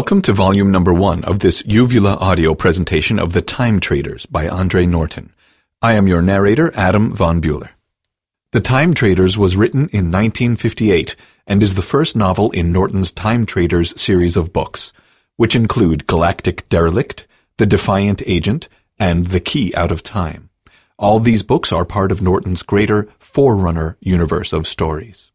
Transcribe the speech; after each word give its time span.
Welcome 0.00 0.22
to 0.22 0.32
volume 0.32 0.72
number 0.72 0.94
one 0.94 1.24
of 1.24 1.40
this 1.40 1.62
Uvula 1.66 2.14
audio 2.14 2.54
presentation 2.54 3.18
of 3.18 3.34
The 3.34 3.42
Time 3.42 3.80
Traders 3.80 4.24
by 4.24 4.48
Andre 4.48 4.86
Norton. 4.86 5.34
I 5.82 5.92
am 5.92 6.06
your 6.06 6.22
narrator, 6.22 6.72
Adam 6.74 7.14
von 7.14 7.42
Bueller. 7.42 7.68
The 8.52 8.62
Time 8.62 8.94
Traders 8.94 9.36
was 9.36 9.58
written 9.58 9.90
in 9.92 10.10
1958 10.10 11.16
and 11.46 11.62
is 11.62 11.74
the 11.74 11.82
first 11.82 12.16
novel 12.16 12.50
in 12.52 12.72
Norton's 12.72 13.12
Time 13.12 13.44
Traders 13.44 13.92
series 14.00 14.36
of 14.38 14.54
books, 14.54 14.90
which 15.36 15.54
include 15.54 16.06
Galactic 16.06 16.66
Derelict, 16.70 17.26
The 17.58 17.66
Defiant 17.66 18.22
Agent, 18.24 18.68
and 18.98 19.26
The 19.26 19.40
Key 19.40 19.74
Out 19.76 19.92
of 19.92 20.02
Time. 20.02 20.48
All 20.98 21.20
these 21.20 21.42
books 21.42 21.72
are 21.72 21.84
part 21.84 22.10
of 22.10 22.22
Norton's 22.22 22.62
greater 22.62 23.06
Forerunner 23.18 23.98
universe 24.00 24.54
of 24.54 24.66
stories. 24.66 25.30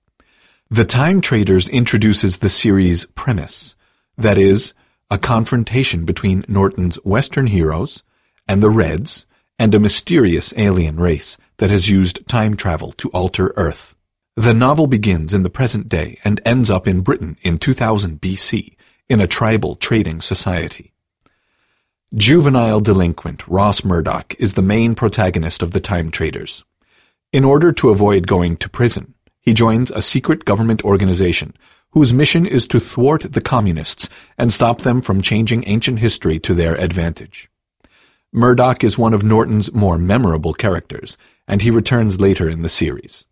The 0.72 0.86
Time 0.86 1.22
Traders 1.22 1.68
introduces 1.68 2.38
the 2.38 2.50
series 2.50 3.06
premise 3.14 3.75
that 4.18 4.38
is, 4.38 4.74
a 5.10 5.18
confrontation 5.18 6.06
between 6.06 6.46
Norton's 6.48 6.96
Western 7.04 7.48
heroes 7.48 8.04
and 8.48 8.62
the 8.62 8.70
Reds 8.70 9.26
and 9.60 9.74
a 9.74 9.80
mysterious 9.80 10.54
alien 10.58 11.00
race 11.00 11.38
that 11.58 11.70
has 11.70 11.88
used 11.88 12.28
time 12.28 12.58
travel 12.58 12.92
to 12.94 13.10
alter 13.10 13.54
Earth. 13.56 13.96
The 14.36 14.54
novel 14.54 14.88
begins 14.88 15.34
in 15.34 15.44
the 15.44 15.50
present 15.50 15.88
day 15.88 16.20
and 16.24 16.42
ends 16.44 16.70
up 16.70 16.88
in 16.88 17.02
Britain 17.02 17.38
in 17.42 17.58
2000 17.58 18.20
BC 18.20 18.76
in 19.08 19.22
a 19.22 19.28
tribal 19.28 19.76
trading 19.76 20.22
society. 20.22 20.92
Juvenile 22.14 22.82
delinquent 22.82 23.48
Ross 23.48 23.84
Murdoch 23.84 24.36
is 24.40 24.54
the 24.54 24.62
main 24.62 24.96
protagonist 24.96 25.62
of 25.62 25.72
the 25.72 25.80
Time 25.80 26.12
Traders. 26.12 26.64
In 27.32 27.46
order 27.46 27.72
to 27.74 27.90
avoid 27.90 28.28
going 28.28 28.58
to 28.58 28.70
prison, 28.70 29.14
he 29.42 29.54
joins 29.54 29.92
a 29.92 30.02
secret 30.02 30.46
government 30.46 30.84
organization 30.84 31.54
whose 31.96 32.12
mission 32.12 32.46
is 32.46 32.68
to 32.68 32.78
thwart 32.78 33.26
the 33.32 33.42
communists 33.42 34.10
and 34.38 34.52
stop 34.52 34.82
them 34.82 35.02
from 35.02 35.22
changing 35.22 35.64
ancient 35.66 35.98
history 35.98 36.38
to 36.38 36.54
their 36.54 36.76
advantage. 36.76 37.50
Murdoch 38.34 38.84
is 38.84 38.98
one 38.98 39.14
of 39.14 39.24
Norton's 39.24 39.72
more 39.72 39.98
memorable 39.98 40.54
characters, 40.54 41.16
and 41.48 41.62
he 41.62 41.72
returns 41.72 42.20
later 42.20 42.50
in 42.50 42.64
the 42.64 42.70
series. 42.70 43.24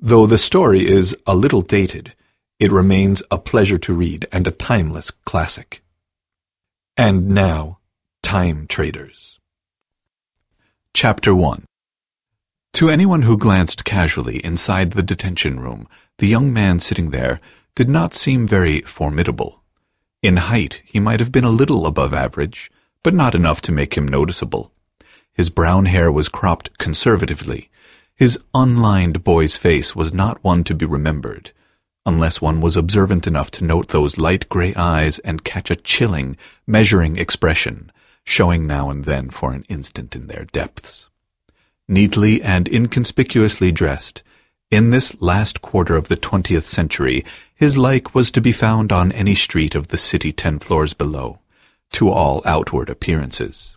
Though 0.00 0.26
the 0.26 0.38
story 0.38 0.92
is 0.92 1.14
a 1.24 1.36
little 1.36 1.62
dated, 1.62 2.14
it 2.58 2.72
remains 2.72 3.22
a 3.30 3.38
pleasure 3.38 3.78
to 3.78 3.92
read 3.92 4.26
and 4.32 4.48
a 4.48 4.50
timeless 4.50 5.12
classic. 5.24 5.80
And 6.96 7.28
now, 7.28 7.78
Time 8.24 8.66
Traders. 8.68 9.38
Chapter 10.94 11.32
1 11.32 11.64
To 12.72 12.90
anyone 12.90 13.22
who 13.22 13.38
glanced 13.38 13.84
casually 13.84 14.44
inside 14.44 14.94
the 14.94 15.02
detention 15.04 15.60
room, 15.60 15.86
the 16.18 16.26
young 16.26 16.52
man 16.52 16.80
sitting 16.80 17.10
there 17.10 17.40
did 17.78 17.88
not 17.88 18.12
seem 18.12 18.48
very 18.48 18.80
formidable. 18.80 19.62
In 20.20 20.36
height, 20.36 20.82
he 20.84 20.98
might 20.98 21.20
have 21.20 21.30
been 21.30 21.44
a 21.44 21.58
little 21.60 21.86
above 21.86 22.12
average, 22.12 22.72
but 23.04 23.14
not 23.14 23.36
enough 23.36 23.60
to 23.60 23.70
make 23.70 23.96
him 23.96 24.08
noticeable. 24.08 24.72
His 25.32 25.48
brown 25.48 25.84
hair 25.84 26.10
was 26.10 26.28
cropped 26.28 26.76
conservatively. 26.78 27.70
His 28.16 28.36
unlined 28.52 29.22
boy's 29.22 29.56
face 29.56 29.94
was 29.94 30.12
not 30.12 30.42
one 30.42 30.64
to 30.64 30.74
be 30.74 30.86
remembered, 30.86 31.52
unless 32.04 32.40
one 32.40 32.60
was 32.60 32.76
observant 32.76 33.28
enough 33.28 33.52
to 33.52 33.64
note 33.64 33.90
those 33.90 34.18
light 34.18 34.48
gray 34.48 34.74
eyes 34.74 35.20
and 35.20 35.44
catch 35.44 35.70
a 35.70 35.76
chilling, 35.76 36.36
measuring 36.66 37.16
expression, 37.16 37.92
showing 38.24 38.66
now 38.66 38.90
and 38.90 39.04
then 39.04 39.30
for 39.30 39.52
an 39.52 39.64
instant 39.68 40.16
in 40.16 40.26
their 40.26 40.46
depths. 40.46 41.06
Neatly 41.86 42.42
and 42.42 42.66
inconspicuously 42.66 43.70
dressed, 43.70 44.24
in 44.70 44.90
this 44.90 45.14
last 45.18 45.62
quarter 45.62 45.96
of 45.96 46.08
the 46.08 46.16
twentieth 46.16 46.68
century, 46.68 47.24
his 47.54 47.78
like 47.78 48.14
was 48.14 48.30
to 48.30 48.40
be 48.40 48.52
found 48.52 48.92
on 48.92 49.10
any 49.12 49.34
street 49.34 49.74
of 49.74 49.88
the 49.88 49.96
city 49.96 50.30
ten 50.30 50.58
floors 50.58 50.92
below, 50.92 51.38
to 51.90 52.10
all 52.10 52.42
outward 52.44 52.90
appearances. 52.90 53.76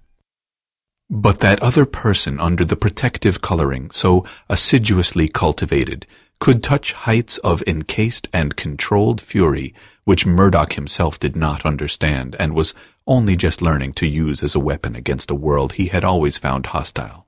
But 1.09 1.39
that 1.39 1.61
other 1.61 1.85
person 1.85 2.41
under 2.41 2.65
the 2.65 2.75
protective 2.75 3.41
coloring 3.41 3.89
so 3.91 4.25
assiduously 4.49 5.29
cultivated 5.29 6.05
could 6.39 6.61
touch 6.61 6.91
heights 6.91 7.37
of 7.37 7.63
encased 7.65 8.27
and 8.33 8.57
controlled 8.57 9.21
fury 9.21 9.73
which 10.03 10.25
Murdoch 10.25 10.73
himself 10.73 11.19
did 11.19 11.37
not 11.37 11.65
understand 11.65 12.35
and 12.37 12.53
was 12.53 12.73
only 13.07 13.37
just 13.37 13.61
learning 13.61 13.93
to 13.93 14.07
use 14.07 14.43
as 14.43 14.55
a 14.55 14.59
weapon 14.59 14.95
against 14.95 15.31
a 15.31 15.35
world 15.35 15.73
he 15.73 15.87
had 15.87 16.03
always 16.03 16.37
found 16.37 16.65
hostile. 16.65 17.27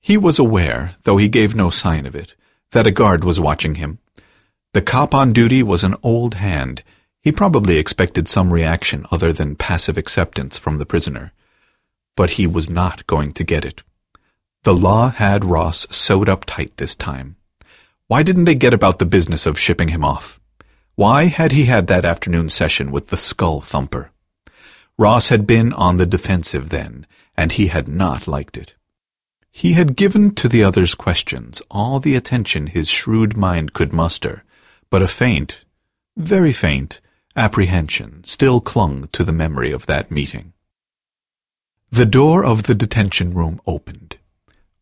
He 0.00 0.18
was 0.18 0.38
aware, 0.38 0.96
though 1.04 1.16
he 1.16 1.28
gave 1.28 1.54
no 1.54 1.70
sign 1.70 2.04
of 2.04 2.14
it, 2.14 2.34
that 2.72 2.86
a 2.86 2.90
guard 2.90 3.24
was 3.24 3.40
watching 3.40 3.76
him, 3.76 3.98
the 4.74 4.82
cop 4.82 5.14
on 5.14 5.32
duty 5.32 5.62
was 5.62 5.82
an 5.82 5.96
old 6.02 6.34
hand. 6.34 6.82
He 7.22 7.32
probably 7.32 7.78
expected 7.78 8.28
some 8.28 8.52
reaction 8.52 9.06
other 9.10 9.32
than 9.32 9.56
passive 9.56 9.96
acceptance 9.96 10.58
from 10.58 10.78
the 10.78 10.84
prisoner. 10.84 11.32
But 12.16 12.30
he 12.30 12.46
was 12.46 12.68
not 12.68 13.06
going 13.06 13.32
to 13.32 13.44
get 13.44 13.64
it. 13.64 13.82
The 14.64 14.74
law 14.74 15.08
had 15.08 15.44
Ross 15.44 15.86
sewed 15.90 16.28
up 16.28 16.44
tight 16.44 16.76
this 16.76 16.94
time. 16.94 17.36
Why 18.08 18.22
didn't 18.22 18.44
they 18.44 18.54
get 18.54 18.74
about 18.74 18.98
the 18.98 19.06
business 19.06 19.46
of 19.46 19.58
shipping 19.58 19.88
him 19.88 20.04
off? 20.04 20.38
Why 20.94 21.26
had 21.26 21.52
he 21.52 21.64
had 21.64 21.86
that 21.86 22.04
afternoon 22.04 22.48
session 22.50 22.90
with 22.90 23.08
the 23.08 23.16
skull 23.16 23.62
thumper? 23.62 24.10
Ross 24.98 25.28
had 25.28 25.46
been 25.46 25.72
on 25.72 25.96
the 25.96 26.06
defensive 26.06 26.68
then, 26.68 27.06
and 27.36 27.52
he 27.52 27.68
had 27.68 27.88
not 27.88 28.28
liked 28.28 28.56
it. 28.56 28.74
He 29.58 29.72
had 29.72 29.96
given 29.96 30.36
to 30.36 30.48
the 30.48 30.62
other's 30.62 30.94
questions 30.94 31.60
all 31.68 31.98
the 31.98 32.14
attention 32.14 32.68
his 32.68 32.88
shrewd 32.88 33.36
mind 33.36 33.72
could 33.72 33.92
muster, 33.92 34.44
but 34.88 35.02
a 35.02 35.08
faint, 35.08 35.64
very 36.16 36.52
faint, 36.52 37.00
apprehension 37.34 38.22
still 38.22 38.60
clung 38.60 39.08
to 39.08 39.24
the 39.24 39.32
memory 39.32 39.72
of 39.72 39.84
that 39.86 40.12
meeting. 40.12 40.52
The 41.90 42.06
door 42.06 42.44
of 42.44 42.62
the 42.62 42.74
detention 42.76 43.34
room 43.34 43.60
opened. 43.66 44.16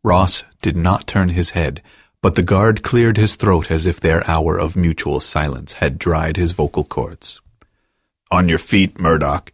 Ross 0.05 0.43
did 0.61 0.77
not 0.77 1.07
turn 1.07 1.31
his 1.31 1.49
head, 1.57 1.83
but 2.21 2.35
the 2.35 2.43
guard 2.43 2.83
cleared 2.83 3.17
his 3.17 3.35
throat 3.37 3.71
as 3.71 3.87
if 3.87 3.99
their 3.99 4.29
hour 4.29 4.59
of 4.59 4.77
mutual 4.77 5.21
silence 5.21 5.73
had 5.73 5.99
dried 5.99 6.37
his 6.37 6.53
vocal 6.53 6.85
cords. 6.85 7.41
On 8.31 8.47
your 8.47 8.59
feet, 8.59 9.01
Murdoch. 9.01 9.51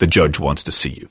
The 0.00 0.08
judge 0.08 0.40
wants 0.40 0.64
to 0.64 0.72
see 0.72 0.90
you. 0.90 1.10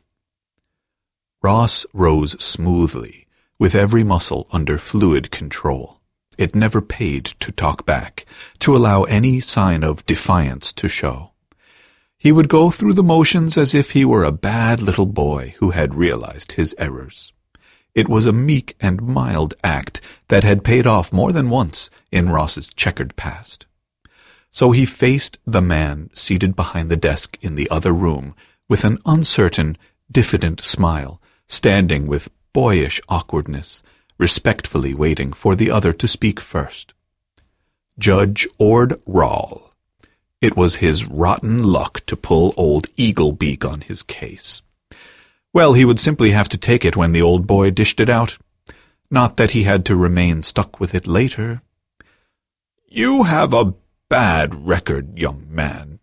Ross 1.42 1.86
rose 1.94 2.36
smoothly, 2.44 3.23
with 3.60 3.76
every 3.76 4.04
muscle 4.04 4.48
under 4.52 4.78
fluid 4.78 5.32
control. 5.32 6.00
It 6.38 6.56
never 6.56 6.82
paid 6.82 7.26
to 7.40 7.52
talk 7.52 7.86
back, 7.86 8.26
to 8.60 8.76
allow 8.76 9.04
any 9.04 9.40
sign 9.40 9.84
of 9.84 10.06
defiance 10.06 10.74
to 10.74 10.90
show. 10.90 11.32
He 12.18 12.32
would 12.32 12.50
go 12.50 12.72
through 12.72 12.94
the 12.94 13.04
motions 13.04 13.58
as 13.58 13.76
if 13.76 13.92
he 13.92 14.06
were 14.06 14.24
a 14.24 14.32
bad 14.32 14.82
little 14.82 15.06
boy 15.06 15.56
who 15.60 15.72
had 15.72 15.94
realized 15.94 16.54
his 16.54 16.74
errors. 16.78 17.34
It 17.94 18.10
was 18.10 18.26
a 18.26 18.32
meek 18.32 18.76
and 18.80 19.02
mild 19.02 19.54
act 19.64 20.02
that 20.30 20.44
had 20.44 20.64
paid 20.64 20.88
off 20.88 21.14
more 21.14 21.32
than 21.32 21.50
once 21.50 21.90
in 22.12 22.30
Ross's 22.30 22.74
checkered 22.74 23.16
past. 23.16 23.66
So 24.50 24.72
he 24.72 24.86
faced 24.86 25.38
the 25.46 25.62
man 25.62 26.10
seated 26.14 26.56
behind 26.56 26.90
the 26.90 26.96
desk 26.96 27.38
in 27.42 27.56
the 27.56 27.70
other 27.70 27.92
room 27.92 28.36
with 28.68 28.84
an 28.84 28.98
uncertain, 29.06 29.78
diffident 30.12 30.62
smile, 30.62 31.22
standing 31.48 32.08
with 32.08 32.30
boyish 32.54 33.02
awkwardness, 33.10 33.82
respectfully 34.18 34.94
waiting 34.94 35.34
for 35.34 35.56
the 35.56 35.72
other 35.72 35.92
to 35.92 36.08
speak 36.08 36.40
first. 36.40 36.94
Judge 38.00 38.48
Ord 38.58 39.02
Rawle. 39.06 39.72
It 40.42 40.56
was 40.56 40.76
his 40.76 41.06
rotten 41.06 41.58
luck 41.58 42.06
to 42.08 42.16
pull 42.16 42.54
old 42.58 42.88
Eaglebeak 42.98 43.66
on 43.66 43.82
his 43.82 44.04
case. 44.04 44.62
Well, 45.54 45.74
he 45.74 45.86
would 45.86 46.00
simply 46.00 46.32
have 46.32 46.50
to 46.50 46.58
take 46.58 46.84
it 46.84 46.96
when 46.96 47.12
the 47.12 47.22
old 47.22 47.46
boy 47.48 47.70
dished 47.70 48.00
it 48.00 48.10
out. 48.10 48.38
Not 49.12 49.38
that 49.38 49.52
he 49.52 49.64
had 49.64 49.86
to 49.86 49.96
remain 49.96 50.42
stuck 50.42 50.80
with 50.80 50.96
it 50.96 51.06
later. 51.08 51.62
You 52.88 53.24
have 53.24 53.54
a 53.54 53.74
bad 54.10 54.68
record, 54.68 55.18
young 55.18 55.46
man. 55.50 56.00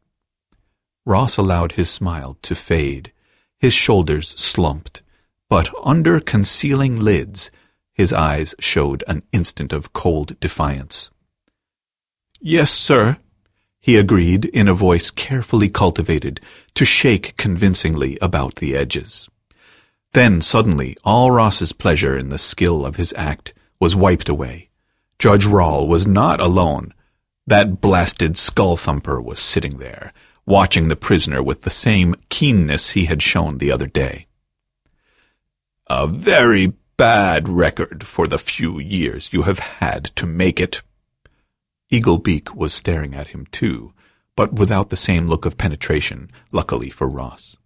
Ross 1.05 1.37
allowed 1.37 1.73
his 1.73 1.91
smile 1.91 2.39
to 2.43 2.55
fade. 2.55 3.13
His 3.59 3.75
shoulders 3.75 4.33
slumped, 4.37 5.03
but 5.51 5.69
under 5.85 6.21
concealing 6.21 6.97
lids 6.97 7.51
His 7.93 8.13
eyes 8.13 8.55
showed 8.61 9.05
an 9.07 9.23
instant 9.33 9.73
of 9.75 9.93
cold 9.93 10.39
defiance. 10.41 11.11
Yes, 12.41 12.71
sir, 12.73 13.19
he 13.81 13.97
agreed 13.97 14.45
in 14.45 14.69
a 14.69 14.75
voice 14.75 15.11
carefully 15.11 15.69
cultivated 15.69 16.41
to 16.75 16.85
shake 16.85 17.37
convincingly 17.37 18.17
about 18.23 18.57
the 18.57 18.77
edges. 18.77 19.29
Then 20.13 20.41
suddenly 20.41 20.97
all 21.05 21.31
Ross's 21.31 21.73
pleasure 21.73 22.17
in 22.17 22.29
the 22.29 22.39
skill 22.39 22.87
of 22.87 22.97
his 22.97 23.13
act 23.17 23.53
was 23.81 23.97
wiped 23.97 24.29
away. 24.29 24.71
Judge 25.19 25.47
Rawle 25.47 25.89
was 25.89 26.07
not 26.07 26.41
alone. 26.41 26.95
That 27.47 27.81
blasted 27.81 28.39
skull 28.39 28.77
thumper 28.77 29.21
was 29.21 29.41
sitting 29.41 29.79
there, 29.79 30.13
watching 30.47 30.89
the 30.89 30.97
prisoner 30.97 31.43
with 31.43 31.63
the 31.63 31.71
same 31.71 32.15
keenness 32.29 32.91
he 32.91 33.07
had 33.07 33.21
shown 33.21 33.59
the 33.59 33.73
other 33.73 33.87
day. 33.87 34.27
A 35.93 36.07
very 36.07 36.73
bad 36.97 37.49
record 37.49 38.07
for 38.07 38.29
the 38.29 38.39
few 38.39 38.79
years 38.79 39.29
you 39.33 39.43
have 39.43 39.59
had 39.59 40.13
to 40.15 40.25
make 40.25 40.61
it. 40.61 40.83
Eagle 41.91 42.19
Beak 42.19 42.55
was 42.55 42.73
staring 42.73 43.13
at 43.13 43.27
him 43.27 43.45
too, 43.51 43.93
but 44.37 44.53
without 44.53 44.91
the 44.91 44.97
same 44.97 45.27
look 45.27 45.45
of 45.47 45.59
penetration, 45.59 46.31
luckily 46.53 46.91
for 46.91 47.09
Ross. 47.09 47.57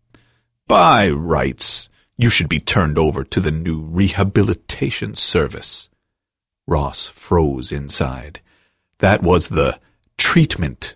By 0.66 1.10
rights, 1.10 1.90
you 2.16 2.30
should 2.30 2.48
be 2.48 2.60
turned 2.60 2.96
over 2.96 3.24
to 3.24 3.40
the 3.42 3.50
new 3.50 3.82
Rehabilitation 3.82 5.14
Service. 5.16 5.90
Ross 6.66 7.08
froze 7.08 7.70
inside. 7.70 8.40
That 9.00 9.22
was 9.22 9.48
the 9.48 9.78
treatment, 10.16 10.94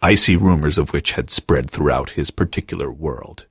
icy 0.00 0.36
rumors 0.36 0.78
of 0.78 0.90
which 0.90 1.10
had 1.10 1.30
spread 1.30 1.72
throughout 1.72 2.10
his 2.10 2.30
particular 2.30 2.92
world. 2.92 3.46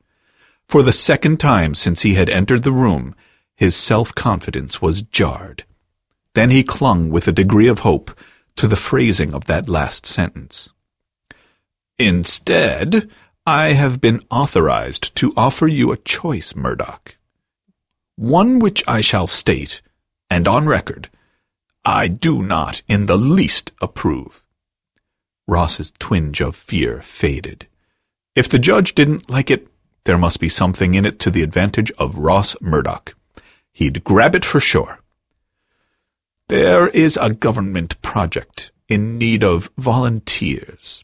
For 0.70 0.84
the 0.84 0.92
second 0.92 1.40
time 1.40 1.74
since 1.74 2.04
he 2.04 2.14
had 2.14 2.30
entered 2.30 2.64
the 2.64 2.72
room, 2.72 3.16
his 3.56 3.76
self-confidence 3.76 4.80
was 4.80 5.02
jarred. 5.02 5.66
Then 6.36 6.52
he 6.52 6.64
clung 6.64 7.10
with 7.10 7.28
a 7.28 7.32
degree 7.32 7.68
of 7.68 7.80
hope 7.80 8.12
to 8.58 8.68
the 8.68 8.76
phrasing 8.76 9.34
of 9.34 9.46
that 9.46 9.68
last 9.68 10.06
sentence. 10.06 10.70
Instead, 11.98 13.10
I 13.48 13.74
have 13.74 14.00
been 14.00 14.22
authorized 14.30 15.16
to 15.16 15.34
offer 15.36 15.68
you 15.68 15.92
a 15.92 15.98
choice, 15.98 16.54
Murdoch. 16.56 17.16
One 18.16 18.60
which 18.60 18.84
I 18.88 19.02
shall 19.02 19.26
state, 19.26 19.82
and 20.30 20.48
on 20.48 20.68
record, 20.68 21.10
I 21.84 22.08
do 22.10 22.44
not 22.44 22.84
in 22.88 23.08
the 23.08 23.18
least 23.18 23.72
approve. 23.82 24.44
Ross's 25.48 25.92
twinge 25.98 26.42
of 26.42 26.56
fear 26.56 27.02
faded. 27.02 27.66
If 28.36 28.50
the 28.50 28.60
judge 28.60 28.94
didn't 28.94 29.32
like 29.32 29.50
it, 29.50 29.68
there 30.10 30.18
must 30.18 30.40
be 30.40 30.50
something 30.50 30.96
in 30.96 31.06
it 31.06 31.20
to 31.20 31.30
the 31.30 31.44
advantage 31.44 31.92
of 32.00 32.16
Ross 32.16 32.56
Murdoch. 32.60 33.14
He'd 33.72 34.04
grab 34.04 34.34
it 34.34 34.44
for 34.44 34.60
sure. 34.60 34.98
There 36.48 36.88
is 36.88 37.16
a 37.22 37.32
government 37.32 38.02
project 38.02 38.72
in 38.88 39.20
need 39.20 39.44
of 39.44 39.70
volunteers. 39.78 41.04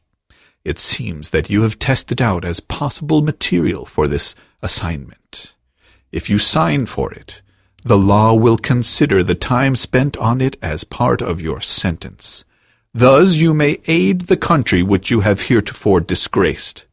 It 0.64 0.80
seems 0.80 1.30
that 1.30 1.52
you 1.52 1.62
have 1.62 1.78
tested 1.78 2.20
out 2.20 2.44
as 2.44 2.60
possible 2.60 3.22
material 3.22 3.86
for 3.86 4.08
this 4.08 4.34
assignment. 4.64 5.54
If 6.12 6.28
you 6.28 6.40
sign 6.40 6.88
for 6.88 7.14
it, 7.14 7.44
the 7.84 8.00
law 8.00 8.34
will 8.34 8.58
consider 8.58 9.24
the 9.24 9.36
time 9.36 9.76
spent 9.76 10.18
on 10.18 10.42
it 10.42 10.58
as 10.64 10.84
part 10.84 11.22
of 11.22 11.40
your 11.40 11.62
sentence. 11.62 12.44
Thus 12.92 13.36
you 13.36 13.54
may 13.54 13.82
aid 13.86 14.22
the 14.22 14.36
country 14.52 14.82
which 14.82 15.12
you 15.12 15.20
have 15.20 15.42
heretofore 15.42 16.00
disgraced. 16.00 16.86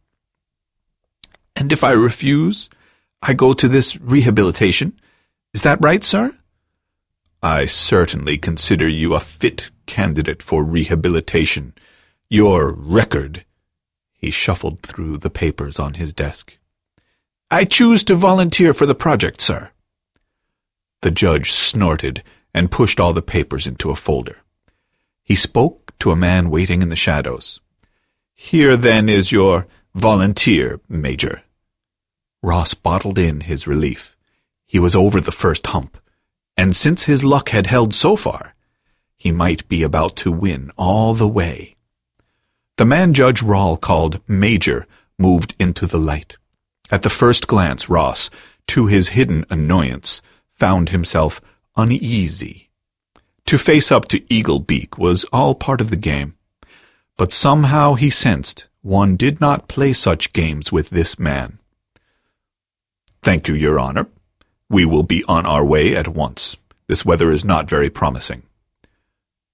And 1.57 1.73
if 1.73 1.85
I 1.85 1.93
refuse, 1.93 2.69
I 3.21 3.35
go 3.35 3.53
to 3.53 3.69
this 3.69 3.97
rehabilitation. 3.97 5.01
Is 5.55 5.63
that 5.63 5.81
right, 5.81 6.05
sir? 6.05 6.35
I 7.43 7.67
certainly 7.67 8.39
consider 8.39 8.89
you 8.89 9.15
a 9.15 9.21
fit 9.21 9.71
candidate 9.87 10.43
for 10.43 10.63
rehabilitation. 10.63 11.75
Your 12.29 12.71
record 12.71 13.45
he 14.23 14.31
shuffled 14.31 14.81
through 14.83 15.19
the 15.19 15.31
papers 15.31 15.81
on 15.81 15.95
his 15.95 16.13
desk. 16.13 16.57
I 17.51 17.65
choose 17.65 18.05
to 18.05 18.15
volunteer 18.15 18.73
for 18.73 18.87
the 18.87 18.95
project, 18.95 19.43
sir. 19.43 19.71
The 21.03 21.11
judge 21.11 21.53
snorted 21.53 22.23
and 22.55 22.71
pushed 22.71 23.01
all 23.01 23.13
the 23.13 23.21
papers 23.21 23.67
into 23.67 23.91
a 23.91 23.97
folder. 23.97 24.37
He 25.25 25.35
spoke 25.35 25.93
to 25.99 26.13
a 26.13 26.17
man 26.17 26.51
waiting 26.51 26.83
in 26.83 26.89
the 26.89 26.97
shadows. 26.97 27.59
Here, 28.33 28.77
then, 28.77 29.09
is 29.09 29.33
your 29.33 29.67
volunteer, 29.95 30.81
Major. 30.89 31.43
Ross 32.43 32.75
bottled 32.75 33.19
in 33.19 33.43
his 33.43 33.67
relief. 33.67 34.17
He 34.67 34.79
was 34.79 34.95
over 34.95 35.21
the 35.21 35.33
first 35.33 35.67
hump, 35.67 35.99
and 36.57 36.75
since 36.75 37.05
his 37.05 37.23
luck 37.23 37.51
had 37.51 37.67
held 37.67 37.95
so 37.95 38.17
far, 38.17 38.55
he 39.17 39.31
might 39.31 39.69
be 39.69 39.83
about 39.83 40.17
to 40.17 40.33
win 40.33 40.71
all 40.77 41.15
the 41.15 41.29
way. 41.29 41.77
The 42.79 42.85
man 42.85 43.15
Judge 43.15 43.43
Rawle 43.43 43.77
called 43.77 44.21
Major 44.27 44.87
moved 45.19 45.55
into 45.59 45.87
the 45.87 45.99
light. 45.99 46.37
At 46.91 47.03
the 47.03 47.11
first 47.11 47.47
glance, 47.47 47.89
Ross, 47.89 48.31
to 48.69 48.87
his 48.87 49.11
hidden 49.11 49.45
annoyance, 49.51 50.23
found 50.59 50.89
himself 50.89 51.41
uneasy. 51.77 52.71
To 53.47 53.59
face 53.59 53.93
up 53.93 54.09
to 54.09 54.35
Eagle 54.35 54.61
Beak 54.61 54.99
was 54.99 55.25
all 55.33 55.55
part 55.55 55.81
of 55.81 55.91
the 55.91 55.97
game, 55.97 56.35
but 57.17 57.33
somehow 57.33 57.95
he 57.95 58.11
sensed 58.11 58.67
one 58.83 59.17
did 59.17 59.41
not 59.41 59.69
play 59.69 59.93
such 59.93 60.33
games 60.33 60.73
with 60.73 60.91
this 60.91 61.19
man. 61.19 61.59
Thank 63.23 63.47
you, 63.47 63.55
Your 63.55 63.79
Honor. 63.79 64.09
We 64.69 64.85
will 64.85 65.05
be 65.05 65.23
on 65.25 65.47
our 65.47 65.65
way 65.65 65.97
at 65.97 66.09
once. 66.09 66.57
This 66.89 67.05
weather 67.05 67.31
is 67.31 67.45
not 67.45 67.71
very 67.71 67.89
promising. 67.89 68.43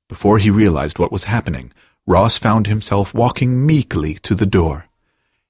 Before 0.09 0.39
he 0.39 0.49
realized 0.49 0.99
what 0.99 1.13
was 1.13 1.25
happening, 1.25 1.73
Ross 2.07 2.39
found 2.39 2.67
himself 2.67 3.13
walking 3.13 3.67
meekly 3.67 4.15
to 4.23 4.35
the 4.35 4.47
door. 4.47 4.87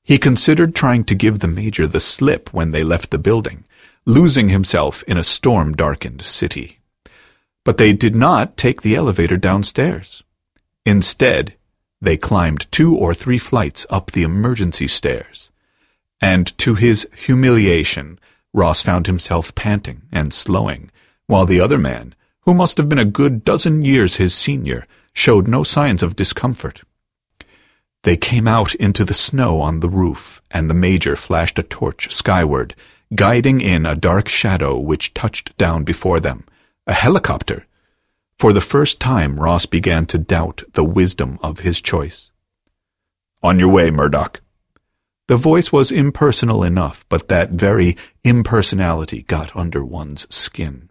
He 0.03 0.19
considered 0.19 0.75
trying 0.75 1.05
to 1.05 1.15
give 1.15 1.39
the 1.39 1.47
Major 1.47 1.87
the 1.87 2.01
slip 2.01 2.53
when 2.53 2.73
they 2.73 2.83
left 2.83 3.11
the 3.11 3.19
building, 3.19 3.65
losing 4.05 4.49
himself 4.49 5.05
in 5.07 5.17
a 5.17 5.23
storm-darkened 5.23 6.23
city. 6.25 6.81
But 7.65 7.77
they 7.77 7.93
did 7.93 8.17
not 8.17 8.57
take 8.57 8.83
the 8.83 8.97
elevator 8.97 9.37
downstairs. 9.37 10.25
Instead, 10.85 11.55
they 12.01 12.17
climbed 12.17 12.67
two 12.71 12.95
or 12.95 13.15
three 13.15 13.39
flights 13.39 13.87
up 13.91 14.11
the 14.11 14.23
emergency 14.23 14.87
stairs. 14.87 15.51
And 16.21 16.57
to 16.59 16.75
his 16.75 17.07
humiliation, 17.25 18.19
Ross 18.55 18.83
found 18.83 19.07
himself 19.07 19.55
panting 19.55 20.03
and 20.13 20.33
slowing, 20.33 20.91
while 21.27 21.47
the 21.47 21.61
other 21.61 21.79
man, 21.79 22.15
who 22.43 22.55
must 22.55 22.77
have 22.79 22.89
been 22.89 22.99
a 22.99 23.05
good 23.05 23.45
dozen 23.45 23.83
years 23.83 24.17
his 24.17 24.35
senior, 24.35 24.87
showed 25.13 25.47
no 25.47 25.63
signs 25.63 26.03
of 26.03 26.17
discomfort. 26.17 26.83
They 28.05 28.17
came 28.17 28.49
out 28.49 28.75
into 28.77 29.05
the 29.05 29.15
snow 29.15 29.61
on 29.61 29.81
the 29.81 29.89
roof, 29.89 30.41
and 30.51 30.71
the 30.71 30.75
Major 30.75 31.17
flashed 31.17 31.59
a 31.59 31.63
torch 31.63 32.13
skyward, 32.13 32.75
guiding 33.15 33.61
in 33.61 33.85
a 33.85 33.97
dark 33.97 34.29
shadow 34.29 34.79
which 34.79 35.13
touched 35.15 35.57
down 35.59 35.85
before 35.85 36.21
them. 36.21 36.45
A 36.87 36.95
helicopter! 36.95 37.67
For 38.41 38.53
the 38.53 38.61
first 38.61 39.01
time 39.01 39.41
Ross 39.41 39.67
began 39.67 40.07
to 40.07 40.19
doubt 40.19 40.63
the 40.75 40.85
wisdom 40.85 41.41
of 41.43 41.59
his 41.59 41.81
choice. 41.81 42.31
On 43.43 43.59
your 43.59 43.69
way, 43.69 43.91
Murdoch. 43.91 44.41
The 45.27 45.37
voice 45.37 45.73
was 45.73 45.91
impersonal 45.91 46.63
enough, 46.63 47.05
but 47.09 47.27
that 47.27 47.51
very 47.51 47.97
impersonality 48.23 49.25
got 49.25 49.57
under 49.57 49.85
one's 49.85 50.25
skin. 50.33 50.89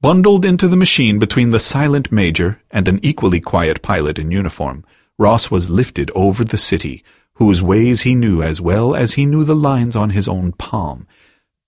Bundled 0.00 0.44
into 0.44 0.66
the 0.66 0.76
machine 0.76 1.20
between 1.20 1.50
the 1.50 1.60
silent 1.60 2.10
major 2.10 2.60
and 2.68 2.88
an 2.88 2.98
equally 3.04 3.40
quiet 3.40 3.80
pilot 3.80 4.18
in 4.18 4.32
uniform, 4.32 4.84
Ross 5.20 5.52
was 5.52 5.70
lifted 5.70 6.10
over 6.16 6.42
the 6.44 6.56
city, 6.56 7.04
whose 7.34 7.62
ways 7.62 8.00
he 8.00 8.16
knew 8.16 8.42
as 8.42 8.60
well 8.60 8.92
as 8.92 9.14
he 9.14 9.24
knew 9.24 9.44
the 9.44 9.54
lines 9.54 9.94
on 9.94 10.10
his 10.10 10.26
own 10.26 10.50
palm. 10.50 11.06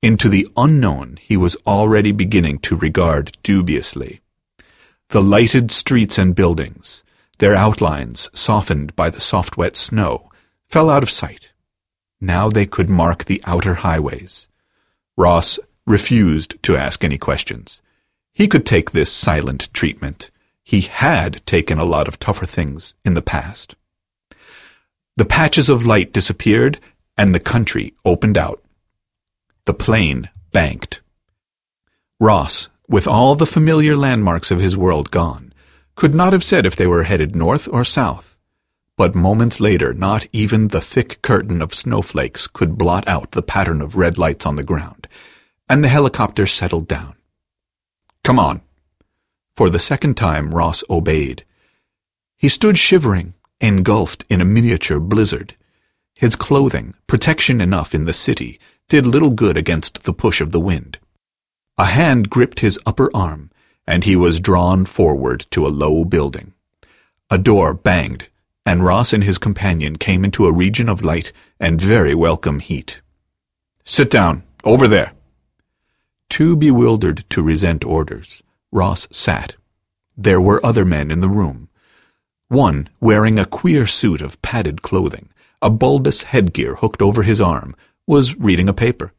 Into 0.03 0.29
the 0.29 0.49
unknown 0.57 1.19
he 1.21 1.37
was 1.37 1.55
already 1.69 2.11
beginning 2.11 2.59
to 2.61 2.75
regard 2.75 3.39
dubiously. 3.45 4.23
The 5.13 5.21
lighted 5.21 5.73
streets 5.73 6.19
and 6.19 6.37
buildings, 6.37 7.03
their 7.39 7.57
outlines 7.57 8.29
softened 8.33 8.95
by 8.95 9.11
the 9.11 9.21
soft 9.21 9.57
wet 9.57 9.77
snow, 9.77 10.31
fell 10.69 10.89
out 10.89 11.03
of 11.03 11.11
sight. 11.11 11.51
Now 12.21 12.49
they 12.49 12.65
could 12.65 12.89
mark 12.89 13.25
the 13.25 13.43
outer 13.45 13.75
highways. 13.75 14.47
Ross 15.17 15.59
refused 15.85 16.63
to 16.63 16.77
ask 16.77 17.03
any 17.03 17.19
questions. 17.19 17.81
He 18.33 18.47
could 18.47 18.65
take 18.65 18.93
this 18.93 19.13
silent 19.13 19.69
treatment. 19.73 20.31
He 20.63 20.83
had 20.83 21.45
taken 21.45 21.81
a 21.81 21.85
lot 21.85 22.07
of 22.07 22.21
tougher 22.21 22.47
things 22.47 22.95
in 23.05 23.15
the 23.15 23.23
past. 23.23 23.75
The 25.17 25.25
patches 25.25 25.69
of 25.69 25.85
light 25.85 26.13
disappeared, 26.13 26.79
and 27.19 27.35
the 27.35 27.41
country 27.41 27.95
opened 28.05 28.39
out. 28.39 28.63
The 29.67 29.75
plane 29.75 30.29
banked. 30.53 31.01
Ross, 32.21 32.69
with 32.91 33.07
all 33.07 33.37
the 33.37 33.47
familiar 33.47 33.97
landmarks 33.97 34.51
of 34.51 34.59
his 34.59 34.77
world 34.77 35.13
gone, 35.13 35.55
could 35.95 36.13
not 36.13 36.33
have 36.33 36.43
said 36.43 36.67
if 36.67 36.75
they 36.75 36.89
were 36.89 37.05
headed 37.05 37.37
north 37.37 37.69
or 37.71 37.85
south. 37.85 38.35
But 38.97 39.15
moments 39.15 39.61
later, 39.61 39.95
not 39.95 40.27
even 40.33 40.67
the 40.67 40.81
thick 40.81 41.23
curtain 41.23 41.63
of 41.63 41.73
snowflakes 41.73 42.49
could 42.49 42.77
blot 42.77 43.07
out 43.07 43.31
the 43.31 43.43
pattern 43.43 43.81
of 43.81 43.95
red 43.95 44.19
lights 44.19 44.45
on 44.45 44.57
the 44.57 44.65
ground, 44.65 45.07
and 45.69 45.85
the 45.85 45.89
helicopter 45.89 46.49
settled 46.49 46.89
down. 46.89 47.15
Come 48.25 48.41
on. 48.41 48.61
For 49.57 49.71
the 49.71 49.79
second 49.79 50.17
time, 50.17 50.53
Ross 50.53 50.83
obeyed. 50.91 51.45
He 52.39 52.49
stood 52.49 52.77
shivering, 52.77 53.35
engulfed 53.61 54.25
in 54.29 54.41
a 54.41 54.45
miniature 54.45 54.99
blizzard. 54.99 55.55
His 56.15 56.35
clothing, 56.35 56.95
protection 57.07 57.61
enough 57.61 57.95
in 57.95 58.05
the 58.05 58.13
city, 58.13 58.59
did 58.89 59.07
little 59.07 59.31
good 59.31 59.57
against 59.57 60.03
the 60.03 60.13
push 60.13 60.41
of 60.41 60.51
the 60.51 60.61
wind. 60.61 60.99
A 61.81 61.87
hand 61.87 62.29
gripped 62.29 62.61
his 62.61 62.79
upper 62.85 63.11
arm, 63.15 63.51
and 63.87 64.05
he 64.05 64.15
was 64.15 64.39
drawn 64.39 64.85
forward 64.85 65.47
to 65.53 65.67
a 65.67 65.73
low 65.73 66.05
building. 66.05 66.53
A 67.31 67.39
door 67.39 67.73
banged, 67.73 68.29
and 68.67 68.85
Ross 68.85 69.15
and 69.15 69.25
his 69.25 69.39
companion 69.39 69.97
came 69.97 70.23
into 70.23 70.45
a 70.45 70.53
region 70.53 70.91
of 70.91 71.03
light 71.03 71.33
and 71.59 71.81
very 71.81 72.15
welcome 72.15 72.59
heat. 72.59 73.01
Sit 73.83 74.11
down, 74.11 74.43
over 74.63 74.87
there. 74.89 75.13
Too 76.29 76.55
bewildered 76.55 77.25
to 77.31 77.41
resent 77.41 77.83
orders, 77.83 78.43
Ross 78.71 79.09
sat. 79.11 79.55
There 80.19 80.39
were 80.39 80.61
other 80.63 80.85
men 80.85 81.11
in 81.11 81.23
the 81.23 81.31
room. 81.31 81.71
One, 82.49 82.91
wearing 83.01 83.39
a 83.39 83.47
queer 83.47 83.87
suit 83.87 84.21
of 84.21 84.43
padded 84.43 84.83
clothing, 84.83 85.31
a 85.63 85.71
bulbous 85.71 86.21
headgear 86.25 86.75
hooked 86.75 87.01
over 87.01 87.23
his 87.23 87.41
arm, 87.41 87.75
was 88.07 88.37
reading 88.37 88.69
a 88.69 88.75
paper. 88.75 89.15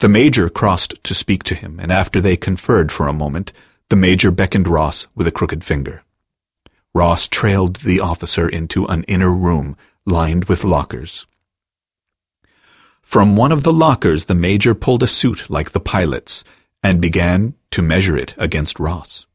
The 0.00 0.08
Major 0.08 0.48
crossed 0.48 0.94
to 1.04 1.14
speak 1.14 1.42
to 1.44 1.54
him, 1.54 1.78
and 1.78 1.92
after 1.92 2.22
they 2.22 2.36
conferred 2.36 2.90
for 2.90 3.06
a 3.06 3.12
moment, 3.12 3.52
the 3.90 3.96
Major 3.96 4.30
beckoned 4.30 4.66
Ross 4.66 5.06
with 5.14 5.26
a 5.26 5.32
crooked 5.32 5.62
finger. 5.62 6.02
Ross 6.94 7.28
trailed 7.28 7.80
the 7.84 8.00
officer 8.00 8.48
into 8.48 8.86
an 8.86 9.02
inner 9.04 9.30
room 9.30 9.76
lined 10.06 10.46
with 10.46 10.64
lockers. 10.64 11.26
From 13.02 13.36
one 13.36 13.52
of 13.52 13.62
the 13.62 13.74
lockers 13.74 14.24
the 14.24 14.34
Major 14.34 14.74
pulled 14.74 15.02
a 15.02 15.06
suit 15.06 15.50
like 15.50 15.72
the 15.72 15.80
pilot's 15.80 16.44
and 16.82 17.00
began 17.02 17.54
to 17.72 17.82
measure 17.82 18.16
it 18.16 18.32
against 18.38 18.80
Ross. 18.80 19.26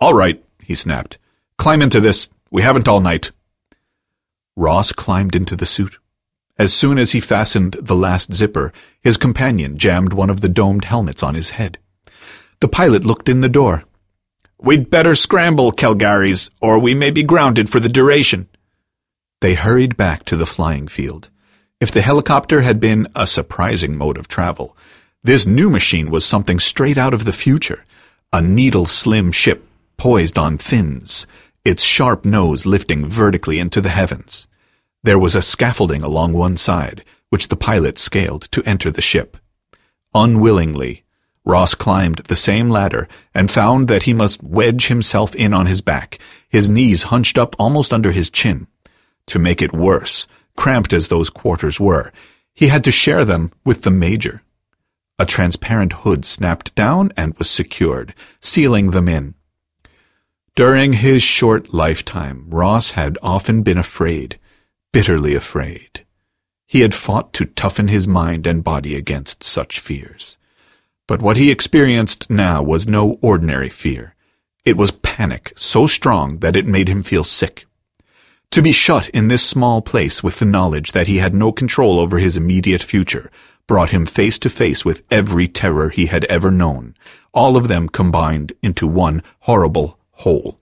All 0.00 0.14
right, 0.14 0.42
he 0.58 0.74
snapped. 0.74 1.18
Climb 1.56 1.82
into 1.82 2.00
this. 2.00 2.28
We 2.50 2.62
haven't 2.62 2.88
all 2.88 3.00
night. 3.00 3.30
Ross 4.56 4.90
climbed 4.90 5.36
into 5.36 5.54
the 5.54 5.66
suit. 5.66 5.98
As 6.56 6.72
soon 6.72 6.98
as 6.98 7.10
he 7.10 7.20
fastened 7.20 7.76
the 7.82 7.96
last 7.96 8.32
zipper, 8.32 8.72
his 9.00 9.16
companion 9.16 9.76
jammed 9.76 10.12
one 10.12 10.30
of 10.30 10.40
the 10.40 10.48
domed 10.48 10.84
helmets 10.84 11.22
on 11.22 11.34
his 11.34 11.50
head. 11.50 11.78
The 12.60 12.68
pilot 12.68 13.04
looked 13.04 13.28
in 13.28 13.40
the 13.40 13.48
door. 13.48 13.84
We'd 14.60 14.88
better 14.88 15.16
scramble, 15.16 15.72
Kelgarries, 15.72 16.50
or 16.60 16.78
we 16.78 16.94
may 16.94 17.10
be 17.10 17.24
grounded 17.24 17.70
for 17.70 17.80
the 17.80 17.88
duration. 17.88 18.48
They 19.40 19.54
hurried 19.54 19.96
back 19.96 20.24
to 20.26 20.36
the 20.36 20.46
flying 20.46 20.86
field. 20.86 21.28
If 21.80 21.90
the 21.90 22.02
helicopter 22.02 22.62
had 22.62 22.78
been 22.78 23.08
a 23.16 23.26
surprising 23.26 23.98
mode 23.98 24.16
of 24.16 24.28
travel, 24.28 24.76
this 25.24 25.44
new 25.44 25.68
machine 25.68 26.10
was 26.10 26.24
something 26.24 26.60
straight 26.60 26.96
out 26.96 27.14
of 27.14 27.24
the 27.24 27.32
future, 27.32 27.84
a 28.32 28.40
needle-slim 28.40 29.32
ship 29.32 29.66
poised 29.96 30.38
on 30.38 30.58
fins, 30.58 31.26
its 31.64 31.82
sharp 31.82 32.24
nose 32.24 32.64
lifting 32.64 33.08
vertically 33.08 33.58
into 33.58 33.80
the 33.80 33.90
heavens. 33.90 34.46
There 35.04 35.18
was 35.18 35.34
a 35.34 35.42
scaffolding 35.42 36.02
along 36.02 36.32
one 36.32 36.56
side, 36.56 37.04
which 37.28 37.48
the 37.48 37.56
pilot 37.56 37.98
scaled 37.98 38.48
to 38.52 38.62
enter 38.62 38.90
the 38.90 39.02
ship. 39.02 39.36
Unwillingly, 40.14 41.04
Ross 41.44 41.74
climbed 41.74 42.22
the 42.28 42.36
same 42.36 42.70
ladder 42.70 43.06
and 43.34 43.50
found 43.50 43.88
that 43.88 44.04
he 44.04 44.14
must 44.14 44.42
wedge 44.42 44.86
himself 44.86 45.34
in 45.34 45.52
on 45.52 45.66
his 45.66 45.82
back, 45.82 46.18
his 46.48 46.70
knees 46.70 47.02
hunched 47.02 47.36
up 47.36 47.54
almost 47.58 47.92
under 47.92 48.12
his 48.12 48.30
chin. 48.30 48.66
To 49.26 49.38
make 49.38 49.60
it 49.60 49.74
worse, 49.74 50.26
cramped 50.56 50.94
as 50.94 51.08
those 51.08 51.28
quarters 51.28 51.78
were, 51.78 52.10
he 52.54 52.68
had 52.68 52.82
to 52.84 52.90
share 52.90 53.26
them 53.26 53.52
with 53.62 53.82
the 53.82 53.90
Major. 53.90 54.40
A 55.18 55.26
transparent 55.26 55.92
hood 55.92 56.24
snapped 56.24 56.74
down 56.74 57.12
and 57.14 57.34
was 57.36 57.50
secured, 57.50 58.14
sealing 58.40 58.92
them 58.92 59.10
in. 59.10 59.34
During 60.56 60.94
his 60.94 61.22
short 61.22 61.74
lifetime, 61.74 62.46
Ross 62.48 62.92
had 62.92 63.18
often 63.22 63.62
been 63.62 63.76
afraid, 63.76 64.38
bitterly 64.94 65.34
afraid. 65.34 66.06
He 66.66 66.78
had 66.78 66.94
fought 66.94 67.32
to 67.32 67.46
toughen 67.46 67.88
his 67.88 68.06
mind 68.06 68.46
and 68.46 68.62
body 68.62 68.94
against 68.94 69.42
such 69.42 69.80
fears. 69.80 70.38
But 71.08 71.20
what 71.20 71.36
he 71.36 71.50
experienced 71.50 72.30
now 72.30 72.62
was 72.62 72.86
no 72.86 73.18
ordinary 73.20 73.70
fear. 73.70 74.14
It 74.64 74.76
was 74.76 74.92
panic 74.92 75.52
so 75.56 75.88
strong 75.88 76.38
that 76.38 76.54
it 76.54 76.64
made 76.64 76.88
him 76.88 77.02
feel 77.02 77.24
sick. 77.24 77.66
To 78.52 78.62
be 78.62 78.70
shut 78.70 79.08
in 79.08 79.26
this 79.26 79.44
small 79.44 79.82
place 79.82 80.22
with 80.22 80.38
the 80.38 80.44
knowledge 80.44 80.92
that 80.92 81.08
he 81.08 81.18
had 81.18 81.34
no 81.34 81.50
control 81.50 81.98
over 81.98 82.20
his 82.20 82.36
immediate 82.36 82.84
future 82.84 83.32
brought 83.66 83.90
him 83.90 84.06
face 84.06 84.38
to 84.38 84.48
face 84.48 84.84
with 84.84 85.02
every 85.10 85.48
terror 85.48 85.88
he 85.88 86.06
had 86.06 86.24
ever 86.26 86.52
known, 86.52 86.94
all 87.32 87.56
of 87.56 87.66
them 87.66 87.88
combined 87.88 88.52
into 88.62 88.86
one 88.86 89.24
horrible 89.40 89.98
whole. 90.12 90.60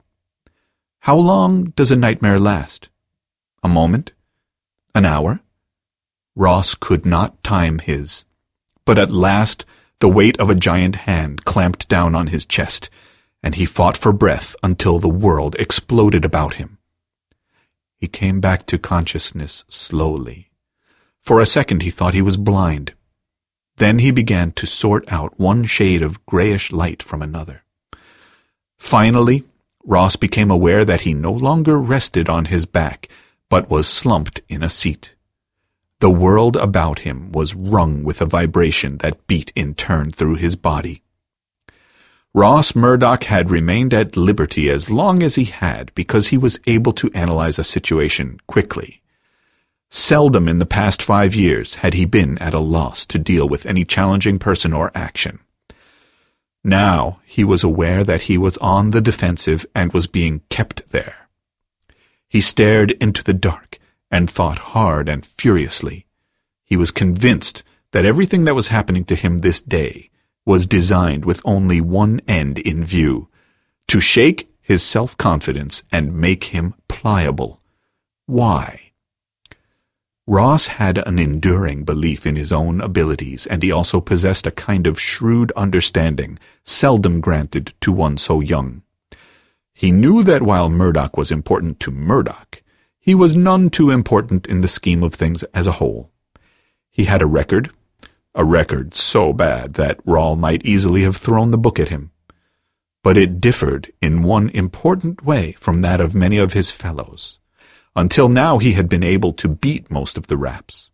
How 1.01 1.17
long 1.17 1.75
does 1.77 1.91
a 1.91 1.97
nightmare 1.97 2.41
last? 2.41 2.89
A 3.63 3.69
moment? 3.69 4.13
An 4.95 5.07
hour? 5.07 5.41
Ross 6.37 6.75
could 6.75 7.07
not 7.07 7.43
time 7.43 7.79
his. 7.79 8.25
But 8.85 8.99
at 8.99 9.11
last 9.11 9.65
the 10.01 10.09
weight 10.09 10.39
of 10.39 10.51
a 10.51 10.55
giant 10.55 10.97
hand 10.97 11.45
clamped 11.45 11.89
down 11.89 12.15
on 12.15 12.27
his 12.27 12.45
chest, 12.45 12.91
and 13.43 13.55
he 13.55 13.65
fought 13.65 13.97
for 13.97 14.13
breath 14.13 14.55
until 14.63 14.99
the 14.99 15.09
world 15.09 15.57
exploded 15.59 16.25
about 16.25 16.55
him. 16.55 16.79
He 17.99 18.09
came 18.09 18.41
back 18.41 18.67
to 18.67 18.79
consciousness 18.79 19.65
slowly. 19.69 20.51
For 21.23 21.41
a 21.41 21.47
second 21.47 21.83
he 21.83 21.91
thought 21.91 22.15
he 22.15 22.23
was 22.23 22.37
blind. 22.37 22.93
Then 23.77 24.01
he 24.01 24.11
began 24.11 24.53
to 24.53 24.67
sort 24.67 25.05
out 25.11 25.39
one 25.39 25.65
shade 25.65 26.03
of 26.03 26.27
grayish 26.27 26.73
light 26.73 27.03
from 27.03 27.23
another. 27.23 27.63
Finally, 28.77 29.45
Ross 29.85 30.17
became 30.17 30.51
aware 30.51 30.85
that 30.85 31.03
he 31.03 31.15
no 31.15 31.33
longer 31.33 31.79
rested 31.79 32.29
on 32.29 32.47
his 32.47 32.67
back, 32.67 33.09
but 33.53 33.69
was 33.69 33.87
slumped 33.87 34.41
in 34.49 34.63
a 34.63 34.69
seat. 34.71 35.15
The 36.01 36.09
world 36.09 36.57
about 36.57 37.01
him 37.01 37.31
was 37.33 37.55
wrung 37.55 38.03
with 38.03 38.23
a 38.23 38.33
vibration 38.39 38.97
that 39.03 39.27
beat 39.27 39.53
in 39.55 39.75
turn 39.75 40.11
through 40.11 40.37
his 40.37 40.57
body. 40.57 41.03
Ross 42.33 42.75
Murdoch 42.75 43.25
had 43.25 43.51
remained 43.51 43.93
at 43.93 44.17
liberty 44.17 44.71
as 44.71 44.89
long 44.89 45.23
as 45.23 45.35
he 45.35 45.45
had 45.45 45.93
because 45.95 46.29
he 46.29 46.39
was 46.39 46.59
able 46.67 46.95
to 46.95 47.11
analyze 47.13 47.59
a 47.59 47.65
situation 47.77 48.39
quickly. 48.47 49.03
Seldom 49.91 50.49
in 50.49 50.59
the 50.59 50.65
past 50.81 51.03
five 51.03 51.35
years 51.35 51.75
had 51.75 51.93
he 51.93 52.07
been 52.07 52.39
at 52.39 52.55
a 52.55 52.59
loss 52.59 53.05
to 53.05 53.19
deal 53.19 53.47
with 53.47 53.67
any 53.67 53.85
challenging 53.85 54.39
person 54.39 54.73
or 54.73 54.91
action. 54.95 55.41
Now 56.65 57.21
he 57.27 57.45
was 57.45 57.63
aware 57.63 58.03
that 58.03 58.23
he 58.23 58.39
was 58.39 58.57
on 58.63 58.93
the 58.93 59.03
defensive 59.03 59.67
and 59.75 59.93
was 59.93 60.07
being 60.07 60.41
kept 60.49 60.85
there. 60.91 61.22
He 62.33 62.41
stared 62.41 62.93
into 62.93 63.23
the 63.23 63.35
dark 63.35 63.79
and 64.11 64.31
thought 64.31 64.57
hard 64.73 65.07
and 65.07 65.27
furiously. 65.37 66.07
He 66.65 66.79
was 66.79 66.91
convinced 66.91 67.63
that 67.91 68.07
everything 68.07 68.45
that 68.45 68.55
was 68.55 68.69
happening 68.69 69.05
to 69.05 69.15
him 69.15 69.41
this 69.41 69.61
day 69.61 70.09
was 70.47 70.67
designed 70.67 71.27
with 71.27 71.43
only 71.45 71.83
one 71.83 72.23
end 72.27 72.59
in 72.59 72.87
view, 72.87 73.29
to 73.89 74.01
shake 74.01 74.49
his 74.63 74.83
self-confidence 74.83 75.83
and 75.93 76.17
make 76.17 76.45
him 76.45 76.73
pliable. 76.89 77.61
Why? 78.25 78.81
Ross 80.27 80.69
had 80.69 80.97
an 81.07 81.19
enduring 81.19 81.85
belief 81.85 82.25
in 82.25 82.37
his 82.37 82.51
own 82.51 82.81
abilities, 82.81 83.45
and 83.45 83.63
he 83.63 83.71
also 83.71 84.01
possessed 84.01 84.47
a 84.47 84.51
kind 84.69 84.87
of 84.87 84.99
shrewd 84.99 85.53
understanding 85.55 86.39
seldom 86.65 87.21
granted 87.21 87.75
to 87.83 87.93
one 87.93 88.17
so 88.17 88.41
young. 88.41 88.81
He 89.75 89.91
knew 89.91 90.23
that 90.23 90.43
while 90.43 90.69
Murdoch 90.69 91.17
was 91.17 91.31
important 91.31 91.81
to 91.81 91.91
Murdoch, 91.91 92.63
he 93.01 93.15
was 93.15 93.35
none 93.35 93.69
too 93.71 93.91
important 93.91 94.47
in 94.47 94.61
the 94.61 94.69
scheme 94.69 95.03
of 95.03 95.15
things 95.15 95.43
as 95.55 95.67
a 95.67 95.73
whole. 95.73 96.11
He 96.91 97.05
had 97.05 97.23
a 97.23 97.27
record, 97.27 97.71
a 98.35 98.45
record 98.45 98.95
so 98.95 99.33
bad 99.33 99.75
that 99.75 99.99
Rawle 100.07 100.37
might 100.37 100.65
easily 100.65 101.03
have 101.03 101.17
thrown 101.17 101.51
the 101.51 101.59
book 101.59 101.81
at 101.81 101.89
him. 101.89 102.11
But 103.03 103.19
it 103.19 103.41
differed 103.41 103.93
in 104.01 104.23
one 104.23 104.51
important 104.51 105.25
way 105.25 105.53
from 105.61 105.81
that 105.81 106.01
of 106.01 106.15
many 106.15 106.37
of 106.37 106.53
his 106.53 106.71
fellows. 106.71 107.39
Until 107.97 108.29
now 108.29 108.59
he 108.59 108.75
had 108.75 108.89
been 108.89 109.03
able 109.03 109.33
to 109.35 109.49
beat 109.49 109.91
most 109.91 110.17
of 110.17 110.29
the 110.29 110.37
raps. 110.37 110.91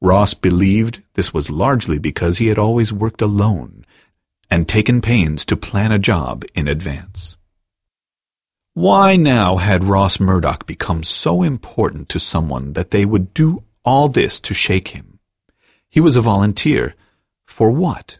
Ross 0.00 0.34
believed 0.34 1.02
this 1.14 1.34
was 1.34 1.50
largely 1.50 1.98
because 1.98 2.38
he 2.38 2.46
had 2.46 2.58
always 2.58 2.92
worked 2.92 3.22
alone 3.22 3.84
and 4.50 4.68
taken 4.68 5.00
pains 5.00 5.44
to 5.46 5.56
plan 5.56 5.92
a 5.92 5.98
job 5.98 6.44
in 6.54 6.68
advance. 6.68 7.36
Why 8.74 9.16
now 9.16 9.58
had 9.58 9.84
Ross 9.84 10.18
Murdoch 10.18 10.66
become 10.66 11.02
so 11.02 11.42
important 11.42 12.08
to 12.08 12.18
someone 12.18 12.72
that 12.72 12.90
they 12.90 13.04
would 13.04 13.34
do 13.34 13.64
all 13.84 14.08
this 14.08 14.40
to 14.40 14.54
shake 14.54 14.88
him? 14.88 15.18
He 15.90 16.00
was 16.00 16.16
a 16.16 16.22
volunteer. 16.22 16.94
For 17.44 17.70
what? 17.70 18.18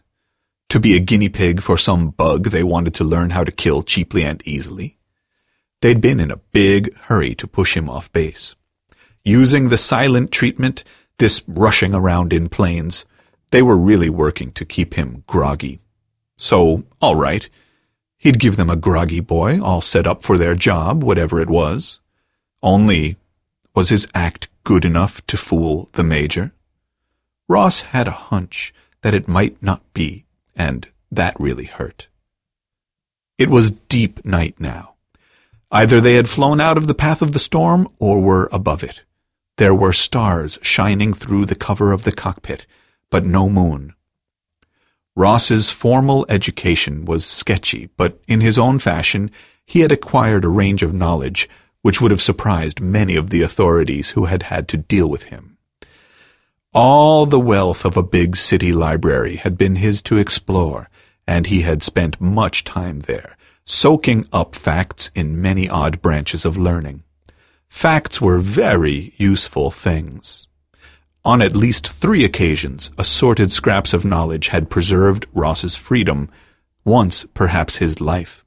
To 0.69 0.79
be 0.79 0.95
a 0.95 0.99
guinea 0.99 1.29
pig 1.29 1.63
for 1.63 1.79
some 1.79 2.11
bug 2.11 2.51
they 2.51 2.61
wanted 2.61 2.93
to 2.95 3.03
learn 3.03 3.31
how 3.31 3.43
to 3.43 3.51
kill 3.51 3.81
cheaply 3.81 4.23
and 4.23 4.43
easily? 4.45 4.99
They'd 5.81 6.01
been 6.01 6.19
in 6.19 6.29
a 6.29 6.41
big 6.51 6.95
hurry 6.97 7.33
to 7.35 7.47
push 7.47 7.75
him 7.75 7.89
off 7.89 8.11
base. 8.13 8.53
Using 9.23 9.69
the 9.69 9.77
silent 9.77 10.31
treatment, 10.31 10.83
this 11.17 11.41
rushing 11.47 11.95
around 11.95 12.31
in 12.31 12.47
planes, 12.47 13.05
they 13.49 13.63
were 13.63 13.77
really 13.77 14.09
working 14.09 14.51
to 14.51 14.65
keep 14.65 14.93
him 14.93 15.23
groggy. 15.25 15.81
So, 16.37 16.83
all 17.01 17.15
right. 17.15 17.49
He'd 18.23 18.39
give 18.39 18.55
them 18.55 18.69
a 18.69 18.77
groggy 18.77 19.19
boy, 19.19 19.59
all 19.59 19.81
set 19.81 20.07
up 20.07 20.23
for 20.23 20.37
their 20.37 20.55
job, 20.55 21.03
whatever 21.03 21.41
it 21.41 21.49
was. 21.49 21.99
Only, 22.61 23.17
was 23.75 23.89
his 23.89 24.07
act 24.15 24.47
good 24.63 24.85
enough 24.85 25.19
to 25.27 25.35
fool 25.35 25.89
the 25.95 26.03
Major? 26.03 26.53
Ross 27.49 27.81
had 27.81 28.07
a 28.07 28.11
hunch 28.11 28.73
that 29.01 29.13
it 29.13 29.27
might 29.27 29.61
not 29.61 29.81
be, 29.93 30.23
and 30.55 30.87
that 31.11 31.37
really 31.37 31.65
hurt. 31.65 32.07
It 33.37 33.49
was 33.49 33.71
deep 33.89 34.23
night 34.23 34.55
now. 34.57 34.93
Either 35.69 35.99
they 35.99 36.13
had 36.13 36.29
flown 36.29 36.61
out 36.61 36.77
of 36.77 36.87
the 36.87 36.93
path 36.93 37.21
of 37.21 37.33
the 37.33 37.39
storm 37.39 37.89
or 37.99 38.21
were 38.21 38.47
above 38.53 38.83
it. 38.83 39.01
There 39.57 39.75
were 39.75 39.91
stars 39.91 40.57
shining 40.61 41.13
through 41.13 41.47
the 41.47 41.55
cover 41.55 41.91
of 41.91 42.05
the 42.05 42.13
cockpit, 42.13 42.67
but 43.09 43.25
no 43.25 43.49
moon. 43.49 43.95
Ross's 45.15 45.69
formal 45.69 46.25
education 46.27 47.05
was 47.05 47.25
sketchy, 47.25 47.89
but 47.97 48.19
in 48.27 48.41
his 48.41 48.57
own 48.57 48.79
fashion 48.79 49.29
he 49.65 49.81
had 49.81 49.91
acquired 49.91 50.43
a 50.43 50.49
range 50.49 50.81
of 50.81 50.93
knowledge 50.93 51.47
which 51.83 52.01
would 52.01 52.11
have 52.11 52.21
surprised 52.21 52.79
many 52.79 53.15
of 53.15 53.29
the 53.29 53.41
authorities 53.41 54.09
who 54.11 54.25
had 54.25 54.43
had 54.43 54.67
to 54.69 54.77
deal 54.77 55.09
with 55.09 55.23
him. 55.23 55.57
All 56.73 57.25
the 57.27 57.39
wealth 57.39 57.85
of 57.85 57.97
a 57.97 58.01
big 58.01 58.35
city 58.35 58.71
library 58.71 59.35
had 59.35 59.57
been 59.57 59.75
his 59.75 60.01
to 60.03 60.17
explore, 60.17 60.89
and 61.27 61.45
he 61.45 61.61
had 61.61 61.83
spent 61.83 62.19
much 62.19 62.63
time 62.63 63.01
there, 63.01 63.37
soaking 63.65 64.27
up 64.33 64.55
facts 64.55 65.11
in 65.13 65.41
many 65.41 65.69
odd 65.69 66.01
branches 66.01 66.45
of 66.45 66.57
learning. 66.57 67.03
Facts 67.69 68.19
were 68.19 68.39
very 68.39 69.13
useful 69.17 69.69
things. 69.69 70.47
On 71.25 71.41
at 71.41 71.55
least 71.55 71.93
three 72.01 72.25
occasions, 72.25 72.91
assorted 72.97 73.51
scraps 73.51 73.93
of 73.93 74.03
knowledge 74.03 74.49
had 74.49 74.69
preserved 74.69 75.25
Ross's 75.33 75.75
freedom, 75.75 76.29
once 76.83 77.25
perhaps 77.33 77.77
his 77.77 78.01
life. 78.01 78.43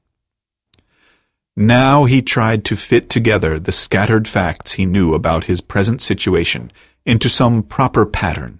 Now 1.55 2.05
he 2.05 2.21
tried 2.21 2.63
to 2.65 2.75
fit 2.75 3.09
together 3.09 3.59
the 3.59 3.71
scattered 3.71 4.27
facts 4.27 4.73
he 4.73 4.85
knew 4.85 5.15
about 5.15 5.45
his 5.45 5.59
present 5.59 6.03
situation 6.03 6.71
into 7.03 7.29
some 7.29 7.63
proper 7.63 8.05
pattern. 8.05 8.59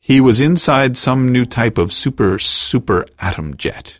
He 0.00 0.18
was 0.18 0.40
inside 0.40 0.96
some 0.96 1.28
new 1.28 1.44
type 1.44 1.76
of 1.76 1.92
super 1.92 2.38
super 2.38 3.04
atom 3.18 3.58
jet, 3.58 3.98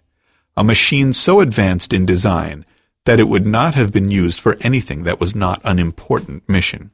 a 0.57 0.64
machine 0.64 1.12
so 1.12 1.40
advanced 1.40 1.93
in 1.93 2.07
design 2.07 2.64
that 3.05 3.21
it 3.21 3.28
would 3.28 3.47
not 3.47 3.75
have 3.75 3.93
been 3.93 4.11
used 4.11 4.40
for 4.40 4.57
anything 4.62 5.02
that 5.02 5.21
was 5.21 5.35
not 5.35 5.61
an 5.62 5.78
important 5.78 6.49
mission, 6.49 6.90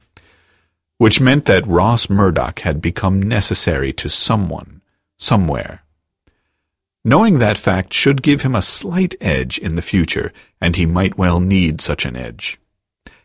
which 0.98 1.20
meant 1.20 1.46
that 1.46 1.66
Ross 1.66 2.08
Murdoch 2.08 2.60
had 2.60 2.80
become 2.80 3.20
necessary 3.20 3.92
to 3.94 4.08
someone, 4.08 4.80
somewhere. 5.18 5.82
Knowing 7.04 7.38
that 7.38 7.58
fact 7.58 7.92
should 7.92 8.22
give 8.22 8.42
him 8.42 8.54
a 8.54 8.62
slight 8.62 9.14
edge 9.20 9.58
in 9.58 9.74
the 9.74 9.82
future, 9.82 10.32
and 10.60 10.76
he 10.76 10.86
might 10.86 11.18
well 11.18 11.40
need 11.40 11.80
such 11.80 12.04
an 12.04 12.16
edge. 12.16 12.58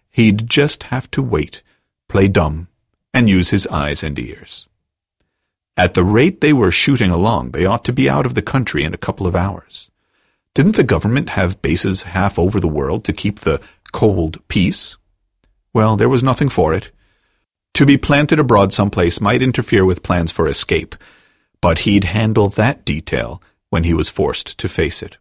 He'd 0.09 0.49
just 0.49 0.83
have 0.83 1.11
to 1.11 1.21
wait, 1.21 1.61
play 2.07 2.27
dumb, 2.27 2.67
and 3.13 3.29
use 3.29 3.49
his 3.49 3.67
eyes 3.67 4.03
and 4.03 4.17
ears. 4.17 4.67
At 5.77 5.93
the 5.93 6.03
rate 6.03 6.41
they 6.41 6.53
were 6.53 6.71
shooting 6.71 7.11
along, 7.11 7.51
they 7.51 7.65
ought 7.65 7.85
to 7.85 7.93
be 7.93 8.09
out 8.09 8.25
of 8.25 8.33
the 8.33 8.41
country 8.41 8.83
in 8.83 8.95
a 8.95 8.97
couple 8.97 9.27
of 9.27 9.35
hours. 9.35 9.91
Didn't 10.55 10.75
the 10.75 10.83
government 10.83 11.29
have 11.29 11.61
bases 11.61 12.01
half 12.01 12.39
over 12.39 12.59
the 12.59 12.67
world 12.67 13.03
to 13.05 13.13
keep 13.13 13.41
the 13.41 13.61
cold 13.93 14.39
peace? 14.47 14.97
Well, 15.71 15.95
there 15.97 16.09
was 16.09 16.23
nothing 16.23 16.49
for 16.49 16.73
it. 16.73 16.89
To 17.77 17.85
be 17.85 17.97
planted 17.99 18.39
abroad 18.39 18.73
someplace 18.73 19.21
might 19.21 19.43
interfere 19.43 19.85
with 19.85 20.01
plans 20.01 20.31
for 20.31 20.47
escape, 20.47 20.95
but 21.61 21.77
he'd 21.77 22.05
handle 22.05 22.49
that 22.49 22.83
detail 22.85 23.39
when 23.69 23.83
he 23.83 23.93
was 23.93 24.09
forced 24.09 24.57
to 24.57 24.67
face 24.67 25.03
it. 25.03 25.17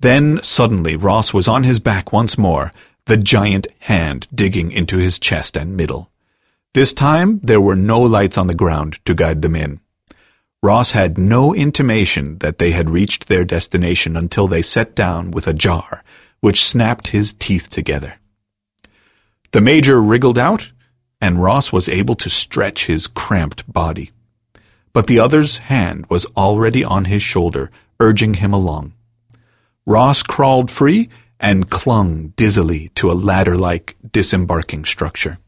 Then, 0.00 0.40
suddenly, 0.42 0.96
Ross 0.96 1.32
was 1.32 1.46
on 1.46 1.62
his 1.62 1.78
back 1.78 2.12
once 2.12 2.36
more, 2.36 2.72
the 3.06 3.16
giant 3.16 3.68
hand 3.78 4.26
digging 4.34 4.72
into 4.72 4.98
his 4.98 5.20
chest 5.20 5.56
and 5.56 5.76
middle. 5.76 6.10
This 6.74 6.92
time 6.92 7.38
there 7.44 7.60
were 7.60 7.76
no 7.76 8.00
lights 8.00 8.36
on 8.36 8.48
the 8.48 8.52
ground 8.56 8.98
to 9.04 9.14
guide 9.14 9.40
them 9.40 9.54
in. 9.54 9.78
Ross 10.60 10.90
had 10.90 11.18
no 11.18 11.54
intimation 11.54 12.38
that 12.40 12.58
they 12.58 12.72
had 12.72 12.90
reached 12.90 13.28
their 13.28 13.44
destination 13.44 14.16
until 14.16 14.48
they 14.48 14.60
set 14.60 14.96
down 14.96 15.30
with 15.30 15.46
a 15.46 15.54
jar, 15.54 16.02
which 16.40 16.66
snapped 16.66 17.06
his 17.06 17.32
teeth 17.34 17.70
together. 17.70 18.14
The 19.52 19.60
Major 19.60 20.02
wriggled 20.02 20.36
out, 20.36 20.66
and 21.20 21.42
Ross 21.42 21.72
was 21.72 21.88
able 21.88 22.14
to 22.16 22.30
stretch 22.30 22.86
his 22.86 23.06
cramped 23.06 23.70
body 23.70 24.12
but 24.92 25.06
the 25.06 25.20
other's 25.20 25.58
hand 25.58 26.06
was 26.08 26.26
already 26.36 26.82
on 26.84 27.04
his 27.04 27.22
shoulder, 27.22 27.70
urging 28.00 28.34
him 28.34 28.52
along. 28.52 28.92
Ross 29.86 30.22
crawled 30.22 30.70
free 30.70 31.08
and 31.38 31.70
clung 31.70 32.32
dizzily 32.36 32.90
to 32.96 33.10
a 33.10 33.14
ladder-like 33.14 33.96
disembarking 34.12 34.84
structure. 34.84 35.38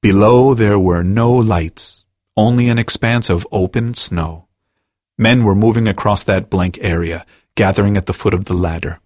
Below 0.00 0.54
there 0.54 0.78
were 0.78 1.02
no 1.02 1.32
lights, 1.32 2.04
only 2.36 2.68
an 2.68 2.78
expanse 2.78 3.28
of 3.28 3.46
open 3.52 3.92
snow. 3.92 4.46
Men 5.18 5.44
were 5.44 5.54
moving 5.54 5.86
across 5.86 6.22
that 6.24 6.48
blank 6.48 6.78
area, 6.80 7.26
gathering 7.56 7.98
at 7.98 8.06
the 8.06 8.14
foot 8.14 8.32
of 8.32 8.46
the 8.46 8.54
ladder. 8.54 9.00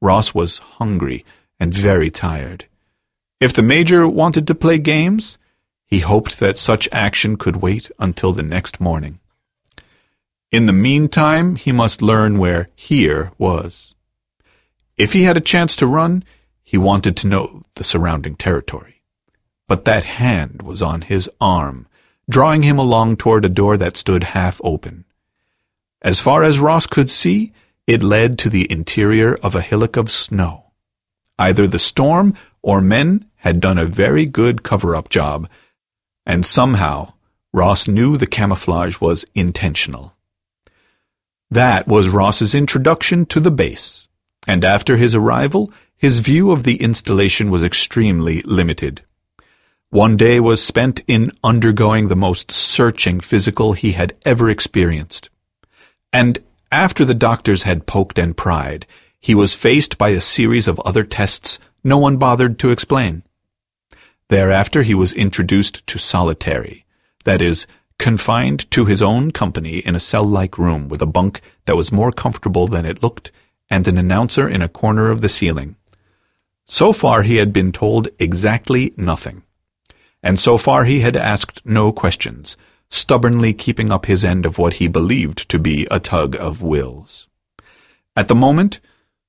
Ross 0.00 0.32
was 0.32 0.58
hungry 0.58 1.24
and 1.58 1.74
very 1.74 2.12
tired. 2.12 2.66
If 3.40 3.52
the 3.52 3.62
Major 3.62 4.08
wanted 4.08 4.46
to 4.48 4.54
play 4.54 4.78
games, 4.78 5.38
he 5.86 6.00
hoped 6.00 6.40
that 6.40 6.58
such 6.58 6.88
action 6.90 7.36
could 7.36 7.56
wait 7.56 7.90
until 7.98 8.32
the 8.32 8.42
next 8.42 8.80
morning. 8.80 9.20
In 10.50 10.66
the 10.66 10.72
meantime, 10.72 11.54
he 11.54 11.70
must 11.70 12.02
learn 12.02 12.38
where 12.38 12.68
here 12.74 13.30
was. 13.38 13.94
If 14.96 15.12
he 15.12 15.22
had 15.22 15.36
a 15.36 15.50
chance 15.52 15.76
to 15.76 15.86
run, 15.86 16.24
he 16.64 16.76
wanted 16.76 17.16
to 17.18 17.28
know 17.28 17.62
the 17.76 17.84
surrounding 17.84 18.34
territory. 18.34 19.02
But 19.68 19.84
that 19.84 20.04
hand 20.04 20.62
was 20.62 20.82
on 20.82 21.02
his 21.02 21.30
arm, 21.40 21.86
drawing 22.28 22.62
him 22.62 22.78
along 22.78 23.18
toward 23.18 23.44
a 23.44 23.48
door 23.48 23.76
that 23.76 23.96
stood 23.96 24.24
half 24.24 24.60
open. 24.64 25.04
As 26.02 26.20
far 26.20 26.42
as 26.42 26.58
Ross 26.58 26.86
could 26.86 27.08
see, 27.08 27.52
it 27.86 28.02
led 28.02 28.38
to 28.38 28.50
the 28.50 28.70
interior 28.70 29.34
of 29.36 29.54
a 29.54 29.62
hillock 29.62 29.96
of 29.96 30.10
snow. 30.10 30.64
Either 31.38 31.68
the 31.68 31.78
storm 31.78 32.34
or 32.68 32.82
men 32.82 33.24
had 33.36 33.60
done 33.60 33.78
a 33.78 33.86
very 33.86 34.26
good 34.26 34.62
cover-up 34.62 35.08
job, 35.08 35.48
and 36.26 36.44
somehow 36.44 37.10
Ross 37.50 37.88
knew 37.88 38.18
the 38.18 38.26
camouflage 38.26 39.00
was 39.00 39.24
intentional. 39.34 40.12
That 41.50 41.88
was 41.88 42.10
Ross's 42.10 42.54
introduction 42.54 43.24
to 43.30 43.40
the 43.40 43.50
base, 43.50 44.06
and 44.46 44.66
after 44.66 44.98
his 44.98 45.14
arrival, 45.14 45.72
his 45.96 46.18
view 46.18 46.50
of 46.50 46.64
the 46.64 46.76
installation 46.76 47.50
was 47.50 47.64
extremely 47.64 48.42
limited. 48.42 49.00
One 49.88 50.18
day 50.18 50.38
was 50.38 50.62
spent 50.62 51.00
in 51.08 51.32
undergoing 51.42 52.08
the 52.08 52.16
most 52.16 52.52
searching 52.52 53.20
physical 53.20 53.72
he 53.72 53.92
had 53.92 54.14
ever 54.26 54.50
experienced. 54.50 55.30
And 56.12 56.38
after 56.70 57.06
the 57.06 57.14
doctors 57.14 57.62
had 57.62 57.86
poked 57.86 58.18
and 58.18 58.36
pried, 58.36 58.86
he 59.20 59.34
was 59.34 59.54
faced 59.54 59.96
by 59.96 60.10
a 60.10 60.20
series 60.20 60.68
of 60.68 60.78
other 60.80 61.04
tests 61.04 61.58
no 61.82 61.98
one 61.98 62.16
bothered 62.16 62.58
to 62.58 62.70
explain. 62.70 63.22
Thereafter 64.28 64.82
he 64.82 64.94
was 64.94 65.12
introduced 65.12 65.86
to 65.86 65.98
solitary, 65.98 66.84
that 67.24 67.40
is, 67.40 67.66
confined 67.98 68.70
to 68.70 68.84
his 68.84 69.02
own 69.02 69.30
company 69.30 69.78
in 69.78 69.96
a 69.96 70.00
cell-like 70.00 70.58
room 70.58 70.88
with 70.88 71.02
a 71.02 71.06
bunk 71.06 71.40
that 71.66 71.76
was 71.76 71.90
more 71.90 72.12
comfortable 72.12 72.68
than 72.68 72.84
it 72.84 73.02
looked 73.02 73.32
and 73.70 73.88
an 73.88 73.98
announcer 73.98 74.48
in 74.48 74.62
a 74.62 74.68
corner 74.68 75.10
of 75.10 75.20
the 75.20 75.28
ceiling. 75.28 75.76
So 76.66 76.92
far 76.92 77.22
he 77.22 77.36
had 77.36 77.52
been 77.52 77.72
told 77.72 78.08
exactly 78.18 78.92
nothing, 78.96 79.42
and 80.22 80.38
so 80.38 80.58
far 80.58 80.84
he 80.84 81.00
had 81.00 81.16
asked 81.16 81.60
no 81.64 81.92
questions, 81.92 82.56
stubbornly 82.90 83.52
keeping 83.52 83.90
up 83.90 84.06
his 84.06 84.24
end 84.24 84.46
of 84.46 84.58
what 84.58 84.74
he 84.74 84.88
believed 84.88 85.48
to 85.48 85.58
be 85.58 85.86
a 85.90 85.98
tug 85.98 86.36
of 86.36 86.62
wills. 86.62 87.26
At 88.16 88.28
the 88.28 88.34
moment, 88.34 88.80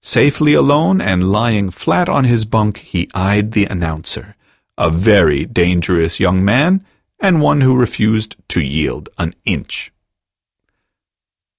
safely 0.01 0.53
alone 0.53 1.01
and 1.01 1.31
lying 1.31 1.69
flat 1.69 2.09
on 2.09 2.23
his 2.23 2.45
bunk, 2.45 2.77
he 2.77 3.09
eyed 3.13 3.51
the 3.51 3.65
announcer, 3.65 4.35
a 4.77 4.89
very 4.89 5.45
dangerous 5.45 6.19
young 6.19 6.43
man, 6.43 6.85
and 7.19 7.41
one 7.41 7.61
who 7.61 7.75
refused 7.75 8.35
to 8.47 8.61
yield 8.61 9.09
an 9.17 9.33
inch. 9.45 9.91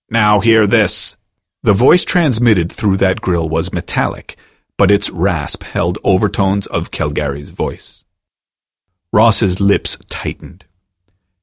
Now 0.08 0.40
hear 0.40 0.66
this. 0.66 1.16
The 1.62 1.74
voice 1.74 2.04
transmitted 2.04 2.72
through 2.72 2.96
that 2.96 3.20
grill 3.20 3.48
was 3.48 3.72
metallic, 3.72 4.36
but 4.78 4.90
its 4.90 5.10
rasp 5.10 5.62
held 5.62 5.98
overtones 6.02 6.66
of 6.66 6.90
Kelgarries' 6.90 7.50
voice. 7.50 8.02
Ross's 9.12 9.60
lips 9.60 9.98
tightened. 10.08 10.64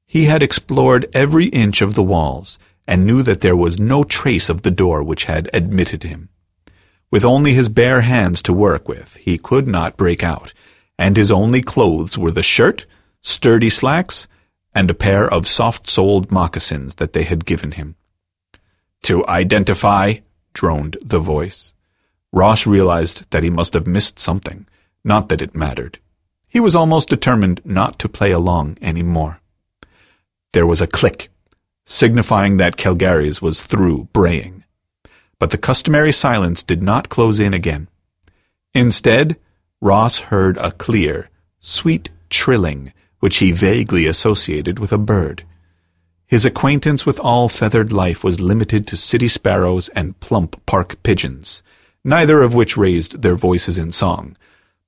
He 0.06 0.24
had 0.24 0.42
explored 0.42 1.06
every 1.12 1.48
inch 1.48 1.80
of 1.80 1.94
the 1.94 2.02
walls, 2.02 2.58
and 2.86 3.06
knew 3.06 3.22
that 3.22 3.40
there 3.40 3.56
was 3.56 3.78
no 3.78 4.02
trace 4.04 4.48
of 4.48 4.62
the 4.62 4.70
door 4.70 5.02
which 5.02 5.24
had 5.24 5.48
admitted 5.52 6.02
him. 6.02 6.30
With 7.10 7.24
only 7.24 7.54
his 7.54 7.68
bare 7.68 8.02
hands 8.02 8.42
to 8.42 8.52
work 8.52 8.86
with, 8.86 9.14
he 9.14 9.38
could 9.38 9.66
not 9.66 9.96
break 9.96 10.22
out, 10.22 10.52
and 10.98 11.16
his 11.16 11.30
only 11.30 11.62
clothes 11.62 12.18
were 12.18 12.30
the 12.30 12.42
shirt, 12.42 12.84
sturdy 13.22 13.70
slacks, 13.70 14.26
and 14.74 14.90
a 14.90 14.94
pair 14.94 15.26
of 15.32 15.48
soft-soled 15.48 16.30
moccasins 16.30 16.96
that 16.96 17.14
they 17.14 17.24
had 17.24 17.46
given 17.46 17.72
him. 17.72 17.94
To 19.04 19.26
identify, 19.26 20.16
droned 20.52 20.98
the 21.02 21.18
voice. 21.18 21.72
Ross 22.32 22.66
realized 22.66 23.24
that 23.30 23.42
he 23.42 23.50
must 23.50 23.72
have 23.72 23.86
missed 23.86 24.18
something, 24.18 24.66
not 25.02 25.28
that 25.30 25.40
it 25.40 25.54
mattered. 25.54 25.98
He 26.46 26.60
was 26.60 26.74
almost 26.74 27.08
determined 27.08 27.62
not 27.64 27.98
to 28.00 28.08
play 28.08 28.32
along 28.32 28.76
any 28.82 29.02
more. 29.02 29.40
There 30.52 30.66
was 30.66 30.80
a 30.80 30.86
click, 30.86 31.30
signifying 31.86 32.58
that 32.58 32.76
Kelgarries 32.76 33.40
was 33.40 33.62
through 33.62 34.08
braying. 34.12 34.57
But 35.38 35.50
the 35.50 35.58
customary 35.58 36.12
silence 36.12 36.62
did 36.62 36.82
not 36.82 37.08
close 37.08 37.38
in 37.38 37.54
again. 37.54 37.88
Instead, 38.74 39.36
Ross 39.80 40.18
heard 40.18 40.56
a 40.56 40.72
clear, 40.72 41.30
sweet 41.60 42.08
trilling 42.28 42.92
which 43.20 43.38
he 43.38 43.52
vaguely 43.52 44.06
associated 44.06 44.78
with 44.78 44.92
a 44.92 44.98
bird. 44.98 45.44
His 46.26 46.44
acquaintance 46.44 47.06
with 47.06 47.18
all 47.18 47.48
feathered 47.48 47.92
life 47.92 48.22
was 48.22 48.40
limited 48.40 48.86
to 48.88 48.96
city 48.96 49.28
sparrows 49.28 49.88
and 49.90 50.18
plump 50.20 50.60
park 50.66 51.02
pigeons, 51.02 51.62
neither 52.04 52.42
of 52.42 52.54
which 52.54 52.76
raised 52.76 53.22
their 53.22 53.36
voices 53.36 53.78
in 53.78 53.92
song, 53.92 54.36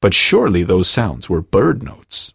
but 0.01 0.15
surely 0.15 0.63
those 0.63 0.89
sounds 0.89 1.29
were 1.29 1.41
bird 1.41 1.83
notes. 1.83 2.33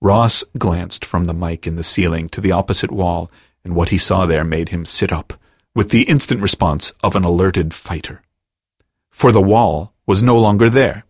Ross 0.00 0.42
glanced 0.58 1.04
from 1.04 1.26
the 1.26 1.34
mic 1.34 1.66
in 1.66 1.76
the 1.76 1.84
ceiling 1.84 2.28
to 2.30 2.40
the 2.40 2.52
opposite 2.52 2.90
wall, 2.90 3.30
and 3.64 3.74
what 3.74 3.90
he 3.90 3.98
saw 3.98 4.26
there 4.26 4.44
made 4.44 4.70
him 4.70 4.86
sit 4.86 5.12
up, 5.12 5.34
with 5.74 5.90
the 5.90 6.02
instant 6.02 6.40
response 6.40 6.92
of 7.02 7.14
an 7.14 7.24
alerted 7.24 7.72
fighter. 7.72 8.22
For 9.10 9.32
the 9.32 9.40
wall 9.40 9.92
was 10.06 10.22
no 10.22 10.36
longer 10.36 10.68
there. 10.68 11.04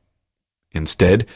Instead, 0.73 1.27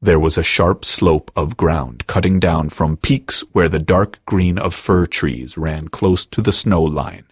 there 0.00 0.20
was 0.20 0.36
a 0.36 0.42
sharp 0.42 0.84
slope 0.84 1.30
of 1.34 1.56
ground 1.56 2.06
cutting 2.06 2.38
down 2.38 2.68
from 2.68 2.96
peaks 2.96 3.42
where 3.52 3.68
the 3.68 3.78
dark 3.78 4.18
green 4.26 4.58
of 4.58 4.74
fir 4.74 5.06
trees 5.06 5.56
ran 5.56 5.88
close 5.88 6.26
to 6.26 6.42
the 6.42 6.52
snow 6.52 6.82
line. 6.82 7.24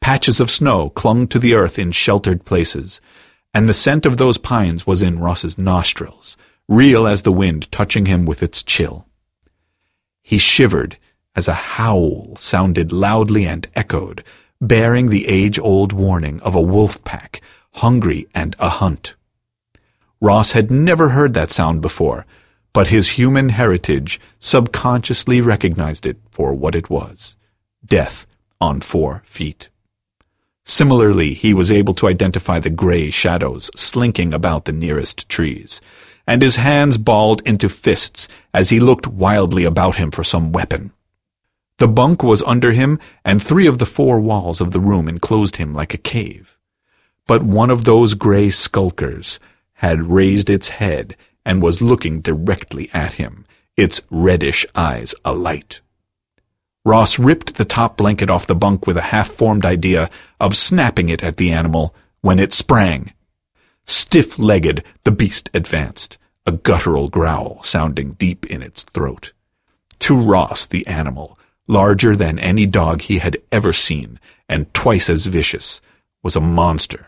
Patches 0.00 0.38
of 0.40 0.50
snow 0.50 0.90
clung 0.90 1.26
to 1.28 1.38
the 1.38 1.54
earth 1.54 1.78
in 1.78 1.90
sheltered 1.90 2.44
places, 2.44 3.00
and 3.52 3.68
the 3.68 3.74
scent 3.74 4.06
of 4.06 4.16
those 4.16 4.38
pines 4.38 4.86
was 4.86 5.02
in 5.02 5.18
Ross's 5.18 5.58
nostrils, 5.58 6.36
real 6.68 7.06
as 7.06 7.22
the 7.22 7.32
wind 7.32 7.66
touching 7.72 8.06
him 8.06 8.24
with 8.24 8.42
its 8.42 8.62
chill. 8.62 9.06
He 10.22 10.38
shivered 10.38 10.96
as 11.38 11.46
a 11.46 11.54
howl 11.78 12.34
sounded 12.40 12.90
loudly 12.90 13.44
and 13.44 13.68
echoed, 13.76 14.24
bearing 14.60 15.08
the 15.08 15.28
age-old 15.28 15.92
warning 15.92 16.40
of 16.40 16.56
a 16.56 16.60
wolf 16.60 17.04
pack, 17.04 17.40
hungry 17.74 18.26
and 18.34 18.56
a 18.58 18.68
hunt. 18.68 19.14
Ross 20.20 20.50
had 20.50 20.68
never 20.68 21.10
heard 21.10 21.34
that 21.34 21.52
sound 21.52 21.80
before, 21.80 22.26
but 22.72 22.88
his 22.88 23.10
human 23.10 23.50
heritage 23.50 24.20
subconsciously 24.40 25.40
recognized 25.40 26.06
it 26.06 26.16
for 26.32 26.52
what 26.52 26.74
it 26.74 26.90
was 26.90 27.36
death 27.86 28.26
on 28.60 28.80
four 28.80 29.22
feet. 29.24 29.68
Similarly, 30.64 31.34
he 31.34 31.54
was 31.54 31.70
able 31.70 31.94
to 31.94 32.08
identify 32.08 32.58
the 32.58 32.68
gray 32.68 33.12
shadows 33.12 33.70
slinking 33.76 34.34
about 34.34 34.64
the 34.64 34.72
nearest 34.72 35.28
trees, 35.28 35.80
and 36.26 36.42
his 36.42 36.56
hands 36.56 36.98
balled 36.98 37.42
into 37.46 37.68
fists 37.68 38.26
as 38.52 38.70
he 38.70 38.80
looked 38.80 39.06
wildly 39.06 39.62
about 39.62 39.94
him 39.94 40.10
for 40.10 40.24
some 40.24 40.50
weapon. 40.50 40.90
The 41.78 41.88
bunk 41.88 42.24
was 42.24 42.42
under 42.42 42.72
him, 42.72 42.98
and 43.24 43.40
three 43.40 43.68
of 43.68 43.78
the 43.78 43.86
four 43.86 44.18
walls 44.18 44.60
of 44.60 44.72
the 44.72 44.80
room 44.80 45.08
enclosed 45.08 45.56
him 45.56 45.72
like 45.72 45.94
a 45.94 45.98
cave. 45.98 46.56
But 47.28 47.44
one 47.44 47.70
of 47.70 47.84
those 47.84 48.14
gray 48.14 48.50
skulkers 48.50 49.38
had 49.74 50.10
raised 50.10 50.50
its 50.50 50.68
head 50.68 51.16
and 51.44 51.62
was 51.62 51.80
looking 51.80 52.20
directly 52.20 52.90
at 52.92 53.12
him, 53.14 53.46
its 53.76 54.00
reddish 54.10 54.66
eyes 54.74 55.14
alight. 55.24 55.80
Ross 56.84 57.16
ripped 57.18 57.54
the 57.54 57.64
top 57.64 57.96
blanket 57.96 58.28
off 58.28 58.46
the 58.46 58.56
bunk 58.56 58.86
with 58.86 58.96
a 58.96 59.02
half-formed 59.12 59.64
idea 59.64 60.10
of 60.40 60.56
snapping 60.56 61.08
it 61.10 61.22
at 61.22 61.36
the 61.36 61.52
animal 61.52 61.94
when 62.22 62.40
it 62.40 62.52
sprang. 62.52 63.12
Stiff-legged, 63.86 64.82
the 65.04 65.12
beast 65.12 65.48
advanced, 65.54 66.18
a 66.44 66.50
guttural 66.50 67.08
growl 67.08 67.62
sounding 67.62 68.14
deep 68.14 68.46
in 68.46 68.62
its 68.62 68.82
throat. 68.82 69.32
To 70.00 70.16
Ross, 70.16 70.66
the 70.66 70.86
animal, 70.86 71.38
larger 71.68 72.16
than 72.16 72.38
any 72.38 72.66
dog 72.66 73.02
he 73.02 73.18
had 73.18 73.36
ever 73.52 73.72
seen, 73.72 74.18
and 74.48 74.72
twice 74.74 75.08
as 75.08 75.26
vicious, 75.26 75.80
was 76.22 76.34
a 76.34 76.40
monster. 76.40 77.06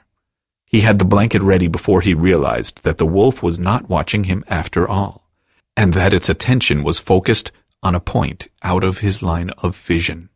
He 0.66 0.80
had 0.82 0.98
the 0.98 1.04
blanket 1.04 1.42
ready 1.42 1.66
before 1.66 2.00
he 2.00 2.14
realized 2.14 2.80
that 2.84 2.98
the 2.98 3.06
wolf 3.06 3.42
was 3.42 3.58
not 3.58 3.88
watching 3.88 4.24
him 4.24 4.44
after 4.46 4.88
all, 4.88 5.28
and 5.76 5.94
that 5.94 6.14
its 6.14 6.28
attention 6.28 6.84
was 6.84 7.00
focused 7.00 7.50
on 7.82 7.94
a 7.94 8.00
point 8.00 8.48
out 8.62 8.84
of 8.84 8.98
his 8.98 9.22
line 9.22 9.50
of 9.58 9.74
vision. 9.88 10.28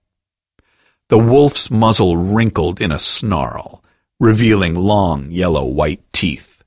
The 1.08 1.18
wolf's 1.18 1.70
muzzle 1.70 2.16
wrinkled 2.16 2.80
in 2.80 2.90
a 2.90 2.98
snarl, 2.98 3.84
revealing 4.18 4.74
long 4.74 5.30
yellow-white 5.30 6.02
teeth. 6.12 6.62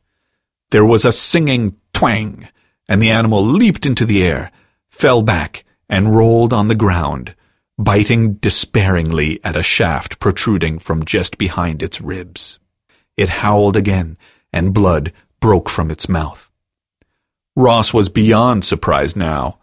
There 0.70 0.86
was 0.86 1.06
a 1.06 1.12
singing 1.12 1.76
twang, 1.94 2.48
and 2.88 3.02
the 3.02 3.10
animal 3.10 3.46
leaped 3.46 3.86
into 3.86 4.06
the 4.06 4.22
air, 4.22 4.52
fell 4.90 5.24
back, 5.24 5.66
and 5.90 6.16
rolled 6.16 6.54
on 6.54 6.68
the 6.68 6.76
ground, 6.76 7.34
biting 7.78 8.34
despairingly 8.36 9.40
at 9.44 9.56
a 9.56 9.64
shaft 9.64 10.20
protruding 10.20 10.80
from 10.80 11.06
just 11.06 11.38
behind 11.38 11.84
its 11.84 12.02
ribs. 12.02 12.58
It 13.16 13.30
howled 13.30 13.78
again, 13.78 14.18
and 14.52 14.74
blood 14.74 15.14
broke 15.40 15.70
from 15.70 15.92
its 15.92 16.10
mouth. 16.10 16.50
Ross 17.56 17.94
was 17.94 18.10
beyond 18.10 18.66
surprised 18.66 19.16
now. 19.16 19.58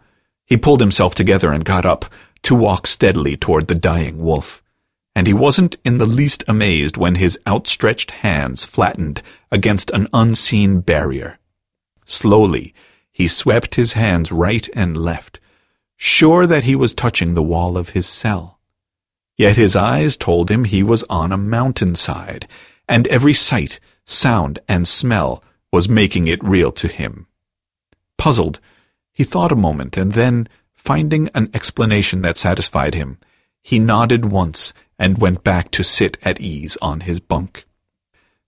He 0.45 0.57
pulled 0.57 0.81
himself 0.81 1.15
together 1.15 1.51
and 1.51 1.65
got 1.65 1.85
up 1.85 2.05
to 2.43 2.55
walk 2.55 2.87
steadily 2.87 3.35
toward 3.35 3.67
the 3.67 3.75
dying 3.75 4.19
wolf, 4.19 4.61
and 5.15 5.27
he 5.27 5.33
wasn't 5.33 5.77
in 5.83 5.97
the 5.97 6.05
least 6.05 6.43
amazed 6.47 6.97
when 6.97 7.15
his 7.15 7.39
outstretched 7.47 8.11
hands 8.11 8.63
flattened 8.63 9.21
against 9.51 9.89
an 9.91 10.07
unseen 10.13 10.81
barrier. 10.81 11.39
Slowly, 12.05 12.73
he 13.11 13.27
swept 13.27 13.75
his 13.75 13.93
hands 13.93 14.31
right 14.31 14.69
and 14.73 14.95
left, 14.97 15.39
sure 15.97 16.45
that 16.47 16.63
he 16.63 16.75
was 16.75 16.93
touching 16.93 17.33
the 17.33 17.43
wall 17.43 17.77
of 17.77 17.89
his 17.89 18.07
cell. 18.07 18.59
Yet 19.37 19.57
his 19.57 19.75
eyes 19.75 20.15
told 20.15 20.49
him 20.49 20.63
he 20.63 20.83
was 20.83 21.03
on 21.09 21.31
a 21.31 21.37
mountainside, 21.37 22.47
and 22.87 23.07
every 23.07 23.33
sight, 23.33 23.79
sound, 24.05 24.59
and 24.67 24.87
smell 24.87 25.43
was 25.71 25.89
making 25.89 26.27
it 26.27 26.43
real 26.43 26.71
to 26.73 26.87
him. 26.87 27.27
Puzzled, 28.17 28.59
he 29.11 29.23
thought 29.23 29.51
a 29.51 29.55
moment, 29.55 29.97
and 29.97 30.13
then, 30.13 30.47
finding 30.75 31.29
an 31.33 31.49
explanation 31.53 32.21
that 32.21 32.37
satisfied 32.37 32.93
him, 32.93 33.17
he 33.61 33.79
nodded 33.79 34.25
once 34.25 34.73
and 34.99 35.17
went 35.17 35.43
back 35.43 35.71
to 35.71 35.83
sit 35.83 36.17
at 36.21 36.39
ease 36.39 36.77
on 36.81 37.01
his 37.01 37.19
bunk. 37.19 37.65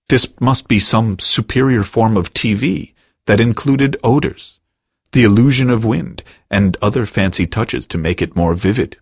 This 0.09 0.27
must 0.39 0.67
be 0.67 0.79
some 0.79 1.19
superior 1.19 1.83
form 1.83 2.15
of 2.15 2.33
TV 2.33 2.93
that 3.25 3.41
included 3.41 3.97
odors, 4.03 4.59
the 5.17 5.23
illusion 5.23 5.71
of 5.71 5.83
wind, 5.83 6.21
and 6.51 6.77
other 6.79 7.07
fancy 7.07 7.47
touches 7.47 7.87
to 7.87 7.97
make 7.97 8.21
it 8.21 8.35
more 8.35 8.53
vivid. 8.53 8.95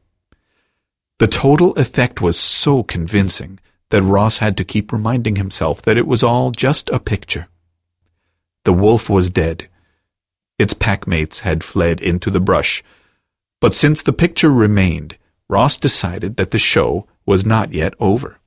The 1.20 1.28
total 1.28 1.74
effect 1.74 2.22
was 2.22 2.40
so 2.40 2.84
convincing 2.84 3.60
that 3.90 4.02
Ross 4.02 4.38
had 4.38 4.56
to 4.56 4.64
keep 4.64 4.94
reminding 4.94 5.36
himself 5.36 5.82
that 5.82 5.98
it 5.98 6.08
was 6.08 6.24
all 6.24 6.52
just 6.52 6.90
a 6.90 7.02
picture. 7.02 7.48
The 8.64 8.72
wolf 8.72 9.10
was 9.10 9.30
dead. 9.30 9.68
Its 10.58 10.74
packmates 10.74 11.42
had 11.42 11.66
fled 11.66 12.00
into 12.00 12.32
the 12.32 12.40
brush, 12.40 12.82
but 13.60 13.74
since 13.74 14.02
the 14.02 14.14
picture 14.14 14.54
remained, 14.54 15.18
Ross 15.50 15.76
decided 15.76 16.38
that 16.38 16.52
the 16.52 16.58
show 16.58 17.08
was 17.26 17.46
not 17.46 17.74
yet 17.74 17.94
over. 18.00 18.38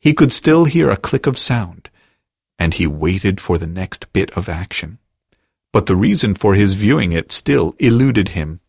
He 0.00 0.12
could 0.12 0.32
still 0.32 0.64
hear 0.64 0.90
a 0.90 0.96
click 0.96 1.28
of 1.28 1.38
sound, 1.38 1.88
and 2.58 2.74
he 2.74 2.88
waited 2.88 3.40
for 3.40 3.58
the 3.58 3.68
next 3.68 4.12
bit 4.12 4.32
of 4.32 4.48
action. 4.48 4.98
But 5.76 5.84
the 5.84 5.94
reason 5.94 6.34
for 6.34 6.54
his 6.54 6.72
viewing 6.72 7.12
it 7.12 7.30
still 7.30 7.74
eluded 7.78 8.28
him. 8.28 8.60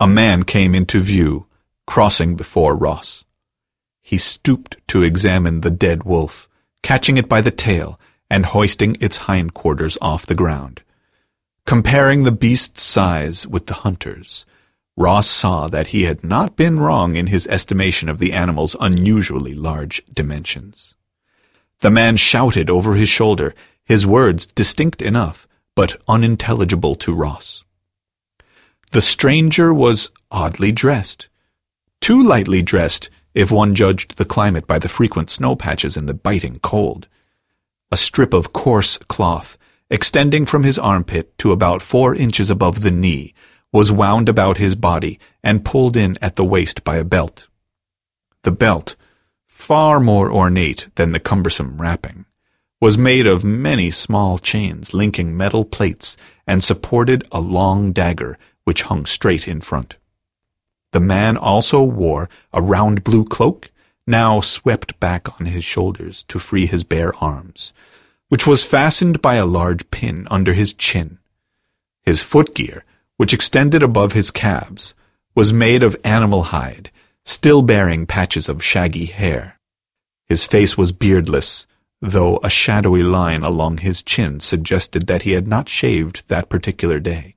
A 0.00 0.08
man 0.08 0.42
came 0.42 0.74
into 0.74 1.00
view, 1.00 1.46
crossing 1.86 2.34
before 2.34 2.74
Ross. 2.74 3.22
He 4.02 4.18
stooped 4.18 4.76
to 4.88 5.04
examine 5.04 5.60
the 5.60 5.70
dead 5.70 6.02
wolf, 6.02 6.48
catching 6.82 7.16
it 7.16 7.28
by 7.28 7.42
the 7.42 7.52
tail 7.52 8.00
and 8.28 8.44
hoisting 8.44 8.96
its 9.00 9.18
hindquarters 9.18 9.96
off 10.02 10.26
the 10.26 10.34
ground. 10.34 10.82
Comparing 11.64 12.24
the 12.24 12.32
beast's 12.32 12.82
size 12.82 13.46
with 13.46 13.66
the 13.66 13.74
hunter's, 13.74 14.44
Ross 14.96 15.30
saw 15.30 15.68
that 15.68 15.86
he 15.86 16.02
had 16.02 16.24
not 16.24 16.56
been 16.56 16.80
wrong 16.80 17.14
in 17.14 17.28
his 17.28 17.46
estimation 17.46 18.08
of 18.08 18.18
the 18.18 18.32
animal's 18.32 18.74
unusually 18.80 19.54
large 19.54 20.02
dimensions. 20.12 20.96
The 21.82 21.90
man 21.90 22.16
shouted 22.16 22.68
over 22.68 22.96
his 22.96 23.08
shoulder, 23.08 23.54
his 23.84 24.04
words 24.04 24.44
distinct 24.44 25.00
enough, 25.00 25.44
but 25.78 26.02
unintelligible 26.08 26.96
to 26.96 27.14
Ross. 27.14 27.62
The 28.90 29.00
stranger 29.00 29.72
was 29.72 30.10
oddly 30.28 30.72
dressed, 30.72 31.28
too 32.00 32.20
lightly 32.20 32.62
dressed 32.62 33.08
if 33.32 33.52
one 33.52 33.76
judged 33.76 34.18
the 34.18 34.24
climate 34.24 34.66
by 34.66 34.80
the 34.80 34.88
frequent 34.88 35.30
snow 35.30 35.54
patches 35.54 35.96
and 35.96 36.08
the 36.08 36.14
biting 36.14 36.58
cold. 36.64 37.06
A 37.92 37.96
strip 37.96 38.34
of 38.34 38.52
coarse 38.52 38.98
cloth, 39.06 39.56
extending 39.88 40.46
from 40.46 40.64
his 40.64 40.80
armpit 40.80 41.38
to 41.38 41.52
about 41.52 41.80
four 41.80 42.12
inches 42.12 42.50
above 42.50 42.80
the 42.80 42.90
knee, 42.90 43.32
was 43.72 43.92
wound 43.92 44.28
about 44.28 44.56
his 44.58 44.74
body 44.74 45.20
and 45.44 45.64
pulled 45.64 45.96
in 45.96 46.18
at 46.20 46.34
the 46.34 46.44
waist 46.44 46.82
by 46.82 46.96
a 46.96 47.04
belt. 47.04 47.46
The 48.42 48.50
belt, 48.50 48.96
far 49.46 50.00
more 50.00 50.28
ornate 50.28 50.88
than 50.96 51.12
the 51.12 51.20
cumbersome 51.20 51.80
wrapping, 51.80 52.24
was 52.80 52.96
made 52.96 53.26
of 53.26 53.42
many 53.42 53.90
small 53.90 54.38
chains 54.38 54.94
linking 54.94 55.36
metal 55.36 55.64
plates 55.64 56.16
and 56.46 56.62
supported 56.62 57.26
a 57.32 57.40
long 57.40 57.92
dagger 57.92 58.38
which 58.64 58.82
hung 58.82 59.04
straight 59.04 59.48
in 59.48 59.60
front. 59.60 59.96
The 60.92 61.00
man 61.00 61.36
also 61.36 61.82
wore 61.82 62.28
a 62.52 62.62
round 62.62 63.04
blue 63.04 63.24
cloak, 63.24 63.70
now 64.06 64.40
swept 64.40 64.98
back 65.00 65.40
on 65.40 65.46
his 65.46 65.64
shoulders 65.64 66.24
to 66.28 66.38
free 66.38 66.66
his 66.66 66.82
bare 66.82 67.14
arms, 67.16 67.72
which 68.28 68.46
was 68.46 68.64
fastened 68.64 69.20
by 69.20 69.34
a 69.34 69.44
large 69.44 69.90
pin 69.90 70.26
under 70.30 70.54
his 70.54 70.72
chin. 70.72 71.18
His 72.02 72.22
footgear, 72.22 72.84
which 73.16 73.34
extended 73.34 73.82
above 73.82 74.12
his 74.12 74.30
calves, 74.30 74.94
was 75.34 75.52
made 75.52 75.82
of 75.82 75.96
animal 76.04 76.44
hide, 76.44 76.90
still 77.24 77.60
bearing 77.60 78.06
patches 78.06 78.48
of 78.48 78.64
shaggy 78.64 79.06
hair. 79.06 79.58
His 80.26 80.44
face 80.44 80.78
was 80.78 80.92
beardless, 80.92 81.66
though 82.00 82.38
a 82.42 82.50
shadowy 82.50 83.02
line 83.02 83.42
along 83.42 83.78
his 83.78 84.02
chin 84.02 84.40
suggested 84.40 85.06
that 85.06 85.22
he 85.22 85.32
had 85.32 85.48
not 85.48 85.68
shaved 85.68 86.22
that 86.28 86.48
particular 86.48 87.00
day. 87.00 87.34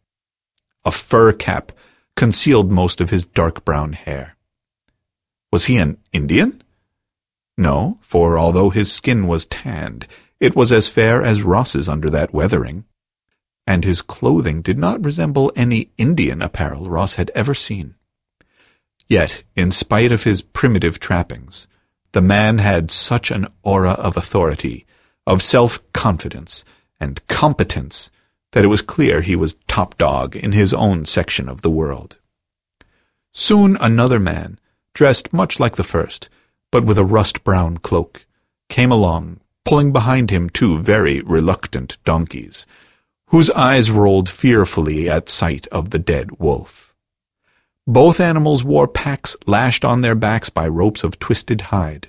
A 0.86 0.91
fur 0.91 1.34
cap 1.34 1.71
concealed 2.15 2.71
most 2.71 3.02
of 3.02 3.10
his 3.10 3.26
dark 3.26 3.65
brown 3.65 3.93
hair. 3.93 4.36
Was 5.52 5.65
he 5.65 5.78
an 5.78 5.97
Indian? 6.13 6.62
No, 7.58 8.00
for 8.02 8.38
although 8.38 8.69
his 8.69 8.91
skin 8.91 9.28
was 9.28 9.45
tanned, 9.45 10.08
it 10.39 10.56
was 10.56 10.71
as 10.71 10.89
fair 10.89 11.24
as 11.24 11.43
Ross's 11.43 11.89
under 11.89 12.10
that 12.10 12.34
weathering, 12.34 12.86
and 13.67 13.84
his 13.84 14.02
clothing 14.02 14.62
did 14.62 14.78
not 14.78 15.04
resemble 15.04 15.52
any 15.56 15.91
Indian 15.97 16.41
apparel 16.41 16.89
Ross 16.89 17.15
had 17.15 17.32
ever 17.36 17.54
seen. 17.54 17.95
Yet, 19.08 19.43
in 19.56 19.71
spite 19.71 20.12
of 20.12 20.24
his 20.24 20.41
primitive 20.41 21.00
trappings, 21.00 21.67
the 22.13 22.21
man 22.21 22.58
had 22.58 22.91
such 22.91 23.32
an 23.32 23.47
aura 23.63 23.91
of 23.91 24.17
authority, 24.17 24.86
of 25.26 25.41
self-confidence, 25.41 26.63
and 27.00 27.26
competence 27.28 28.10
that 28.52 28.63
it 28.63 28.67
was 28.67 28.82
clear 28.82 29.21
he 29.21 29.36
was 29.36 29.56
top 29.67 29.97
dog 29.97 30.36
in 30.36 30.52
his 30.52 30.74
own 30.74 31.06
section 31.06 31.47
of 31.47 31.62
the 31.62 31.69
world. 31.69 32.17
Soon 33.34 33.78
another 33.78 34.19
man, 34.19 34.60
dressed 34.93 35.32
much 35.32 35.60
like 35.60 35.78
the 35.78 35.84
first, 35.84 36.28
but 36.71 36.86
with 36.86 36.97
a 36.97 37.06
rust-brown 37.06 37.78
cloak, 37.78 38.26
came 38.69 38.91
along, 38.91 39.39
pulling 39.63 39.93
behind 39.93 40.30
him 40.30 40.50
two 40.50 40.80
very 40.80 41.21
reluctant 41.21 41.97
donkeys, 42.04 42.65
whose 43.28 43.50
eyes 43.52 43.89
rolled 43.89 44.28
fearfully 44.28 45.10
at 45.10 45.30
sight 45.30 45.65
of 45.67 45.91
the 45.91 46.00
dead 46.00 46.30
wolf. 46.39 46.91
Both 47.88 48.20
animals 48.20 48.63
wore 48.63 48.88
packs 48.88 49.36
lashed 49.48 49.84
on 49.84 50.02
their 50.02 50.15
backs 50.15 50.50
by 50.50 50.67
ropes 50.67 51.04
of 51.04 51.17
twisted 51.20 51.62
hide. 51.62 52.08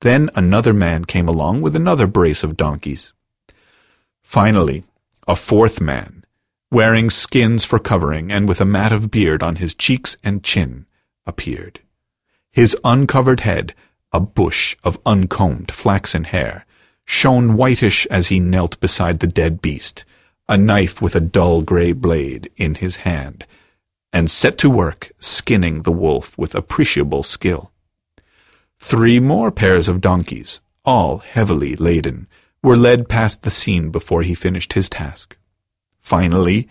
Then 0.00 0.30
another 0.34 0.72
man 0.72 1.04
came 1.04 1.28
along 1.28 1.60
with 1.60 1.76
another 1.76 2.06
brace 2.06 2.42
of 2.42 2.56
donkeys. 2.56 3.12
Finally, 4.22 4.84
a 5.28 5.36
fourth 5.36 5.80
man, 5.80 6.24
wearing 6.70 7.10
skins 7.10 7.64
for 7.64 7.78
covering 7.78 8.32
and 8.32 8.48
with 8.48 8.60
a 8.60 8.64
mat 8.64 8.92
of 8.92 9.10
beard 9.10 9.42
on 9.42 9.56
his 9.56 9.74
cheeks 9.74 10.16
and 10.24 10.42
chin, 10.42 10.86
appeared. 11.26 11.80
His 12.50 12.74
uncovered 12.82 13.40
head, 13.40 13.74
a 14.12 14.20
bush 14.20 14.74
of 14.82 14.98
uncombed 15.04 15.70
flaxen 15.70 16.24
hair, 16.24 16.64
shone 17.04 17.56
whitish 17.56 18.06
as 18.06 18.28
he 18.28 18.40
knelt 18.40 18.80
beside 18.80 19.20
the 19.20 19.26
dead 19.26 19.60
beast, 19.60 20.04
a 20.48 20.56
knife 20.56 21.02
with 21.02 21.14
a 21.14 21.20
dull 21.20 21.60
grey 21.60 21.92
blade 21.92 22.50
in 22.56 22.74
his 22.76 22.96
hand, 22.96 23.44
and 24.12 24.30
set 24.30 24.58
to 24.58 24.70
work 24.70 25.12
skinning 25.18 25.82
the 25.82 25.92
wolf 25.92 26.36
with 26.38 26.54
appreciable 26.54 27.22
skill. 27.22 27.70
Three 28.80 29.20
more 29.20 29.50
pairs 29.50 29.88
of 29.88 30.00
donkeys, 30.00 30.60
all 30.84 31.18
heavily 31.18 31.76
laden, 31.76 32.28
were 32.62 32.76
led 32.76 33.08
past 33.08 33.42
the 33.42 33.50
scene 33.50 33.90
before 33.90 34.22
he 34.22 34.34
finished 34.34 34.72
his 34.72 34.88
task. 34.88 35.36
Finally, 36.02 36.68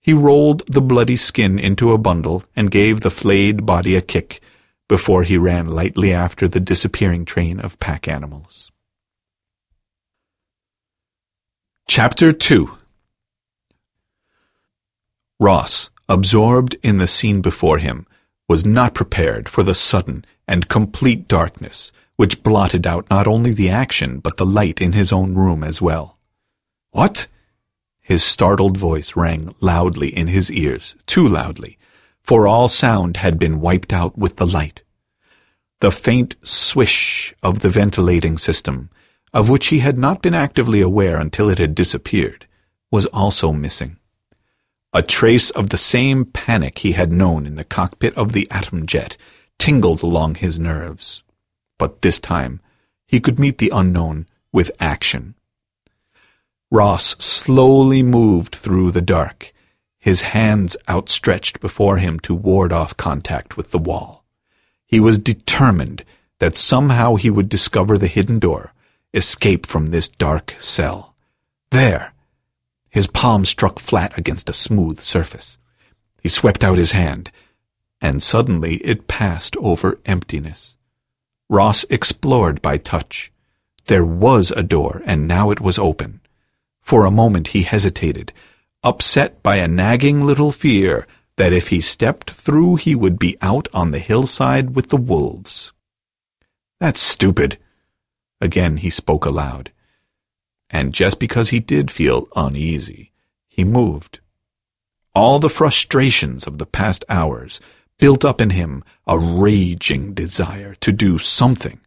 he 0.00 0.12
rolled 0.12 0.62
the 0.66 0.80
bloody 0.80 1.16
skin 1.16 1.58
into 1.58 1.92
a 1.92 1.98
bundle 1.98 2.44
and 2.56 2.70
gave 2.70 3.00
the 3.00 3.10
flayed 3.10 3.66
body 3.66 3.94
a 3.94 4.00
kick 4.00 4.40
before 4.88 5.22
he 5.22 5.36
ran 5.36 5.66
lightly 5.66 6.12
after 6.12 6.48
the 6.48 6.60
disappearing 6.60 7.24
train 7.24 7.60
of 7.60 7.78
pack 7.78 8.08
animals. 8.08 8.70
Chapter 11.88 12.32
2 12.32 12.68
Ross, 15.40 15.90
absorbed 16.08 16.76
in 16.82 16.98
the 16.98 17.06
scene 17.06 17.40
before 17.40 17.78
him, 17.78 18.06
was 18.48 18.64
not 18.64 18.94
prepared 18.94 19.48
for 19.48 19.62
the 19.62 19.74
sudden 19.74 20.24
and 20.46 20.68
complete 20.68 21.28
darkness 21.28 21.92
which 22.16 22.42
blotted 22.42 22.86
out 22.86 23.08
not 23.10 23.28
only 23.28 23.54
the 23.54 23.70
action 23.70 24.18
but 24.18 24.36
the 24.36 24.44
light 24.44 24.80
in 24.80 24.92
his 24.92 25.12
own 25.12 25.34
room 25.34 25.62
as 25.62 25.80
well. 25.80 26.18
What? 26.90 27.28
His 28.00 28.24
startled 28.24 28.76
voice 28.76 29.14
rang 29.14 29.54
loudly 29.60 30.16
in 30.16 30.26
his 30.26 30.50
ears, 30.50 30.96
too 31.06 31.26
loudly, 31.28 31.78
for 32.22 32.48
all 32.48 32.68
sound 32.68 33.18
had 33.18 33.38
been 33.38 33.60
wiped 33.60 33.92
out 33.92 34.18
with 34.18 34.36
the 34.36 34.46
light. 34.46 34.80
The 35.80 35.92
faint 35.92 36.34
swish 36.42 37.32
of 37.42 37.60
the 37.60 37.68
ventilating 37.68 38.36
system, 38.36 38.90
of 39.32 39.48
which 39.48 39.68
he 39.68 39.78
had 39.78 39.96
not 39.96 40.22
been 40.22 40.34
actively 40.34 40.80
aware 40.80 41.18
until 41.18 41.48
it 41.50 41.58
had 41.58 41.74
disappeared, 41.74 42.46
was 42.90 43.06
also 43.06 43.52
missing. 43.52 43.96
A 44.94 45.02
trace 45.02 45.50
of 45.50 45.68
the 45.68 45.76
same 45.76 46.24
panic 46.24 46.78
he 46.78 46.92
had 46.92 47.12
known 47.12 47.46
in 47.46 47.56
the 47.56 47.64
cockpit 47.64 48.14
of 48.16 48.32
the 48.32 48.50
atom 48.50 48.86
jet 48.86 49.16
tingled 49.58 50.02
along 50.02 50.36
his 50.36 50.58
nerves. 50.58 51.22
But 51.78 52.00
this 52.00 52.18
time 52.18 52.60
he 53.06 53.20
could 53.20 53.38
meet 53.38 53.58
the 53.58 53.70
unknown 53.74 54.26
with 54.50 54.70
action. 54.80 55.34
Ross 56.70 57.14
slowly 57.18 58.02
moved 58.02 58.56
through 58.56 58.92
the 58.92 59.02
dark, 59.02 59.52
his 59.98 60.22
hands 60.22 60.76
outstretched 60.88 61.60
before 61.60 61.98
him 61.98 62.18
to 62.20 62.34
ward 62.34 62.72
off 62.72 62.96
contact 62.96 63.56
with 63.56 63.70
the 63.70 63.78
wall. 63.78 64.24
He 64.86 65.00
was 65.00 65.18
determined 65.18 66.02
that 66.38 66.56
somehow 66.56 67.16
he 67.16 67.28
would 67.28 67.50
discover 67.50 67.98
the 67.98 68.06
hidden 68.06 68.38
door, 68.38 68.72
escape 69.12 69.66
from 69.66 69.88
this 69.88 70.08
dark 70.08 70.54
cell. 70.60 71.14
There, 71.70 72.14
his 72.90 73.06
palm 73.06 73.44
struck 73.44 73.78
flat 73.80 74.16
against 74.18 74.48
a 74.48 74.54
smooth 74.54 75.00
surface. 75.00 75.58
He 76.22 76.28
swept 76.28 76.64
out 76.64 76.78
his 76.78 76.92
hand, 76.92 77.30
and 78.00 78.22
suddenly 78.22 78.76
it 78.76 79.08
passed 79.08 79.56
over 79.58 80.00
emptiness. 80.06 80.74
Ross 81.50 81.84
explored 81.90 82.62
by 82.62 82.78
touch. 82.78 83.30
There 83.86 84.04
was 84.04 84.50
a 84.50 84.62
door, 84.62 85.02
and 85.04 85.26
now 85.26 85.50
it 85.50 85.60
was 85.60 85.78
open. 85.78 86.20
For 86.82 87.04
a 87.04 87.10
moment 87.10 87.48
he 87.48 87.62
hesitated, 87.62 88.32
upset 88.82 89.42
by 89.42 89.56
a 89.56 89.68
nagging 89.68 90.22
little 90.22 90.52
fear 90.52 91.06
that 91.36 91.52
if 91.52 91.68
he 91.68 91.80
stepped 91.80 92.32
through 92.32 92.76
he 92.76 92.94
would 92.94 93.18
be 93.18 93.36
out 93.42 93.68
on 93.72 93.90
the 93.90 93.98
hillside 93.98 94.74
with 94.74 94.88
the 94.88 94.96
wolves. 94.96 95.72
That's 96.80 97.00
stupid. 97.00 97.58
Again 98.40 98.78
he 98.78 98.90
spoke 98.90 99.24
aloud 99.24 99.70
and 100.70 100.92
just 100.92 101.18
because 101.18 101.50
he 101.50 101.60
did 101.60 101.90
feel 101.90 102.28
uneasy, 102.36 103.12
he 103.48 103.64
moved. 103.64 104.20
All 105.14 105.38
the 105.38 105.50
frustrations 105.50 106.46
of 106.46 106.58
the 106.58 106.66
past 106.66 107.04
hours 107.08 107.60
built 107.98 108.24
up 108.24 108.40
in 108.40 108.50
him 108.50 108.84
a 109.06 109.18
raging 109.18 110.14
desire 110.14 110.74
to 110.76 110.92
do 110.92 111.18
something, 111.18 111.80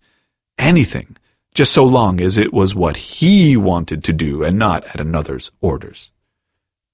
anything, 0.57 1.15
just 1.53 1.71
so 1.71 1.83
long 1.83 2.19
as 2.19 2.37
it 2.37 2.53
was 2.53 2.75
what 2.75 2.97
he 2.97 3.55
wanted 3.55 4.03
to 4.03 4.13
do 4.13 4.43
and 4.43 4.57
not 4.57 4.83
at 4.85 4.99
another's 4.99 5.51
orders. 5.61 6.09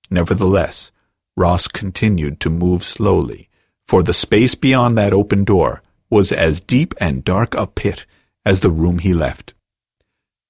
Nevertheless, 0.10 0.92
Ross 1.36 1.68
continued 1.68 2.40
to 2.42 2.50
move 2.50 2.84
slowly, 2.84 3.50
for 3.88 4.04
the 4.04 4.14
space 4.14 4.56
beyond 4.56 4.98
that 4.98 5.14
open 5.14 5.44
door 5.44 5.82
was 6.10 6.32
as 6.32 6.60
deep 6.62 6.94
and 7.00 7.24
dark 7.24 7.54
a 7.54 7.68
pit 7.68 8.06
as 8.46 8.60
the 8.60 8.72
room 8.72 9.00
he 9.00 9.14
left. 9.14 9.54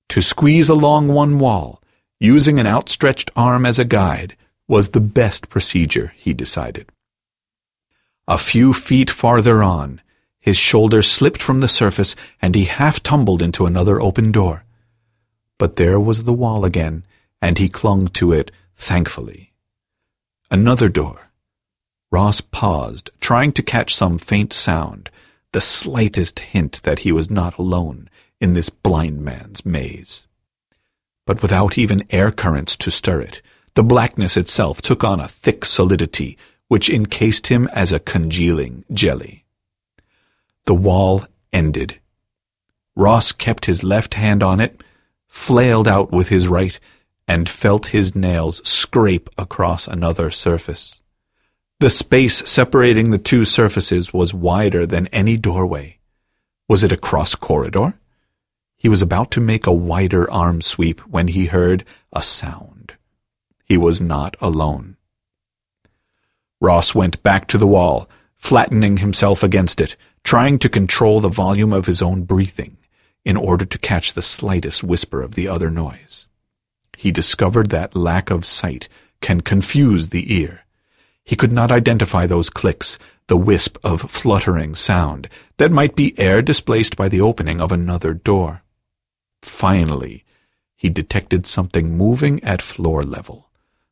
To 0.10 0.22
squeeze 0.22 0.70
along 0.70 1.10
one 1.10 1.38
wall, 1.39 1.82
using 2.20 2.60
an 2.60 2.67
outstretched 2.67 3.30
arm 3.36 3.65
as 3.65 3.78
a 3.78 3.86
guide, 3.86 4.36
was 4.67 4.89
the 4.89 5.00
best 5.00 5.50
procedure, 5.50 6.13
he 6.15 6.34
decided. 6.34 6.89
A 8.28 8.38
few 8.38 8.74
feet 8.74 9.10
farther 9.10 9.62
on, 9.63 10.02
his 10.39 10.58
shoulder 10.58 11.02
slipped 11.02 11.43
from 11.43 11.60
the 11.60 11.67
surface 11.67 12.15
and 12.41 12.56
he 12.56 12.65
half 12.65 13.04
tumbled 13.04 13.41
into 13.41 13.65
another 13.65 14.02
open 14.02 14.32
door. 14.32 14.63
But 15.58 15.76
there 15.76 16.00
was 16.00 16.24
the 16.24 16.34
wall 16.34 16.63
again, 16.63 17.04
and 17.41 17.58
he 17.58 17.67
clung 17.67 18.08
to 18.10 18.32
it 18.32 18.52
thankfully. 18.78 19.54
Another 20.50 20.88
door. 20.88 21.32
Ross 22.12 22.39
paused, 22.39 23.10
trying 23.20 23.52
to 23.54 23.62
catch 23.62 23.93
some 23.93 24.17
faint 24.17 24.54
sound, 24.54 25.10
the 25.52 25.62
slightest 25.62 26.39
hint 26.39 26.82
that 26.84 27.00
he 27.00 27.12
was 27.12 27.30
not 27.30 27.58
alone, 27.58 28.10
in 28.39 28.54
this 28.54 28.69
blind 28.69 29.21
man's 29.21 29.65
maze. 29.65 30.28
But 31.26 31.41
without 31.41 31.78
even 31.78 32.06
air 32.10 32.32
currents 32.32 32.76
to 32.78 32.91
stir 32.91 33.21
it, 33.21 33.41
the 33.76 33.84
blackness 33.84 34.38
itself 34.38 34.82
took 34.82 35.04
on 35.04 35.19
a 35.19 35.28
thick 35.43 35.65
solidity 35.65 36.38
which 36.67 36.89
encased 36.89 37.47
him 37.47 37.67
as 37.73 37.91
a 37.91 38.00
congealing 38.00 38.84
jelly. 38.93 39.45
The 40.65 40.73
wall 40.73 41.26
ended. 41.54 42.00
Ross 42.95 43.32
kept 43.32 43.65
his 43.65 43.84
left 43.84 44.15
hand 44.15 44.43
on 44.43 44.60
it, 44.60 44.84
flailed 45.28 45.88
out 45.88 46.12
with 46.12 46.30
his 46.30 46.47
right, 46.47 46.78
and 47.28 47.47
felt 47.47 47.88
his 47.88 48.15
nails 48.15 48.62
scrape 48.67 49.30
across 49.38 49.88
another 49.88 50.32
surface. 50.32 51.02
The 51.80 51.89
space 51.89 52.41
separating 52.50 53.12
the 53.12 53.17
two 53.17 53.45
surfaces 53.45 54.12
was 54.12 54.34
wider 54.34 54.88
than 54.88 55.08
any 55.08 55.38
doorway. 55.38 56.00
Was 56.67 56.84
it 56.84 56.91
a 56.91 56.97
cross 56.97 57.36
corridor? 57.36 57.93
He 58.79 58.89
was 58.89 59.01
about 59.01 59.31
to 59.31 59.41
make 59.41 59.65
a 59.65 59.73
wider 59.73 60.29
arm 60.31 60.61
sweep 60.61 61.01
when 61.01 61.27
he 61.27 61.47
heard 61.47 61.83
a 62.13 62.21
sound. 62.21 62.93
He 63.65 63.75
was 63.75 63.99
not 63.99 64.37
alone. 64.39 64.97
Ross 66.61 66.93
went 66.93 67.21
back 67.23 67.47
to 67.47 67.57
the 67.57 67.67
wall, 67.67 68.07
flattening 68.37 68.97
himself 68.97 69.41
against 69.41 69.81
it, 69.81 69.95
trying 70.23 70.59
to 70.59 70.69
control 70.69 71.19
the 71.19 71.27
volume 71.27 71.73
of 71.73 71.87
his 71.87 72.01
own 72.01 72.23
breathing 72.23 72.77
in 73.25 73.35
order 73.35 73.65
to 73.65 73.79
catch 73.79 74.13
the 74.13 74.21
slightest 74.21 74.83
whisper 74.83 75.21
of 75.21 75.33
the 75.33 75.47
other 75.47 75.71
noise. 75.71 76.27
He 76.95 77.11
discovered 77.11 77.71
that 77.71 77.95
lack 77.95 78.29
of 78.29 78.45
sight 78.45 78.87
can 79.21 79.41
confuse 79.41 80.09
the 80.09 80.33
ear. 80.33 80.61
He 81.25 81.35
could 81.35 81.51
not 81.51 81.71
identify 81.71 82.25
those 82.25 82.49
clicks, 82.49 82.97
the 83.27 83.37
wisp 83.37 83.77
of 83.83 84.09
fluttering 84.11 84.75
sound 84.75 85.27
that 85.57 85.71
might 85.71 85.95
be 85.95 86.17
air 86.17 86.41
displaced 86.41 86.95
by 86.95 87.09
the 87.09 87.21
opening 87.21 87.59
of 87.59 87.71
another 87.71 88.13
door. 88.13 88.61
Finally, 89.43 90.23
he 90.76 90.89
detected 90.89 91.47
something 91.47 91.97
moving 91.97 92.43
at 92.43 92.62
floor 92.62 93.04
level. 93.04 93.50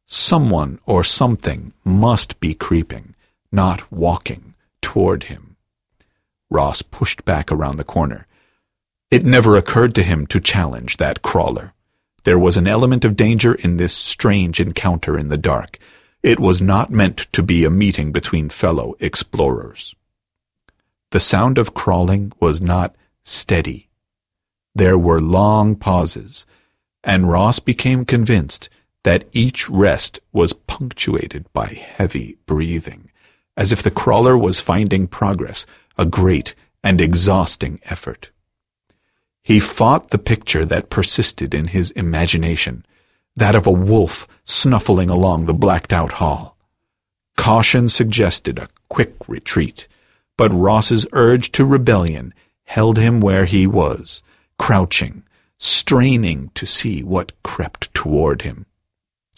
Someone 0.08 0.80
or 0.86 1.04
something 1.04 1.74
must 1.84 2.40
be 2.40 2.54
creeping, 2.54 3.16
not 3.52 3.92
walking, 3.92 4.54
toward 4.82 5.24
him. 5.24 5.56
Ross 6.50 6.82
pushed 6.82 7.26
back 7.26 7.52
around 7.52 7.78
the 7.78 7.84
corner. 7.84 8.28
It 9.10 9.26
never 9.26 9.58
occurred 9.58 9.96
to 9.96 10.04
him 10.04 10.28
to 10.28 10.40
challenge 10.40 10.98
that 10.98 11.22
crawler. 11.22 11.74
There 12.24 12.40
was 12.40 12.58
an 12.58 12.68
element 12.68 13.06
of 13.06 13.16
danger 13.16 13.54
in 13.54 13.78
this 13.78 13.94
strange 13.94 14.60
encounter 14.60 15.18
in 15.18 15.30
the 15.30 15.38
dark. 15.38 15.80
It 16.22 16.40
was 16.40 16.62
not 16.62 16.92
meant 16.92 17.28
to 17.34 17.44
be 17.44 17.66
a 17.66 17.70
meeting 17.70 18.12
between 18.12 18.50
fellow 18.50 18.96
explorers. 19.00 19.96
The 21.12 21.20
sound 21.20 21.58
of 21.58 21.74
crawling 21.74 22.32
was 22.40 22.62
not 22.62 22.96
steady. 23.24 23.90
There 24.76 24.98
were 24.98 25.22
long 25.22 25.78
pauses, 25.78 26.46
and 27.02 27.30
Ross 27.30 27.60
became 27.60 28.04
convinced 28.04 28.68
that 29.06 29.24
each 29.32 29.70
rest 29.70 30.20
was 30.34 30.52
punctuated 30.52 31.46
by 31.54 31.68
heavy 31.68 32.36
breathing, 32.46 33.10
as 33.56 33.72
if 33.72 33.82
the 33.82 33.92
crawler 33.92 34.38
was 34.38 34.60
finding 34.60 35.08
progress, 35.08 35.66
a 35.98 36.06
great 36.06 36.56
and 36.84 37.00
exhausting 37.00 37.80
effort. 37.86 38.32
He 39.44 39.62
fought 39.62 40.10
the 40.10 40.18
picture 40.18 40.66
that 40.66 40.90
persisted 40.90 41.54
in 41.54 41.68
his 41.68 41.92
imagination, 41.92 42.86
that 43.36 43.56
of 43.56 43.66
a 43.66 43.72
wolf 43.72 44.28
snuffling 44.44 45.10
along 45.10 45.46
the 45.46 45.54
blacked-out 45.54 46.12
hall. 46.14 46.58
Caution 47.38 47.88
suggested 47.88 48.60
a 48.60 48.70
quick 48.90 49.16
retreat, 49.30 49.88
but 50.38 50.54
Ross's 50.54 51.06
urge 51.14 51.52
to 51.54 51.64
rebellion 51.64 52.34
held 52.66 52.98
him 52.98 53.22
where 53.22 53.46
he 53.46 53.68
was, 53.68 54.22
crouching, 54.58 55.24
straining 55.60 56.52
to 56.56 56.66
see 56.66 57.02
what 57.04 57.32
crept 57.44 57.94
toward 57.94 58.42
him. 58.42 58.66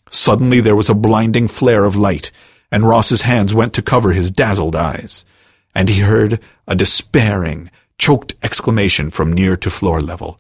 Suddenly 0.09 0.61
there 0.61 0.75
was 0.75 0.89
a 0.89 0.93
blinding 0.93 1.47
flare 1.47 1.85
of 1.85 1.95
light, 1.95 2.31
and 2.71 2.87
Ross's 2.87 3.21
hands 3.21 3.53
went 3.53 3.73
to 3.73 3.81
cover 3.81 4.13
his 4.13 4.31
dazzled 4.31 4.75
eyes, 4.75 5.25
and 5.75 5.89
he 5.89 5.99
heard 5.99 6.39
a 6.67 6.75
despairing, 6.75 7.69
choked 7.97 8.33
exclamation 8.43 9.11
from 9.11 9.33
near 9.33 9.57
to 9.57 9.69
floor 9.69 10.01
level. 10.01 10.39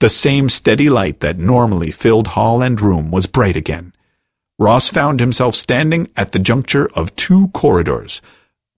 The 0.00 0.08
same 0.08 0.48
steady 0.48 0.90
light 0.90 1.20
that 1.20 1.38
normally 1.38 1.90
filled 1.90 2.26
hall 2.28 2.62
and 2.62 2.80
room 2.80 3.10
was 3.10 3.26
bright 3.26 3.56
again. 3.56 3.92
Ross 4.58 4.88
found 4.88 5.20
himself 5.20 5.54
standing 5.54 6.08
at 6.16 6.32
the 6.32 6.38
juncture 6.38 6.88
of 6.94 7.14
two 7.16 7.48
corridors. 7.48 8.20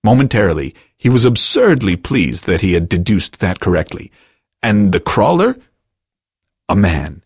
Momentarily, 0.05 0.74
he 0.96 1.09
was 1.09 1.24
absurdly 1.24 1.96
pleased 1.96 2.46
that 2.46 2.61
he 2.61 2.72
had 2.72 2.88
deduced 2.88 3.38
that 3.40 3.61
correctly. 3.61 4.11
And 4.62 4.92
the 4.92 5.01
crawler? 5.01 5.57
A 6.68 6.75
man. 6.77 7.23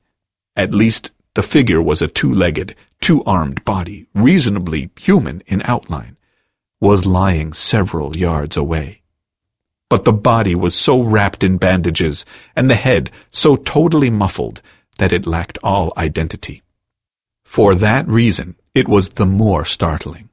At 0.54 0.74
least 0.74 1.10
the 1.34 1.42
figure 1.42 1.80
was 1.80 2.02
a 2.02 2.08
two-legged, 2.08 2.76
two-armed 3.00 3.64
body, 3.64 4.06
reasonably 4.14 4.90
human 4.96 5.42
in 5.46 5.62
outline, 5.64 6.16
was 6.80 7.06
lying 7.06 7.52
several 7.52 8.16
yards 8.16 8.56
away. 8.56 9.02
But 9.88 10.04
the 10.04 10.12
body 10.12 10.54
was 10.54 10.74
so 10.74 11.02
wrapped 11.02 11.42
in 11.42 11.56
bandages, 11.56 12.24
and 12.54 12.68
the 12.68 12.74
head 12.74 13.10
so 13.30 13.56
totally 13.56 14.10
muffled, 14.10 14.60
that 14.98 15.12
it 15.12 15.26
lacked 15.26 15.58
all 15.62 15.92
identity. 15.96 16.62
For 17.44 17.74
that 17.74 18.06
reason, 18.08 18.56
it 18.74 18.88
was 18.88 19.08
the 19.08 19.26
more 19.26 19.64
startling. 19.64 20.28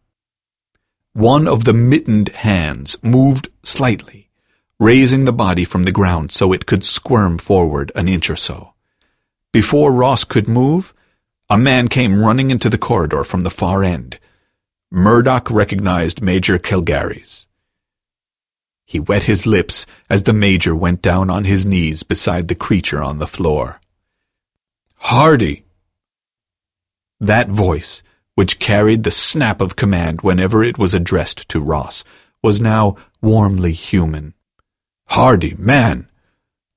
One 1.13 1.47
of 1.47 1.63
the 1.63 1.73
mittened 1.73 2.29
hands 2.29 2.95
moved 3.01 3.49
slightly, 3.63 4.28
raising 4.79 5.25
the 5.25 5.31
body 5.31 5.65
from 5.65 5.83
the 5.83 5.91
ground 5.91 6.31
so 6.31 6.53
it 6.53 6.65
could 6.65 6.85
squirm 6.85 7.37
forward 7.37 7.91
an 7.95 8.07
inch 8.07 8.29
or 8.29 8.35
so. 8.35 8.73
Before 9.51 9.91
Ross 9.91 10.23
could 10.23 10.47
move, 10.47 10.93
a 11.49 11.57
man 11.57 11.87
came 11.87 12.23
running 12.23 12.51
into 12.51 12.69
the 12.69 12.77
corridor 12.77 13.23
from 13.23 13.43
the 13.43 13.49
far 13.49 13.83
end. 13.83 14.19
Murdoch 14.91 15.49
recognized 15.49 16.21
Major 16.21 16.57
Kelgarries. 16.57 17.45
He 18.85 18.99
wet 18.99 19.23
his 19.23 19.45
lips 19.45 19.85
as 20.09 20.23
the 20.23 20.33
Major 20.33 20.75
went 20.75 21.01
down 21.01 21.29
on 21.29 21.43
his 21.43 21.65
knees 21.65 22.03
beside 22.03 22.47
the 22.47 22.55
creature 22.55 23.03
on 23.03 23.19
the 23.19 23.27
floor. 23.27 23.81
Hardy! 24.95 25.65
That 27.19 27.49
voice, 27.49 28.01
which 28.35 28.59
carried 28.59 29.03
the 29.03 29.11
snap 29.11 29.61
of 29.61 29.75
command 29.75 30.21
whenever 30.21 30.63
it 30.63 30.77
was 30.77 30.93
addressed 30.93 31.47
to 31.49 31.59
Ross, 31.59 32.03
was 32.41 32.59
now 32.59 32.95
warmly 33.21 33.73
human. 33.73 34.33
Hardy, 35.09 35.55
man! 35.57 36.07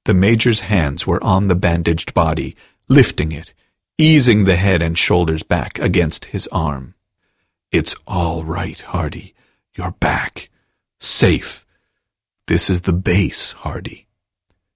The 0.06 0.14
Major's 0.14 0.60
hands 0.60 1.06
were 1.06 1.22
on 1.22 1.48
the 1.48 1.54
bandaged 1.54 2.14
body, 2.14 2.56
lifting 2.88 3.30
it, 3.30 3.52
easing 3.98 4.44
the 4.46 4.56
head 4.56 4.80
and 4.80 4.96
shoulders 4.96 5.42
back 5.42 5.78
against 5.78 6.24
his 6.24 6.46
arm. 6.50 6.94
It's 7.70 7.94
all 8.06 8.42
right, 8.42 8.80
Hardy. 8.80 9.34
You're 9.76 9.90
back. 10.00 10.48
Safe. 10.98 11.66
This 12.48 12.70
is 12.70 12.80
the 12.80 12.92
base, 12.94 13.52
Hardy. 13.52 14.06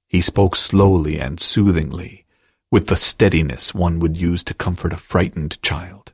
He 0.06 0.20
spoke 0.20 0.54
slowly 0.54 1.18
and 1.18 1.40
soothingly, 1.40 2.26
with 2.70 2.88
the 2.88 2.96
steadiness 2.96 3.72
one 3.72 4.00
would 4.00 4.18
use 4.18 4.44
to 4.44 4.54
comfort 4.54 4.92
a 4.92 4.98
frightened 4.98 5.56
child. 5.62 6.12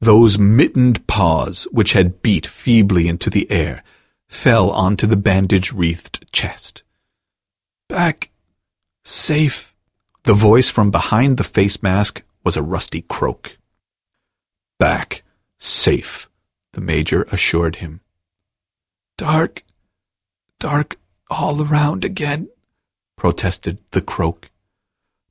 Those 0.00 0.38
mittened 0.38 1.04
paws, 1.08 1.66
which 1.72 1.94
had 1.94 2.22
beat 2.22 2.46
feebly 2.46 3.08
into 3.08 3.28
the 3.28 3.50
air, 3.50 3.82
fell 4.34 4.70
onto 4.70 5.06
the 5.06 5.16
bandage-wreathed 5.16 6.26
chest. 6.32 6.82
Back. 7.88 8.30
Safe. 9.04 9.74
The 10.24 10.34
voice 10.34 10.70
from 10.70 10.90
behind 10.90 11.36
the 11.36 11.44
face 11.44 11.82
mask 11.82 12.22
was 12.44 12.56
a 12.56 12.62
rusty 12.62 13.02
croak. 13.02 13.56
Back. 14.78 15.22
Safe, 15.58 16.26
the 16.72 16.80
Major 16.80 17.22
assured 17.30 17.76
him. 17.76 18.00
Dark. 19.16 19.62
Dark 20.58 20.96
all 21.30 21.62
around 21.62 22.04
again, 22.04 22.48
protested 23.16 23.78
the 23.92 24.00
croak. 24.00 24.50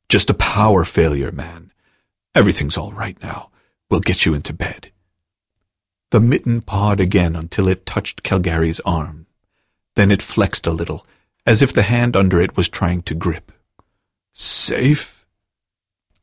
Just 0.09 0.29
a 0.29 0.33
power 0.33 0.85
failure, 0.85 1.31
man. 1.31 1.71
Everything's 2.35 2.77
all 2.77 2.91
right 2.91 3.17
now. 3.21 3.49
We'll 3.89 3.99
get 3.99 4.25
you 4.25 4.33
into 4.33 4.53
bed. 4.53 4.91
The 6.13 6.19
mitten 6.19 6.61
pawed 6.61 6.99
again 6.99 7.35
until 7.35 7.67
it 7.67 7.87
touched 7.87 8.21
Kelgarries' 8.21 8.79
arm. 8.85 9.25
Then 9.95 10.11
it 10.11 10.21
flexed 10.21 10.67
a 10.67 10.71
little, 10.71 11.07
as 11.43 11.63
if 11.63 11.73
the 11.73 11.81
hand 11.81 12.15
under 12.15 12.39
it 12.39 12.55
was 12.55 12.69
trying 12.69 13.01
to 13.09 13.15
grip. 13.15 13.51
Safe? 14.31 15.25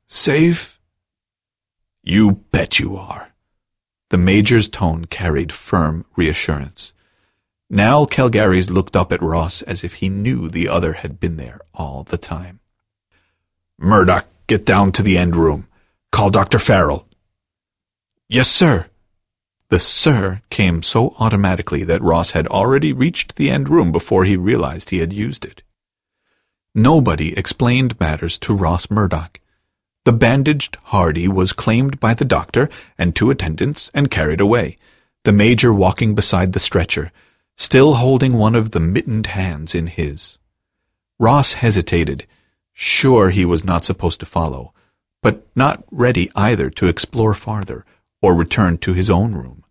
Safe? 0.07 0.79
You 2.05 2.45
bet 2.53 2.79
you 2.79 2.97
are. 2.97 3.33
The 4.11 4.17
Major's 4.17 4.69
tone 4.69 5.07
carried 5.07 5.51
firm 5.51 6.05
reassurance. 6.15 6.93
Now 7.69 8.05
Kelgarries 8.05 8.71
looked 8.71 8.95
up 8.95 9.11
at 9.11 9.21
Ross 9.21 9.61
as 9.63 9.83
if 9.83 9.95
he 9.95 10.09
knew 10.09 10.49
the 10.49 10.69
other 10.69 10.93
had 10.93 11.19
been 11.19 11.37
there 11.37 11.63
all 11.75 12.05
the 12.05 12.17
time. 12.17 12.61
Murdoch, 13.77 14.29
get 14.47 14.65
down 14.65 14.93
to 14.93 15.03
the 15.03 15.19
end 15.19 15.35
room. 15.35 15.67
Call 16.13 16.31
Dr. 16.31 16.61
Farrell. 16.61 17.09
Yes, 18.29 18.49
sir. 18.49 18.87
The 19.71 19.79
sir 19.79 20.43
came 20.51 20.83
so 20.83 21.15
automatically 21.21 21.85
that 21.85 22.03
Ross 22.03 22.33
had 22.33 22.49
already 22.49 22.93
reached 22.93 23.37
the 23.37 23.51
end 23.51 23.69
room 23.69 23.93
before 23.93 24.25
he 24.25 24.37
realized 24.37 24.91
he 24.91 24.99
had 24.99 25.13
used 25.13 25.45
it. 25.45 25.63
Nobody 26.75 27.33
explained 27.35 27.99
matters 28.01 28.37
to 28.39 28.53
Ross 28.53 28.91
Murdoch. 28.91 29.39
The 30.05 30.13
bandaged 30.13 30.77
Hardy 30.83 31.29
was 31.29 31.53
claimed 31.53 32.01
by 32.01 32.15
the 32.15 32.25
doctor 32.25 32.69
and 32.99 33.15
two 33.15 33.31
attendants 33.31 33.93
and 33.95 34.11
carried 34.11 34.41
away, 34.41 34.77
the 35.23 35.31
Major 35.31 35.73
walking 35.73 36.17
beside 36.17 36.53
the 36.53 36.59
stretcher, 36.59 37.13
still 37.57 37.95
holding 37.95 38.33
one 38.33 38.57
of 38.57 38.73
the 38.73 38.81
mittened 38.81 39.29
hands 39.29 39.77
in 39.77 39.87
his. 39.87 40.37
Ross 41.21 41.53
hesitated, 41.53 42.27
sure 42.73 43.31
he 43.31 43.45
was 43.45 43.63
not 43.63 43.85
supposed 43.85 44.19
to 44.19 44.27
follow, 44.27 44.75
but 45.23 45.47
not 45.55 45.85
ready 45.93 46.29
either 46.35 46.71
to 46.71 46.89
explore 46.89 47.35
farther 47.35 47.85
or 48.23 48.35
return 48.35 48.79
to 48.79 48.93
his 48.93 49.11
own 49.11 49.33
room. 49.33 49.65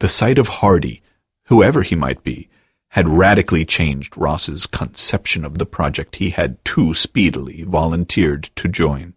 The 0.00 0.08
sight 0.08 0.38
of 0.38 0.48
Hardy, 0.48 1.02
whoever 1.44 1.82
he 1.82 1.94
might 1.94 2.22
be, 2.24 2.48
had 2.88 3.08
radically 3.08 3.64
changed 3.64 4.16
Ross's 4.16 4.66
conception 4.66 5.44
of 5.44 5.58
the 5.58 5.66
project 5.66 6.16
he 6.16 6.30
had 6.30 6.64
too 6.64 6.94
speedily 6.94 7.62
volunteered 7.62 8.50
to 8.56 8.68
join. 8.68 9.14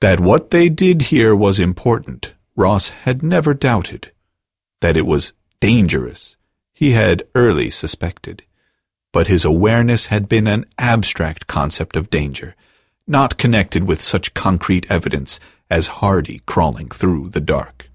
That 0.00 0.20
what 0.20 0.50
they 0.50 0.68
did 0.68 1.02
here 1.02 1.36
was 1.36 1.60
important, 1.60 2.32
Ross 2.56 2.88
had 2.88 3.22
never 3.22 3.54
doubted. 3.54 4.12
That 4.80 4.96
it 4.96 5.06
was 5.06 5.32
dangerous, 5.60 6.36
he 6.72 6.92
had 6.92 7.22
early 7.34 7.70
suspected. 7.70 8.42
But 9.12 9.28
his 9.28 9.44
awareness 9.44 10.06
had 10.06 10.28
been 10.28 10.46
an 10.46 10.66
abstract 10.78 11.46
concept 11.46 11.96
of 11.96 12.10
danger, 12.10 12.54
not 13.06 13.36
connected 13.36 13.84
with 13.84 14.02
such 14.02 14.34
concrete 14.34 14.86
evidence 14.88 15.38
as 15.70 15.86
Hardy 15.86 16.40
crawling 16.46 16.88
through 16.88 17.30
the 17.30 17.40
dark. 17.40 17.90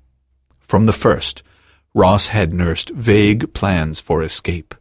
From 0.68 0.86
the 0.86 0.93
first, 0.93 1.41
Ross 1.95 2.28
had 2.28 2.53
nursed 2.53 2.91
vague 2.91 3.53
plans 3.53 3.99
for 3.99 4.24
escape. 4.24 4.76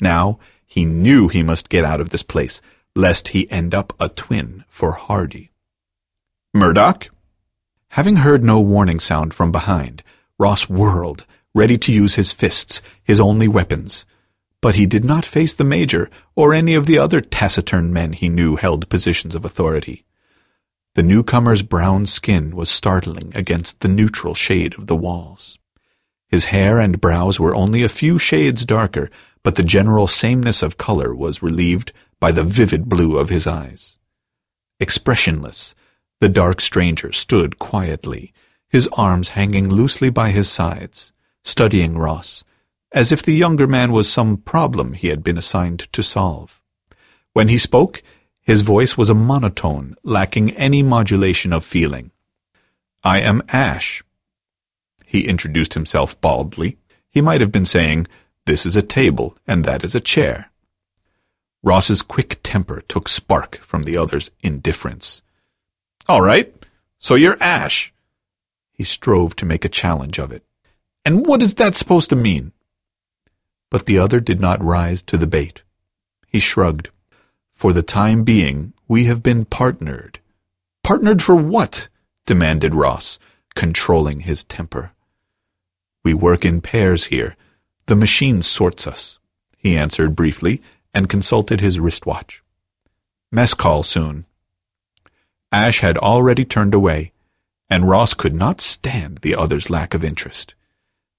Now 0.00 0.38
he 0.66 0.84
knew 0.84 1.28
he 1.28 1.42
must 1.42 1.68
get 1.68 1.84
out 1.84 2.00
of 2.00 2.10
this 2.10 2.22
place, 2.22 2.60
lest 2.94 3.28
he 3.28 3.50
end 3.50 3.74
up 3.74 3.94
a 3.98 4.08
twin 4.08 4.64
for 4.68 4.92
Hardy. 4.92 5.50
Murdoch? 6.52 7.08
Having 7.88 8.16
heard 8.16 8.44
no 8.44 8.60
warning 8.60 9.00
sound 9.00 9.32
from 9.32 9.52
behind, 9.52 10.02
Ross 10.38 10.68
whirled, 10.68 11.24
ready 11.54 11.78
to 11.78 11.92
use 11.92 12.14
his 12.14 12.32
fists, 12.32 12.82
his 13.04 13.20
only 13.20 13.48
weapons. 13.48 14.04
But 14.62 14.76
he 14.76 14.86
did 14.86 15.04
not 15.04 15.26
face 15.26 15.52
the 15.54 15.64
Major 15.64 16.08
or 16.36 16.54
any 16.54 16.74
of 16.74 16.86
the 16.86 16.96
other 16.96 17.20
taciturn 17.20 17.92
men 17.92 18.12
he 18.12 18.28
knew 18.28 18.54
held 18.54 18.88
positions 18.88 19.34
of 19.34 19.44
authority. 19.44 20.04
The 20.94 21.02
newcomer's 21.02 21.62
brown 21.62 22.06
skin 22.06 22.54
was 22.54 22.70
startling 22.70 23.32
against 23.34 23.80
the 23.80 23.88
neutral 23.88 24.34
shade 24.34 24.74
of 24.78 24.86
the 24.86 24.94
walls. 24.94 25.58
His 26.28 26.44
hair 26.46 26.78
and 26.78 27.00
brows 27.00 27.40
were 27.40 27.56
only 27.56 27.82
a 27.82 27.88
few 27.88 28.18
shades 28.18 28.64
darker, 28.64 29.10
but 29.42 29.56
the 29.56 29.64
general 29.64 30.06
sameness 30.06 30.62
of 30.62 30.78
color 30.78 31.12
was 31.12 31.42
relieved 31.42 31.92
by 32.20 32.30
the 32.30 32.44
vivid 32.44 32.88
blue 32.88 33.18
of 33.18 33.30
his 33.30 33.48
eyes. 33.48 33.98
Expressionless, 34.78 35.74
the 36.20 36.28
dark 36.28 36.60
stranger 36.60 37.10
stood 37.10 37.58
quietly, 37.58 38.32
his 38.68 38.88
arms 38.92 39.28
hanging 39.28 39.68
loosely 39.68 40.08
by 40.08 40.30
his 40.30 40.48
sides, 40.48 41.10
studying 41.42 41.98
Ross, 41.98 42.44
as 42.92 43.12
if 43.12 43.22
the 43.22 43.34
younger 43.34 43.66
man 43.66 43.92
was 43.92 44.10
some 44.10 44.36
problem 44.36 44.92
he 44.92 45.08
had 45.08 45.22
been 45.24 45.38
assigned 45.38 45.88
to 45.92 46.02
solve. 46.02 46.60
When 47.32 47.48
he 47.48 47.58
spoke, 47.58 48.02
his 48.42 48.62
voice 48.62 48.96
was 48.96 49.08
a 49.08 49.14
monotone, 49.14 49.96
lacking 50.02 50.50
any 50.56 50.82
modulation 50.82 51.52
of 51.52 51.64
feeling. 51.64 52.10
I 53.02 53.20
am 53.20 53.42
Ashe. 53.48 54.02
He 55.06 55.26
introduced 55.26 55.74
himself 55.74 56.20
baldly. 56.20 56.76
He 57.10 57.20
might 57.20 57.40
have 57.40 57.52
been 57.52 57.64
saying, 57.64 58.06
This 58.46 58.66
is 58.66 58.76
a 58.76 58.82
table, 58.82 59.36
and 59.46 59.64
that 59.64 59.84
is 59.84 59.94
a 59.94 60.00
chair. 60.00 60.50
Ross's 61.62 62.02
quick 62.02 62.40
temper 62.42 62.82
took 62.88 63.08
spark 63.08 63.60
from 63.66 63.84
the 63.84 63.96
other's 63.96 64.30
indifference. 64.42 65.22
All 66.08 66.20
right, 66.20 66.52
so 66.98 67.14
you're 67.14 67.40
Ashe. 67.42 67.92
He 68.72 68.84
strove 68.84 69.36
to 69.36 69.46
make 69.46 69.64
a 69.64 69.68
challenge 69.68 70.18
of 70.18 70.32
it. 70.32 70.44
And 71.04 71.26
what 71.26 71.42
is 71.42 71.54
that 71.54 71.76
supposed 71.76 72.10
to 72.10 72.16
mean? 72.16 72.51
But 73.72 73.86
the 73.86 73.98
other 73.98 74.20
did 74.20 74.38
not 74.38 74.62
rise 74.62 75.00
to 75.04 75.16
the 75.16 75.26
bait. 75.26 75.62
He 76.28 76.40
shrugged. 76.40 76.90
For 77.54 77.72
the 77.72 77.82
time 77.82 78.22
being, 78.22 78.74
we 78.86 79.06
have 79.06 79.22
been 79.22 79.46
partnered. 79.46 80.20
Partnered 80.84 81.22
for 81.22 81.34
what? 81.34 81.88
demanded 82.26 82.74
Ross, 82.74 83.18
controlling 83.54 84.20
his 84.20 84.44
temper. 84.44 84.92
We 86.04 86.12
work 86.12 86.44
in 86.44 86.60
pairs 86.60 87.04
here. 87.04 87.34
The 87.86 87.96
machine 87.96 88.42
sorts 88.42 88.86
us, 88.86 89.18
he 89.56 89.74
answered 89.74 90.14
briefly, 90.14 90.60
and 90.92 91.08
consulted 91.08 91.62
his 91.62 91.80
wristwatch. 91.80 92.42
Mess 93.30 93.54
call 93.54 93.82
soon. 93.82 94.26
Ashe 95.50 95.80
had 95.80 95.96
already 95.96 96.44
turned 96.44 96.74
away, 96.74 97.12
and 97.70 97.88
Ross 97.88 98.12
could 98.12 98.34
not 98.34 98.60
stand 98.60 99.20
the 99.22 99.34
other's 99.34 99.70
lack 99.70 99.94
of 99.94 100.04
interest. 100.04 100.54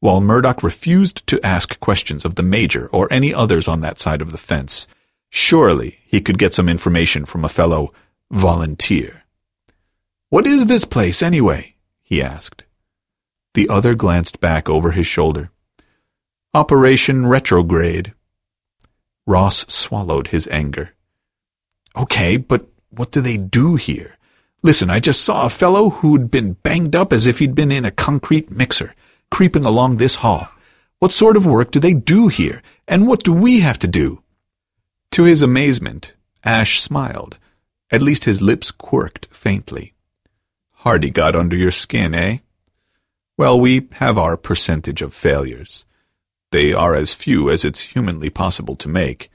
While 0.04 0.20
Murdoch 0.20 0.64
refused 0.64 1.26
to 1.28 1.40
ask 1.46 1.80
questions 1.80 2.26
of 2.26 2.36
the 2.36 2.44
Major 2.44 2.88
or 2.88 3.08
any 3.10 3.34
others 3.34 3.70
on 3.70 3.80
that 3.80 4.02
side 4.02 4.22
of 4.22 4.34
the 4.34 4.38
fence, 4.38 4.86
surely 5.30 6.00
he 6.06 6.20
could 6.20 6.38
get 6.38 6.54
some 6.54 6.68
information 6.68 7.24
from 7.24 7.46
a 7.46 7.56
fellow 7.58 7.94
volunteer. 8.30 9.24
What 10.28 10.46
is 10.46 10.66
this 10.66 10.84
place, 10.84 11.24
anyway? 11.24 11.76
he 12.02 12.22
asked. 12.22 12.66
The 13.54 13.70
other 13.70 13.96
glanced 13.96 14.42
back 14.42 14.68
over 14.68 14.92
his 14.92 15.08
shoulder. 15.08 15.52
Operation 16.54 17.26
Retrograde. 17.26 18.14
Ross 19.26 19.64
swallowed 19.70 20.28
his 20.28 20.50
anger. 20.52 20.90
Okay, 21.96 22.36
but 22.36 22.68
what 22.90 23.14
do 23.14 23.22
they 23.22 23.38
do 23.38 23.78
here? 23.78 24.18
Listen, 24.64 24.90
I 24.90 25.00
just 25.00 25.22
saw 25.22 25.46
a 25.46 25.50
fellow 25.50 25.92
who'd 25.92 26.30
been 26.30 26.58
banged 26.62 26.94
up 26.94 27.14
as 27.14 27.26
if 27.26 27.38
he'd 27.38 27.56
been 27.56 27.72
in 27.72 27.86
a 27.86 27.92
concrete 27.92 28.52
mixer, 28.52 28.94
creeping 29.34 29.66
along 29.66 29.98
this 29.98 30.14
hall. 30.14 30.48
What 31.00 31.12
sort 31.12 31.36
of 31.36 31.44
work 31.44 31.72
do 31.72 31.80
they 31.80 31.94
do 31.94 32.28
here, 32.28 32.62
and 32.88 33.08
what 33.08 33.24
do 33.24 33.34
we 33.34 33.62
have 33.62 33.80
to 33.80 33.88
do? 33.88 34.22
To 35.14 35.24
his 35.24 35.42
amazement, 35.42 36.14
Ashe 36.44 36.84
smiled. 36.84 37.40
At 37.90 38.04
least 38.04 38.26
his 38.26 38.42
lips 38.42 38.70
quirked 38.70 39.26
faintly. 39.32 39.96
Hardy 40.72 41.10
got 41.10 41.36
under 41.36 41.56
your 41.56 41.72
skin, 41.72 42.14
eh? 42.14 42.38
Well, 43.36 43.60
we 43.60 43.88
have 43.94 44.20
our 44.20 44.38
percentage 44.38 45.02
of 45.02 45.16
failures. 45.16 45.84
They 46.52 46.72
are 46.72 46.94
as 46.94 47.16
few 47.16 47.50
as 47.50 47.66
it's 47.66 47.80
humanly 47.80 48.30
possible 48.30 48.76
to 48.76 48.88
make, 48.88 49.32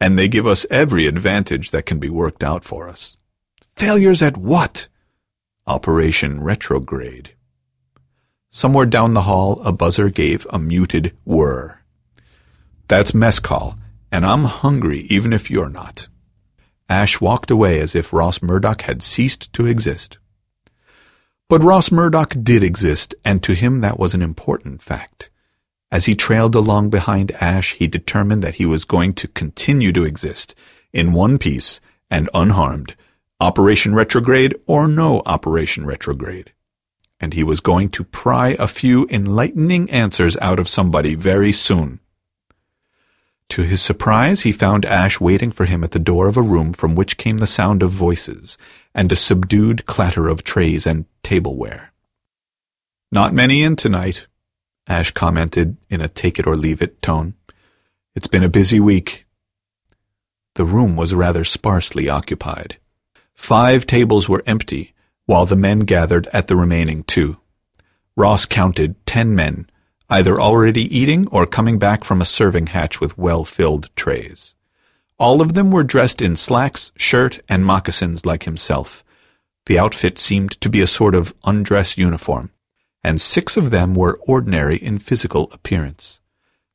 and 0.00 0.18
they 0.18 0.28
give 0.28 0.46
us 0.46 0.64
every 0.70 1.06
advantage 1.06 1.72
that 1.72 1.84
can 1.84 1.98
be 1.98 2.08
worked 2.08 2.42
out 2.42 2.64
for 2.64 2.88
us. 2.88 3.18
Failures 3.76 4.22
at 4.22 4.38
what? 4.38 4.88
Operation 5.66 6.42
Retrograde. 6.42 7.35
Somewhere 8.56 8.86
down 8.86 9.12
the 9.12 9.24
hall, 9.24 9.60
a 9.66 9.70
buzzer 9.70 10.08
gave 10.08 10.46
a 10.48 10.58
muted 10.58 11.12
whir. 11.26 11.78
That's 12.88 13.12
mess 13.12 13.38
call, 13.38 13.76
and 14.10 14.24
I'm 14.24 14.44
hungry 14.44 15.06
even 15.10 15.34
if 15.34 15.50
you're 15.50 15.68
not. 15.68 16.08
Ashe 16.88 17.20
walked 17.20 17.50
away 17.50 17.80
as 17.80 17.94
if 17.94 18.14
Ross 18.14 18.40
Murdoch 18.40 18.80
had 18.80 19.02
ceased 19.02 19.52
to 19.52 19.66
exist. 19.66 20.16
But 21.50 21.62
Ross 21.62 21.90
Murdoch 21.90 22.34
did 22.42 22.64
exist, 22.64 23.14
and 23.26 23.42
to 23.42 23.52
him 23.52 23.82
that 23.82 23.98
was 23.98 24.14
an 24.14 24.22
important 24.22 24.82
fact. 24.82 25.28
As 25.92 26.06
he 26.06 26.14
trailed 26.14 26.54
along 26.54 26.88
behind 26.88 27.32
Ashe, 27.32 27.74
he 27.74 27.86
determined 27.86 28.42
that 28.42 28.54
he 28.54 28.64
was 28.64 28.86
going 28.86 29.12
to 29.16 29.28
continue 29.28 29.92
to 29.92 30.04
exist, 30.04 30.54
in 30.94 31.12
one 31.12 31.36
piece 31.36 31.78
and 32.10 32.30
unharmed, 32.32 32.96
Operation 33.38 33.94
Retrograde 33.94 34.54
or 34.66 34.88
no 34.88 35.20
Operation 35.26 35.84
Retrograde. 35.84 36.52
And 37.20 37.32
he 37.32 37.42
was 37.42 37.60
going 37.60 37.90
to 37.90 38.04
pry 38.04 38.56
a 38.58 38.68
few 38.68 39.06
enlightening 39.10 39.90
answers 39.90 40.36
out 40.38 40.58
of 40.58 40.68
somebody 40.68 41.14
very 41.14 41.52
soon. 41.52 42.00
To 43.50 43.62
his 43.62 43.80
surprise, 43.80 44.42
he 44.42 44.52
found 44.52 44.84
Ashe 44.84 45.20
waiting 45.20 45.52
for 45.52 45.66
him 45.66 45.84
at 45.84 45.92
the 45.92 45.98
door 45.98 46.26
of 46.26 46.36
a 46.36 46.42
room 46.42 46.72
from 46.72 46.94
which 46.94 47.16
came 47.16 47.38
the 47.38 47.46
sound 47.46 47.82
of 47.82 47.92
voices 47.92 48.58
and 48.94 49.10
a 49.12 49.16
subdued 49.16 49.86
clatter 49.86 50.28
of 50.28 50.42
trays 50.42 50.86
and 50.86 51.06
tableware. 51.22 51.92
Not 53.12 53.32
many 53.32 53.62
in 53.62 53.76
tonight, 53.76 54.26
Ashe 54.88 55.12
commented 55.12 55.76
in 55.88 56.00
a 56.00 56.08
take-it-or-leave-it 56.08 57.00
tone. 57.00 57.34
It's 58.14 58.26
been 58.26 58.44
a 58.44 58.48
busy 58.48 58.80
week. 58.80 59.26
The 60.56 60.64
room 60.64 60.96
was 60.96 61.14
rather 61.14 61.44
sparsely 61.44 62.08
occupied. 62.08 62.78
Five 63.34 63.86
tables 63.86 64.28
were 64.28 64.42
empty, 64.46 64.94
while 65.26 65.46
the 65.46 65.56
men 65.56 65.80
gathered 65.80 66.28
at 66.32 66.48
the 66.48 66.56
remaining 66.56 67.02
two. 67.04 67.36
Ross 68.16 68.46
counted 68.46 68.94
ten 69.06 69.34
men, 69.34 69.68
either 70.08 70.40
already 70.40 70.82
eating 70.96 71.26
or 71.28 71.46
coming 71.46 71.78
back 71.78 72.04
from 72.04 72.20
a 72.20 72.24
serving 72.24 72.68
hatch 72.68 73.00
with 73.00 73.18
well-filled 73.18 73.90
trays. 73.96 74.54
All 75.18 75.40
of 75.40 75.54
them 75.54 75.70
were 75.70 75.82
dressed 75.82 76.22
in 76.22 76.36
slacks, 76.36 76.92
shirt, 76.96 77.40
and 77.48 77.64
moccasins 77.64 78.24
like 78.24 78.44
himself. 78.44 79.02
The 79.66 79.78
outfit 79.78 80.18
seemed 80.18 80.60
to 80.60 80.68
be 80.68 80.80
a 80.80 80.86
sort 80.86 81.14
of 81.14 81.34
undress 81.44 81.98
uniform, 81.98 82.50
and 83.02 83.20
six 83.20 83.56
of 83.56 83.70
them 83.70 83.94
were 83.94 84.20
ordinary 84.26 84.76
in 84.76 84.98
physical 84.98 85.50
appearance. 85.52 86.20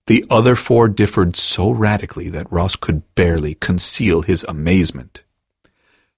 The 0.08 0.26
other 0.30 0.56
four 0.56 0.88
differed 0.88 1.36
so 1.36 1.72
radically 1.72 2.30
that 2.30 2.52
Ross 2.52 2.76
could 2.76 3.04
barely 3.16 3.56
conceal 3.56 4.24
his 4.24 4.44
amazement. 4.48 5.24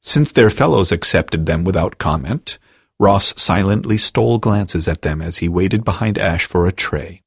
Since 0.03 0.33
their 0.33 0.49
fellows 0.49 0.91
accepted 0.91 1.45
them 1.45 1.63
without 1.63 1.97
comment, 1.97 2.59
Ross 2.99 3.33
silently 3.37 3.97
stole 3.97 4.37
glances 4.37 4.87
at 4.87 5.01
them 5.01 5.21
as 5.21 5.37
he 5.37 5.47
waited 5.47 5.83
behind 5.83 6.17
Ashe 6.17 6.45
for 6.45 6.67
a 6.67 6.71
tray. 6.73 7.21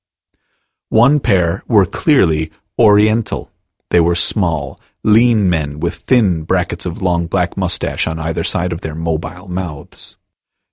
One 0.91 1.19
pair 1.19 1.65
were 1.67 1.87
clearly 1.87 2.53
Oriental. 2.79 3.51
They 3.91 4.01
were 4.01 4.15
small, 4.15 4.79
lean 5.03 5.49
men 5.49 5.81
with 5.81 5.95
thin 6.07 6.43
brackets 6.43 6.85
of 6.85 7.01
long 7.01 7.27
black 7.27 7.57
mustache 7.57 8.07
on 8.07 8.19
either 8.19 8.45
side 8.45 8.73
of 8.73 8.83
their 8.83 8.95
mobile 8.95 9.49
mouths. 9.49 10.17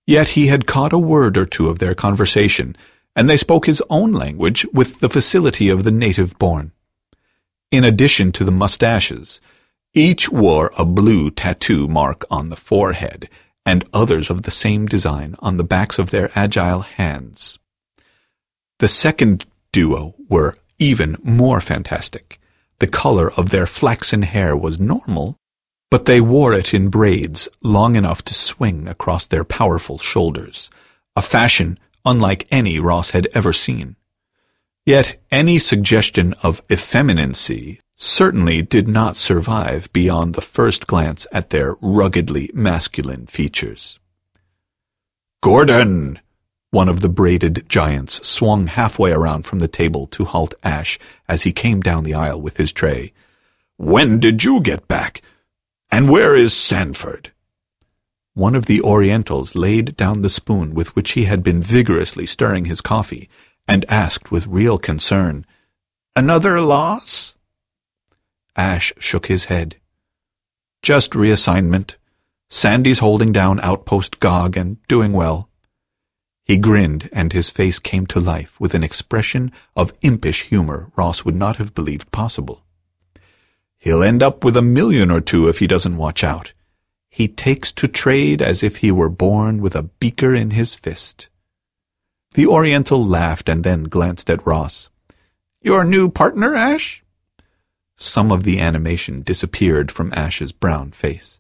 Yet 0.06 0.30
he 0.30 0.48
had 0.48 0.68
caught 0.68 0.92
a 0.92 0.98
word 0.98 1.38
or 1.38 1.46
two 1.46 1.70
of 1.70 1.80
their 1.80 1.96
conversation, 1.96 2.76
and 3.16 3.30
they 3.30 3.38
spoke 3.38 3.66
his 3.66 3.82
own 3.90 4.12
language 4.12 4.66
with 4.74 5.00
the 5.00 5.10
facility 5.10 5.70
of 5.70 5.84
the 5.84 5.92
native 5.92 6.38
born. 6.38 6.74
In 7.72 7.84
addition 7.86 8.32
to 8.34 8.44
the 8.44 8.52
mustaches, 8.52 9.40
each 9.96 10.30
wore 10.30 10.72
a 10.78 10.86
blue 10.86 11.30
tattoo 11.30 11.88
mark 11.88 12.26
on 12.32 12.50
the 12.50 12.56
forehead, 12.56 13.30
and 13.66 13.88
others 13.94 14.30
of 14.30 14.44
the 14.44 14.52
same 14.52 14.88
design 14.88 15.36
on 15.40 15.58
the 15.58 15.64
backs 15.64 16.00
of 16.00 16.10
their 16.10 16.32
agile 16.38 16.82
hands. 16.82 17.60
The 18.80 18.88
second 18.88 19.46
duo 19.72 20.16
were 20.28 20.58
even 20.80 21.18
more 21.24 21.62
fantastic. 21.62 22.40
The 22.80 22.88
color 22.88 23.32
of 23.32 23.50
their 23.50 23.68
flaxen 23.68 24.24
hair 24.24 24.58
was 24.58 24.80
normal, 24.80 25.38
but 25.92 26.06
they 26.06 26.20
wore 26.20 26.54
it 26.54 26.74
in 26.74 26.90
braids 26.90 27.48
long 27.62 27.96
enough 27.96 28.24
to 28.24 28.34
swing 28.34 28.88
across 28.88 29.28
their 29.28 29.44
powerful 29.44 30.00
shoulders, 30.00 30.70
a 31.16 31.22
fashion 31.22 31.78
unlike 32.04 32.48
any 32.52 32.80
Ross 32.80 33.12
had 33.12 33.28
ever 33.34 33.54
seen. 33.54 33.96
Yet 34.86 35.22
any 35.32 35.60
suggestion 35.60 36.34
of 36.42 36.62
effeminacy 36.70 37.80
certainly 37.96 38.62
did 38.62 38.88
not 38.88 39.16
survive 39.16 39.88
beyond 39.94 40.34
the 40.34 40.42
first 40.42 40.88
glance 40.88 41.26
at 41.32 41.50
their 41.50 41.76
ruggedly 41.82 42.50
masculine 42.54 43.28
features. 43.28 44.00
Gordon! 45.42 46.20
One 46.72 46.90
of 46.90 47.02
the 47.02 47.10
braided 47.10 47.66
giants 47.70 48.28
swung 48.28 48.66
halfway 48.66 49.12
around 49.12 49.46
from 49.46 49.60
the 49.60 49.68
table 49.68 50.08
to 50.08 50.26
halt 50.26 50.56
Ashe 50.64 50.98
as 51.28 51.44
he 51.44 51.52
came 51.52 51.82
down 51.82 52.04
the 52.04 52.16
aisle 52.16 52.42
with 52.42 52.58
his 52.58 52.72
tray. 52.72 53.14
When 53.78 54.20
did 54.20 54.44
you 54.44 54.60
get 54.60 54.88
back? 54.88 55.22
And 55.92 56.10
where 56.10 56.36
is 56.36 56.54
Sanford? 56.54 57.32
One 58.34 58.56
of 58.56 58.66
the 58.66 58.82
Orientals 58.82 59.54
laid 59.54 59.96
down 59.96 60.24
the 60.24 60.30
spoon 60.30 60.74
with 60.74 60.96
which 60.96 61.12
he 61.12 61.26
had 61.26 61.44
been 61.44 61.62
vigorously 61.62 62.26
stirring 62.26 62.66
his 62.66 62.82
coffee 62.82 63.30
and 63.68 63.86
asked 63.88 64.32
with 64.32 64.48
real 64.48 64.80
concern, 64.80 65.46
Another 66.16 66.60
loss? 66.60 67.36
Ashe 68.56 68.94
shook 69.00 69.28
his 69.28 69.46
head. 69.46 69.78
Just 70.82 71.12
reassignment. 71.12 71.96
Sandy's 72.50 73.00
holding 73.00 73.32
down 73.32 73.60
Outpost 73.62 74.20
Gog 74.20 74.56
and 74.56 74.78
doing 74.88 75.14
well. 75.14 75.50
He 76.46 76.58
grinned, 76.58 77.10
and 77.14 77.32
his 77.32 77.50
face 77.50 77.80
came 77.80 78.06
to 78.08 78.20
life 78.20 78.60
with 78.60 78.76
an 78.76 78.84
expression 78.84 79.52
of 79.76 79.94
impish 80.02 80.44
humor 80.44 80.92
Ross 80.96 81.24
would 81.24 81.36
not 81.36 81.56
have 81.56 81.74
believed 81.74 82.12
possible. 82.12 82.64
He'll 83.78 84.04
end 84.04 84.22
up 84.22 84.44
with 84.44 84.58
a 84.58 84.62
million 84.62 85.10
or 85.10 85.22
two 85.22 85.48
if 85.48 85.60
he 85.60 85.68
doesn't 85.68 85.98
watch 85.98 86.24
out. 86.24 86.54
He 87.10 87.28
takes 87.28 87.72
to 87.74 87.88
trade 87.88 88.42
as 88.42 88.64
if 88.64 88.78
he 88.78 88.92
were 88.92 89.10
born 89.10 89.62
with 89.62 89.76
a 89.76 89.84
beaker 89.84 90.36
in 90.36 90.52
his 90.52 90.76
fist. 90.76 91.28
The 92.34 92.48
Oriental 92.48 93.06
laughed 93.06 93.48
and 93.48 93.64
then 93.64 93.84
glanced 93.84 94.30
at 94.30 94.46
Ross. 94.46 94.90
Your 95.62 95.84
new 95.84 96.10
partner, 96.10 96.56
Ashe? 96.56 97.03
Some 97.98 98.32
of 98.32 98.44
the 98.44 98.60
animation 98.60 99.22
disappeared 99.22 99.92
from 99.92 100.14
Ashe's 100.14 100.52
brown 100.52 100.92
face. 100.92 101.40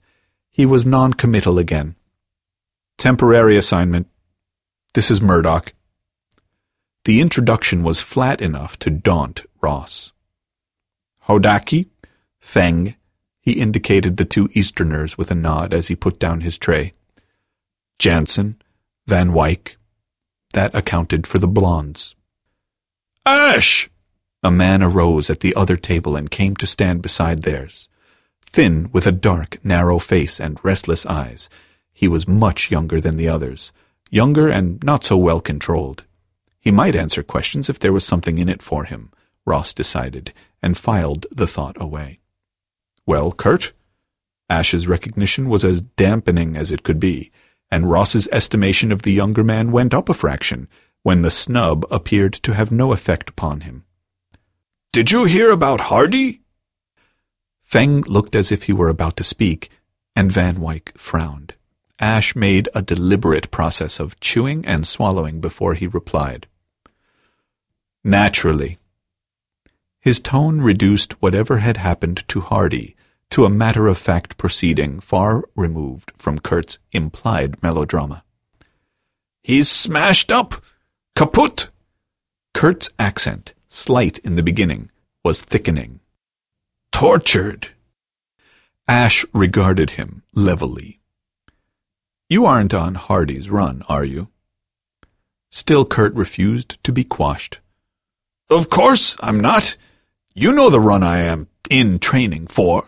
He 0.51 0.65
was 0.65 0.85
non-committal 0.85 1.57
again. 1.57 1.95
Temporary 2.97 3.57
assignment. 3.57 4.07
This 4.93 5.09
is 5.09 5.21
Murdoch. 5.21 5.73
The 7.05 7.19
introduction 7.19 7.83
was 7.83 8.01
flat 8.01 8.39
enough 8.39 8.77
to 8.79 8.89
daunt 8.89 9.41
Ross. 9.61 10.11
Hodaki, 11.27 11.87
Feng, 12.39 12.95
he 13.41 13.53
indicated 13.53 14.15
the 14.15 14.25
two 14.25 14.47
Easterners 14.53 15.17
with 15.17 15.31
a 15.31 15.35
nod 15.35 15.73
as 15.73 15.87
he 15.87 15.95
put 15.95 16.19
down 16.19 16.41
his 16.41 16.57
tray. 16.57 16.93
Jansen, 17.99 18.61
Van 19.07 19.33
Wyck. 19.33 19.77
That 20.53 20.73
accounted 20.75 21.25
for 21.25 21.39
the 21.39 21.47
blondes. 21.47 22.15
Ashe! 23.25 23.89
A 24.45 24.51
man 24.51 24.83
arose 24.83 25.29
at 25.29 25.39
the 25.39 25.55
other 25.55 25.77
table 25.77 26.17
and 26.17 26.29
came 26.29 26.55
to 26.57 26.67
stand 26.67 27.01
beside 27.01 27.43
theirs. 27.43 27.87
Thin, 28.51 28.89
with 28.91 29.07
a 29.07 29.11
dark, 29.13 29.57
narrow 29.63 29.99
face 29.99 30.37
and 30.37 30.59
restless 30.63 31.05
eyes, 31.05 31.49
he 31.93 32.09
was 32.09 32.27
much 32.27 32.69
younger 32.69 32.99
than 32.99 33.15
the 33.15 33.29
others, 33.29 33.71
younger 34.09 34.49
and 34.49 34.83
not 34.83 35.05
so 35.05 35.15
well 35.15 35.39
controlled. 35.39 36.03
He 36.59 36.71
might 36.71 36.93
answer 36.95 37.23
questions 37.23 37.69
if 37.69 37.79
there 37.79 37.93
was 37.93 38.03
something 38.03 38.37
in 38.37 38.49
it 38.49 38.61
for 38.61 38.83
him, 38.83 39.11
Ross 39.45 39.73
decided, 39.73 40.33
and 40.61 40.77
filed 40.77 41.25
the 41.31 41.47
thought 41.47 41.77
away. 41.79 42.19
Well, 43.05 43.31
Kurt? 43.31 43.71
Ashe's 44.49 44.87
recognition 44.87 45.47
was 45.47 45.63
as 45.63 45.81
dampening 45.95 46.57
as 46.57 46.69
it 46.69 46.83
could 46.83 46.99
be, 46.99 47.31
and 47.71 47.89
Ross's 47.89 48.27
estimation 48.31 48.91
of 48.91 49.03
the 49.03 49.13
younger 49.13 49.43
man 49.43 49.71
went 49.71 49.93
up 49.93 50.09
a 50.09 50.13
fraction 50.13 50.67
when 51.01 51.21
the 51.21 51.31
snub 51.31 51.85
appeared 51.89 52.33
to 52.43 52.53
have 52.53 52.71
no 52.71 52.91
effect 52.91 53.29
upon 53.29 53.61
him. 53.61 53.85
Did 54.93 55.09
you 55.09 55.25
hear 55.25 55.49
about 55.49 55.79
Hardy? 55.79 56.41
Feng 57.63 58.01
looked 58.01 58.35
as 58.35 58.51
if 58.51 58.61
he 58.61 58.73
were 58.73 58.89
about 58.89 59.17
to 59.17 59.23
speak, 59.23 59.71
and 60.15 60.31
Van 60.31 60.61
Wyck 60.61 60.95
frowned. 60.99 61.55
Ashe 61.99 62.35
made 62.35 62.69
a 62.75 62.83
deliberate 62.83 63.49
process 63.49 63.99
of 63.99 64.19
chewing 64.19 64.63
and 64.67 64.87
swallowing 64.87 65.41
before 65.41 65.73
he 65.73 65.87
replied. 65.87 66.45
Naturally. 68.03 68.77
His 69.99 70.19
tone 70.19 70.61
reduced 70.61 71.19
whatever 71.23 71.57
had 71.57 71.77
happened 71.77 72.23
to 72.27 72.41
Hardy 72.41 72.95
to 73.31 73.45
a 73.45 73.49
matter-of-fact 73.49 74.37
proceeding 74.37 74.99
far 74.99 75.43
removed 75.55 76.11
from 76.19 76.37
Kurt's 76.37 76.77
implied 76.91 77.63
melodrama. 77.63 78.23
He's 79.41 79.71
smashed 79.71 80.31
up! 80.31 80.61
Kaput! 81.15 81.69
Kurt's 82.53 82.89
accent 82.99 83.53
slight 83.73 84.19
in 84.19 84.35
the 84.35 84.43
beginning, 84.43 84.89
was 85.23 85.41
thickening. 85.41 85.99
Tortured. 86.91 87.69
Ashe 88.87 89.25
regarded 89.33 89.91
him 89.91 90.23
levelly. 90.35 90.99
You 92.29 92.45
aren't 92.45 92.73
on 92.73 92.95
Hardy's 92.95 93.49
run, 93.49 93.83
are 93.89 94.05
you? 94.05 94.27
Still 95.49 95.85
Kurt 95.85 96.13
refused 96.13 96.77
to 96.83 96.91
be 96.91 97.03
quashed. 97.03 97.59
Of 98.49 98.69
course 98.69 99.15
I'm 99.19 99.41
not. 99.41 99.75
You 100.33 100.51
know 100.51 100.69
the 100.69 100.79
run 100.79 101.03
I 101.03 101.19
am 101.19 101.47
in 101.69 101.99
training 101.99 102.47
for. 102.47 102.87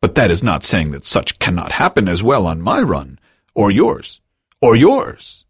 But 0.00 0.16
that 0.16 0.30
is 0.30 0.42
not 0.42 0.64
saying 0.64 0.90
that 0.92 1.06
such 1.06 1.38
cannot 1.38 1.72
happen 1.72 2.08
as 2.08 2.22
well 2.22 2.46
on 2.46 2.60
my 2.60 2.80
run, 2.80 3.20
or 3.54 3.70
yours, 3.70 4.20
or 4.60 4.74
yours. 4.74 5.44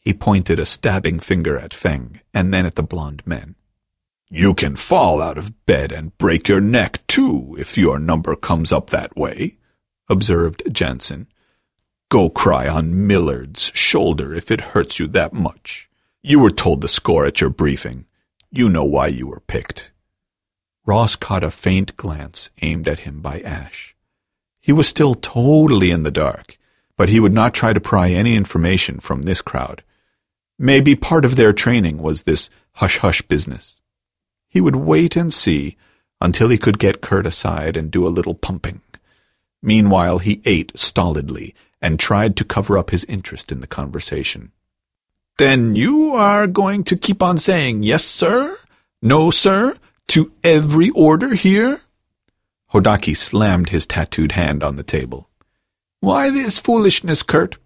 He 0.00 0.12
pointed 0.12 0.58
a 0.58 0.66
stabbing 0.66 1.20
finger 1.20 1.56
at 1.56 1.72
Feng, 1.72 2.20
and 2.34 2.52
then 2.52 2.66
at 2.66 2.74
the 2.74 2.82
blond 2.82 3.22
men. 3.24 3.54
You 4.34 4.54
can 4.54 4.76
fall 4.76 5.20
out 5.20 5.36
of 5.36 5.66
bed 5.66 5.92
and 5.92 6.16
break 6.16 6.48
your 6.48 6.62
neck, 6.62 7.06
too, 7.06 7.54
if 7.58 7.76
your 7.76 7.98
number 7.98 8.34
comes 8.34 8.72
up 8.72 8.88
that 8.88 9.14
way, 9.14 9.58
observed 10.08 10.62
Jansen. 10.72 11.26
Go 12.10 12.30
cry 12.30 12.66
on 12.66 13.06
Millard's 13.06 13.70
shoulder 13.74 14.34
if 14.34 14.50
it 14.50 14.72
hurts 14.72 14.98
you 14.98 15.06
that 15.08 15.34
much. 15.34 15.86
You 16.22 16.38
were 16.38 16.50
told 16.50 16.80
the 16.80 16.88
score 16.88 17.26
at 17.26 17.42
your 17.42 17.50
briefing. 17.50 18.06
You 18.50 18.70
know 18.70 18.84
why 18.84 19.08
you 19.08 19.26
were 19.26 19.40
picked. 19.40 19.90
Ross 20.86 21.14
caught 21.14 21.44
a 21.44 21.50
faint 21.50 21.94
glance 21.98 22.48
aimed 22.62 22.88
at 22.88 23.00
him 23.00 23.20
by 23.20 23.40
Ashe. 23.40 23.94
He 24.62 24.72
was 24.72 24.88
still 24.88 25.14
totally 25.14 25.90
in 25.90 26.04
the 26.04 26.10
dark, 26.10 26.56
but 26.96 27.10
he 27.10 27.20
would 27.20 27.34
not 27.34 27.52
try 27.52 27.74
to 27.74 27.80
pry 27.80 28.10
any 28.10 28.34
information 28.34 28.98
from 28.98 29.24
this 29.24 29.42
crowd. 29.42 29.82
Maybe 30.58 30.96
part 30.96 31.26
of 31.26 31.36
their 31.36 31.52
training 31.52 31.98
was 31.98 32.22
this 32.22 32.48
hush-hush 32.72 33.20
business. 33.28 33.76
He 34.52 34.60
would 34.60 34.76
wait 34.76 35.16
and 35.16 35.32
see 35.32 35.78
until 36.20 36.50
he 36.50 36.58
could 36.58 36.78
get 36.78 37.00
Kurt 37.00 37.26
aside 37.26 37.74
and 37.74 37.90
do 37.90 38.06
a 38.06 38.12
little 38.16 38.34
pumping. 38.34 38.82
Meanwhile, 39.62 40.18
he 40.18 40.42
ate 40.44 40.72
stolidly 40.74 41.54
and 41.80 41.98
tried 41.98 42.36
to 42.36 42.44
cover 42.44 42.76
up 42.76 42.90
his 42.90 43.04
interest 43.04 43.50
in 43.50 43.60
the 43.60 43.66
conversation. 43.66 44.52
Then 45.38 45.74
you 45.74 46.12
are 46.12 46.46
going 46.46 46.84
to 46.84 46.98
keep 46.98 47.22
on 47.22 47.38
saying 47.38 47.82
yes, 47.82 48.04
sir, 48.04 48.58
no, 49.00 49.30
sir, 49.30 49.74
to 50.08 50.30
every 50.44 50.90
order 50.90 51.34
here? 51.34 51.80
Hodaki 52.74 53.16
slammed 53.16 53.70
his 53.70 53.86
tattooed 53.86 54.32
hand 54.32 54.62
on 54.62 54.76
the 54.76 54.82
table. 54.82 55.30
Why 56.00 56.28
this 56.30 56.58
foolishness, 56.58 57.22
Kurt? 57.22 57.56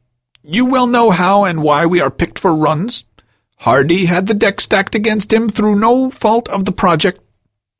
You 0.44 0.64
well 0.66 0.86
know 0.86 1.10
how 1.10 1.42
and 1.42 1.64
why 1.64 1.86
we 1.86 2.00
are 2.00 2.12
picked 2.12 2.38
for 2.38 2.54
runs. 2.54 3.02
Hardy 3.56 4.06
had 4.06 4.26
the 4.26 4.34
deck 4.34 4.60
stacked 4.60 4.94
against 4.94 5.32
him 5.32 5.48
through 5.48 5.78
no 5.78 6.10
fault 6.10 6.48
of 6.48 6.64
the 6.64 6.72
project. 6.72 7.20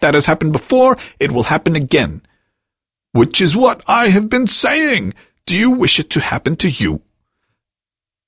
That 0.00 0.14
has 0.14 0.26
happened 0.26 0.52
before, 0.52 0.96
it 1.20 1.32
will 1.32 1.44
happen 1.44 1.76
again. 1.76 2.22
Which 3.12 3.40
is 3.40 3.56
what 3.56 3.82
I 3.86 4.08
have 4.08 4.28
been 4.28 4.46
saying. 4.46 5.14
Do 5.46 5.54
you 5.54 5.70
wish 5.70 5.98
it 6.00 6.10
to 6.10 6.20
happen 6.20 6.56
to 6.56 6.68
you? 6.68 7.02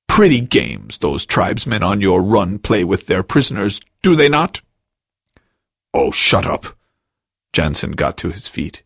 Pretty 0.08 0.40
games 0.40 0.98
those 0.98 1.26
tribesmen 1.26 1.82
on 1.82 2.00
your 2.00 2.22
run 2.22 2.58
play 2.58 2.84
with 2.84 3.06
their 3.06 3.22
prisoners, 3.22 3.80
do 4.02 4.16
they 4.16 4.28
not? 4.28 4.60
Oh, 5.92 6.10
shut 6.10 6.46
up! 6.46 6.76
Jansen 7.52 7.92
got 7.92 8.16
to 8.18 8.30
his 8.30 8.48
feet. 8.48 8.82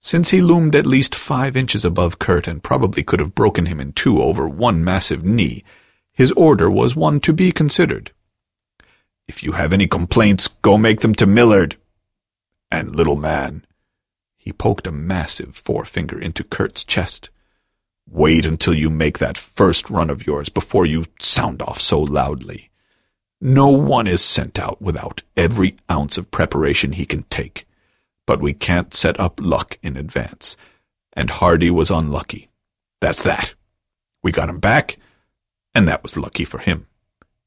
Since 0.00 0.30
he 0.30 0.40
loomed 0.40 0.74
at 0.74 0.86
least 0.86 1.14
five 1.14 1.56
inches 1.56 1.84
above 1.84 2.18
Kurt 2.18 2.46
and 2.46 2.62
probably 2.62 3.02
could 3.02 3.20
have 3.20 3.34
broken 3.34 3.66
him 3.66 3.80
in 3.80 3.92
two 3.92 4.22
over 4.22 4.48
one 4.48 4.82
massive 4.82 5.24
knee, 5.24 5.64
his 6.16 6.32
order 6.32 6.70
was 6.70 6.96
one 6.96 7.20
to 7.20 7.32
be 7.32 7.52
considered. 7.52 8.10
If 9.28 9.42
you 9.42 9.52
have 9.52 9.72
any 9.72 9.86
complaints, 9.86 10.48
go 10.62 10.78
make 10.78 11.00
them 11.00 11.14
to 11.16 11.26
Millard. 11.26 11.76
And, 12.70 12.96
little 12.96 13.16
man, 13.16 13.66
he 14.38 14.50
poked 14.50 14.86
a 14.86 14.92
massive 14.92 15.60
forefinger 15.62 16.18
into 16.18 16.42
Kurt's 16.42 16.84
chest. 16.84 17.28
Wait 18.08 18.46
until 18.46 18.72
you 18.72 18.88
make 18.88 19.18
that 19.18 19.36
first 19.56 19.90
run 19.90 20.08
of 20.08 20.26
yours 20.26 20.48
before 20.48 20.86
you 20.86 21.04
sound 21.20 21.60
off 21.60 21.82
so 21.82 22.00
loudly. 22.00 22.70
No 23.38 23.68
one 23.68 24.06
is 24.06 24.22
sent 24.22 24.58
out 24.58 24.80
without 24.80 25.20
every 25.36 25.76
ounce 25.90 26.16
of 26.16 26.30
preparation 26.30 26.92
he 26.92 27.04
can 27.04 27.24
take, 27.24 27.66
but 28.26 28.40
we 28.40 28.54
can't 28.54 28.94
set 28.94 29.20
up 29.20 29.38
luck 29.38 29.76
in 29.82 29.98
advance, 29.98 30.56
and 31.12 31.28
Hardy 31.28 31.68
was 31.70 31.90
unlucky. 31.90 32.48
That's 33.02 33.22
that. 33.22 33.52
We 34.22 34.32
got 34.32 34.48
him 34.48 34.60
back, 34.60 34.96
and 35.76 35.86
that 35.86 36.02
was 36.02 36.16
lucky 36.16 36.46
for 36.46 36.56
him. 36.56 36.86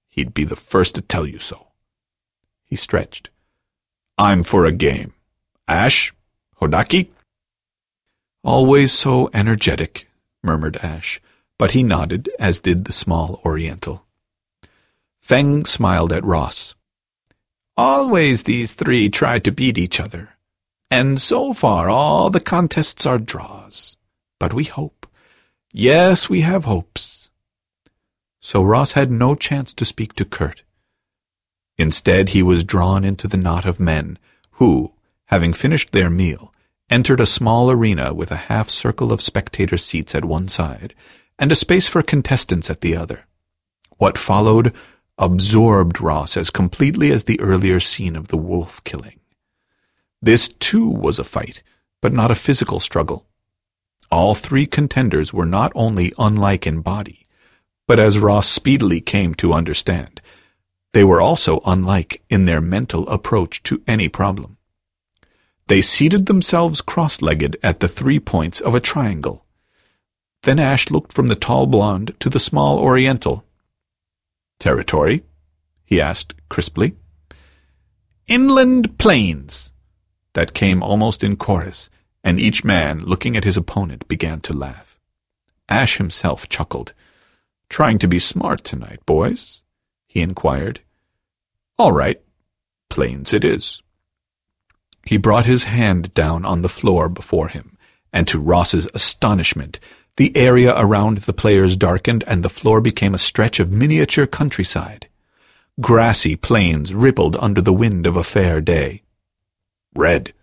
He'd 0.07 0.35
be 0.35 0.45
the 0.45 0.55
first 0.55 0.93
to 0.93 1.01
tell 1.01 1.25
you 1.25 1.39
so. 1.39 1.69
He 2.63 2.75
stretched. 2.75 3.29
I'm 4.19 4.43
for 4.43 4.65
a 4.65 4.71
game. 4.71 5.13
Ashe? 5.67 6.13
Hodaki? 6.61 7.09
Always 8.43 8.93
so 8.93 9.31
energetic, 9.33 10.07
murmured 10.43 10.77
Ashe, 10.77 11.19
but 11.57 11.71
he 11.71 11.81
nodded, 11.81 12.29
as 12.37 12.59
did 12.59 12.85
the 12.85 12.93
small 12.93 13.41
Oriental. 13.43 14.05
Feng 15.21 15.65
smiled 15.65 16.11
at 16.11 16.23
Ross. 16.23 16.75
Always 17.75 18.43
these 18.43 18.71
three 18.73 19.09
try 19.09 19.39
to 19.39 19.51
beat 19.51 19.79
each 19.79 19.99
other, 19.99 20.29
and 20.91 21.19
so 21.19 21.55
far 21.55 21.89
all 21.89 22.29
the 22.29 22.39
contests 22.39 23.07
are 23.07 23.17
draws. 23.17 23.97
But 24.39 24.53
we 24.53 24.65
hope. 24.65 25.07
Yes, 25.73 26.29
we 26.29 26.41
have 26.41 26.65
hopes. 26.65 27.28
So 28.41 28.63
Ross 28.63 28.93
had 28.93 29.11
no 29.11 29.35
chance 29.35 29.73
to 29.73 29.85
speak 29.85 30.13
to 30.13 30.25
Kurt. 30.25 30.63
Instead, 31.77 32.29
he 32.29 32.43
was 32.43 32.63
drawn 32.63 33.03
into 33.03 33.27
the 33.27 33.37
knot 33.37 33.65
of 33.65 33.79
men 33.79 34.17
who, 34.51 34.93
having 35.25 35.53
finished 35.53 35.91
their 35.91 36.09
meal, 36.09 36.53
entered 36.89 37.19
a 37.19 37.25
small 37.25 37.69
arena 37.69 38.13
with 38.13 38.31
a 38.31 38.35
half 38.35 38.69
circle 38.69 39.11
of 39.11 39.21
spectator 39.21 39.77
seats 39.77 40.15
at 40.15 40.25
one 40.25 40.47
side 40.47 40.93
and 41.37 41.51
a 41.51 41.55
space 41.55 41.87
for 41.87 42.01
contestants 42.01 42.69
at 42.69 42.81
the 42.81 42.95
other. 42.95 43.25
What 43.97 44.17
followed 44.17 44.73
absorbed 45.17 46.01
Ross 46.01 46.35
as 46.37 46.49
completely 46.49 47.11
as 47.11 47.25
the 47.25 47.39
earlier 47.39 47.79
scene 47.79 48.15
of 48.15 48.29
the 48.29 48.37
wolf 48.37 48.81
killing. 48.83 49.19
This, 50.21 50.49
too, 50.59 50.87
was 50.87 51.19
a 51.19 51.23
fight, 51.23 51.61
but 52.01 52.13
not 52.13 52.31
a 52.31 52.35
physical 52.35 52.79
struggle. 52.79 53.25
All 54.11 54.33
three 54.33 54.65
contenders 54.65 55.31
were 55.33 55.45
not 55.45 55.71
only 55.75 56.13
unlike 56.17 56.65
in 56.65 56.81
body, 56.81 57.27
but 57.89 57.99
as 57.99 58.19
Ross 58.19 58.47
speedily 58.47 59.01
came 59.01 59.33
to 59.33 59.51
understand, 59.51 60.21
they 60.93 61.03
were 61.03 61.19
also 61.19 61.59
unlike 61.65 62.21
in 62.29 62.45
their 62.45 62.61
mental 62.61 63.09
approach 63.09 63.63
to 63.63 63.81
any 63.87 64.07
problem. 64.07 64.57
They 65.67 65.81
seated 65.81 66.27
themselves 66.27 66.81
cross-legged 66.81 67.57
at 67.63 67.79
the 67.79 67.87
three 67.87 68.19
points 68.19 68.61
of 68.61 68.75
a 68.75 68.79
triangle. 68.79 69.43
Then 70.43 70.59
Ashe 70.59 70.91
looked 70.91 71.13
from 71.13 71.29
the 71.29 71.35
tall 71.35 71.65
blonde 71.65 72.13
to 72.19 72.29
the 72.29 72.39
small 72.39 72.77
Oriental. 72.77 73.43
Territory? 74.59 75.23
he 75.83 75.99
asked 75.99 76.35
crisply. 76.47 76.93
Inland 78.27 78.99
plains. 78.99 79.71
That 80.33 80.53
came 80.53 80.83
almost 80.83 81.23
in 81.23 81.37
chorus, 81.37 81.89
and 82.23 82.39
each 82.39 82.63
man, 82.63 82.99
looking 82.99 83.35
at 83.35 83.45
his 83.45 83.57
opponent, 83.57 84.07
began 84.07 84.41
to 84.41 84.53
laugh. 84.53 84.99
Ashe 85.67 85.97
himself 85.97 86.47
chuckled. 86.49 86.93
Trying 87.69 87.99
to 87.99 88.07
be 88.07 88.19
smart 88.19 88.63
tonight, 88.63 89.05
boys? 89.05 89.61
he 90.07 90.21
inquired. 90.21 90.81
All 91.77 91.91
right, 91.91 92.19
plains 92.89 93.31
it 93.31 93.45
is. 93.45 93.81
He 95.05 95.17
brought 95.17 95.45
his 95.45 95.63
hand 95.63 96.13
down 96.13 96.45
on 96.45 96.61
the 96.61 96.69
floor 96.69 97.07
before 97.07 97.47
him, 97.47 97.77
and 98.11 98.27
to 98.27 98.39
Ross's 98.39 98.87
astonishment, 98.93 99.79
the 100.17 100.35
area 100.35 100.73
around 100.75 101.19
the 101.19 101.33
players 101.33 101.75
darkened 101.75 102.23
and 102.27 102.43
the 102.43 102.49
floor 102.49 102.81
became 102.81 103.13
a 103.13 103.19
stretch 103.19 103.59
of 103.59 103.71
miniature 103.71 104.27
countryside. 104.27 105.07
Grassy 105.79 106.35
plains 106.35 106.93
rippled 106.93 107.37
under 107.39 107.61
the 107.61 107.71
wind 107.71 108.05
of 108.05 108.17
a 108.17 108.23
fair 108.23 108.59
day. 108.59 109.03
Red. 109.95 110.33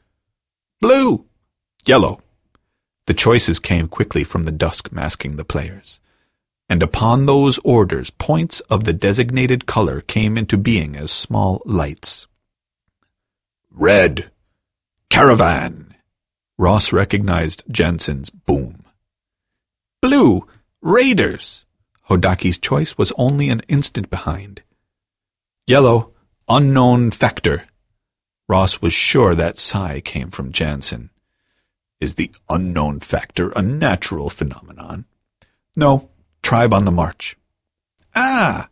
Blue. 0.80 1.26
Yellow. 1.84 2.22
The 3.06 3.14
choices 3.14 3.58
came 3.58 3.88
quickly 3.88 4.24
from 4.24 4.44
the 4.44 4.52
dusk 4.52 4.90
masking 4.90 5.36
the 5.36 5.44
players. 5.44 6.00
And 6.68 6.82
upon 6.82 7.26
those 7.26 7.58
orders 7.64 8.10
points 8.10 8.60
of 8.68 8.84
the 8.84 8.92
designated 8.92 9.66
color 9.66 10.00
came 10.00 10.36
into 10.36 10.56
being 10.56 10.96
as 10.96 11.10
small 11.10 11.62
lights. 11.64 12.26
Red. 13.70 14.30
Caravan! 15.10 15.94
Ross 16.58 16.92
recognized 16.92 17.62
Jansen's 17.70 18.30
boom. 18.30 18.84
Blue! 20.02 20.46
Raiders! 20.80 21.64
Hodaki's 22.08 22.58
choice 22.58 22.96
was 22.96 23.12
only 23.16 23.48
an 23.48 23.60
instant 23.68 24.10
behind. 24.10 24.62
Yellow, 25.66 26.12
unknown 26.48 27.10
factor. 27.10 27.66
Ross 28.48 28.80
was 28.80 28.92
sure 28.92 29.34
that 29.34 29.58
sigh 29.58 30.00
came 30.00 30.30
from 30.30 30.52
Jansen. 30.52 31.10
Is 32.00 32.14
the 32.14 32.30
unknown 32.48 33.00
factor 33.00 33.50
a 33.50 33.62
natural 33.62 34.30
phenomenon? 34.30 35.04
No, 35.74 36.08
tribe 36.46 36.72
on 36.72 36.84
the 36.84 36.92
march. 36.92 37.36
Ah! 38.14 38.68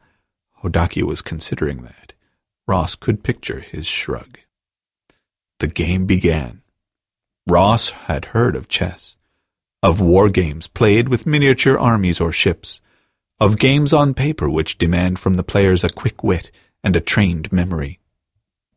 Hodaki 0.63 1.03
was 1.03 1.21
considering 1.21 1.83
that. 1.83 2.13
Ross 2.69 2.95
could 2.95 3.25
picture 3.25 3.59
his 3.59 3.85
shrug. 3.85 4.39
The 5.59 5.67
game 5.67 6.07
began. 6.07 6.63
Ross 7.49 7.89
had 7.89 8.27
heard 8.27 8.55
of 8.55 8.69
chess, 8.69 9.17
of 9.83 9.99
war 9.99 10.29
games 10.29 10.69
played 10.69 11.09
with 11.09 11.27
miniature 11.27 11.77
armies 11.77 12.21
or 12.21 12.31
ships, 12.31 12.81
of 13.41 13.59
games 13.59 13.93
on 13.93 14.15
paper 14.15 14.49
which 14.49 14.79
demand 14.79 15.19
from 15.19 15.35
the 15.35 15.43
players 15.43 15.83
a 15.83 15.89
quick 15.89 16.23
wit 16.23 16.53
and 16.85 16.95
a 16.95 17.01
trained 17.01 17.53
memory. 17.53 17.99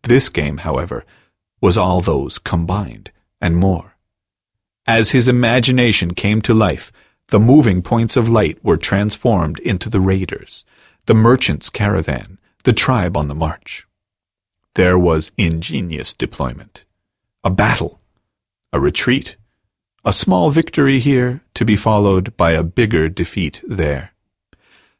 This 0.07 0.27
game, 0.27 0.57
however, 0.57 1.05
was 1.61 1.77
all 1.77 2.01
those 2.01 2.39
combined, 2.39 3.11
and 3.39 3.57
more. 3.57 3.95
As 4.87 5.11
his 5.11 5.27
imagination 5.27 6.15
came 6.15 6.41
to 6.41 6.55
life, 6.55 6.91
the 7.29 7.39
moving 7.39 7.81
points 7.81 8.15
of 8.15 8.29
light 8.29 8.57
were 8.63 8.77
transformed 8.77 9.59
into 9.59 9.89
the 9.89 9.99
raiders, 9.99 10.63
the 11.07 11.13
merchant's 11.13 11.69
caravan, 11.69 12.37
the 12.63 12.71
tribe 12.71 13.17
on 13.17 13.27
the 13.27 13.35
march. 13.35 13.85
There 14.75 14.97
was 14.97 15.31
ingenious 15.37 16.13
deployment. 16.13 16.85
A 17.43 17.49
battle. 17.49 17.99
A 18.71 18.79
retreat. 18.79 19.35
A 20.05 20.13
small 20.13 20.51
victory 20.51 20.99
here, 20.99 21.41
to 21.55 21.65
be 21.65 21.75
followed 21.75 22.37
by 22.37 22.51
a 22.51 22.63
bigger 22.63 23.09
defeat 23.09 23.61
there. 23.67 24.11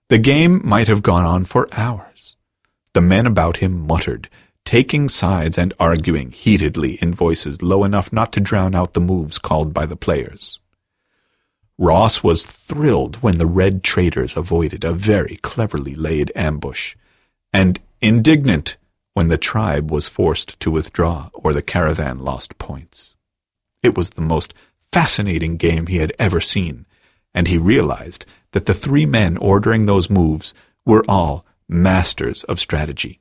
The 0.09 0.17
game 0.17 0.61
might 0.63 0.87
have 0.87 1.03
gone 1.03 1.25
on 1.25 1.45
for 1.45 1.67
hours. 1.71 2.35
The 2.93 3.01
men 3.01 3.25
about 3.25 3.57
him 3.57 3.87
muttered, 3.87 4.29
taking 4.65 5.07
sides 5.07 5.57
and 5.57 5.73
arguing 5.79 6.31
heatedly 6.31 6.95
in 7.01 7.13
voices 7.13 7.61
low 7.61 7.85
enough 7.85 8.11
not 8.11 8.33
to 8.33 8.41
drown 8.41 8.75
out 8.75 8.93
the 8.93 8.99
moves 8.99 9.37
called 9.37 9.73
by 9.73 9.85
the 9.85 9.95
players. 9.95 10.59
Ross 11.79 12.23
was 12.23 12.47
thrilled 12.47 13.17
when 13.17 13.37
the 13.37 13.45
red 13.45 13.83
traders 13.83 14.35
avoided 14.35 14.83
a 14.83 14.93
very 14.93 15.37
cleverly 15.43 15.93
laid 15.93 16.31
ambush, 16.35 16.95
and 17.53 17.79
indignant 18.01 18.77
when 19.13 19.27
the 19.27 19.37
tribe 19.37 19.91
was 19.91 20.07
forced 20.07 20.59
to 20.59 20.71
withdraw 20.71 21.29
or 21.33 21.53
the 21.53 21.61
caravan 21.61 22.17
lost 22.17 22.57
points. 22.57 23.13
It 23.83 23.95
was 23.95 24.09
the 24.09 24.21
most 24.21 24.55
fascinating 24.91 25.57
game 25.57 25.85
he 25.85 25.97
had 25.97 26.13
ever 26.17 26.41
seen, 26.41 26.87
and 27.35 27.47
he 27.47 27.59
realized 27.59 28.25
that 28.53 28.65
the 28.65 28.73
three 28.73 29.05
men 29.05 29.37
ordering 29.37 29.85
those 29.85 30.09
moves 30.09 30.55
were 30.83 31.05
all 31.07 31.45
masters 31.69 32.43
of 32.45 32.59
strategy. 32.59 33.19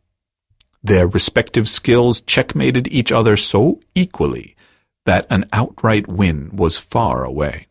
Their 0.82 1.06
respective 1.06 1.68
skills 1.68 2.22
checkmated 2.22 2.88
each 2.88 3.12
other 3.12 3.36
so 3.36 3.80
equally 3.94 4.56
that 5.04 5.26
an 5.28 5.44
outright 5.52 6.08
win 6.08 6.56
was 6.56 6.78
far 6.78 7.22
away. 7.22 7.66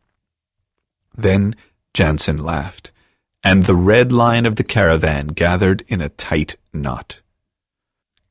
Then 1.18 1.56
Jansen 1.94 2.38
laughed, 2.38 2.92
and 3.44 3.66
the 3.66 3.76
red 3.76 4.12
line 4.12 4.46
of 4.46 4.56
the 4.56 4.64
caravan 4.64 5.28
gathered 5.28 5.86
in 5.88 6.02
a 6.02 6.10
tight 6.10 6.58
knot. 6.74 7.20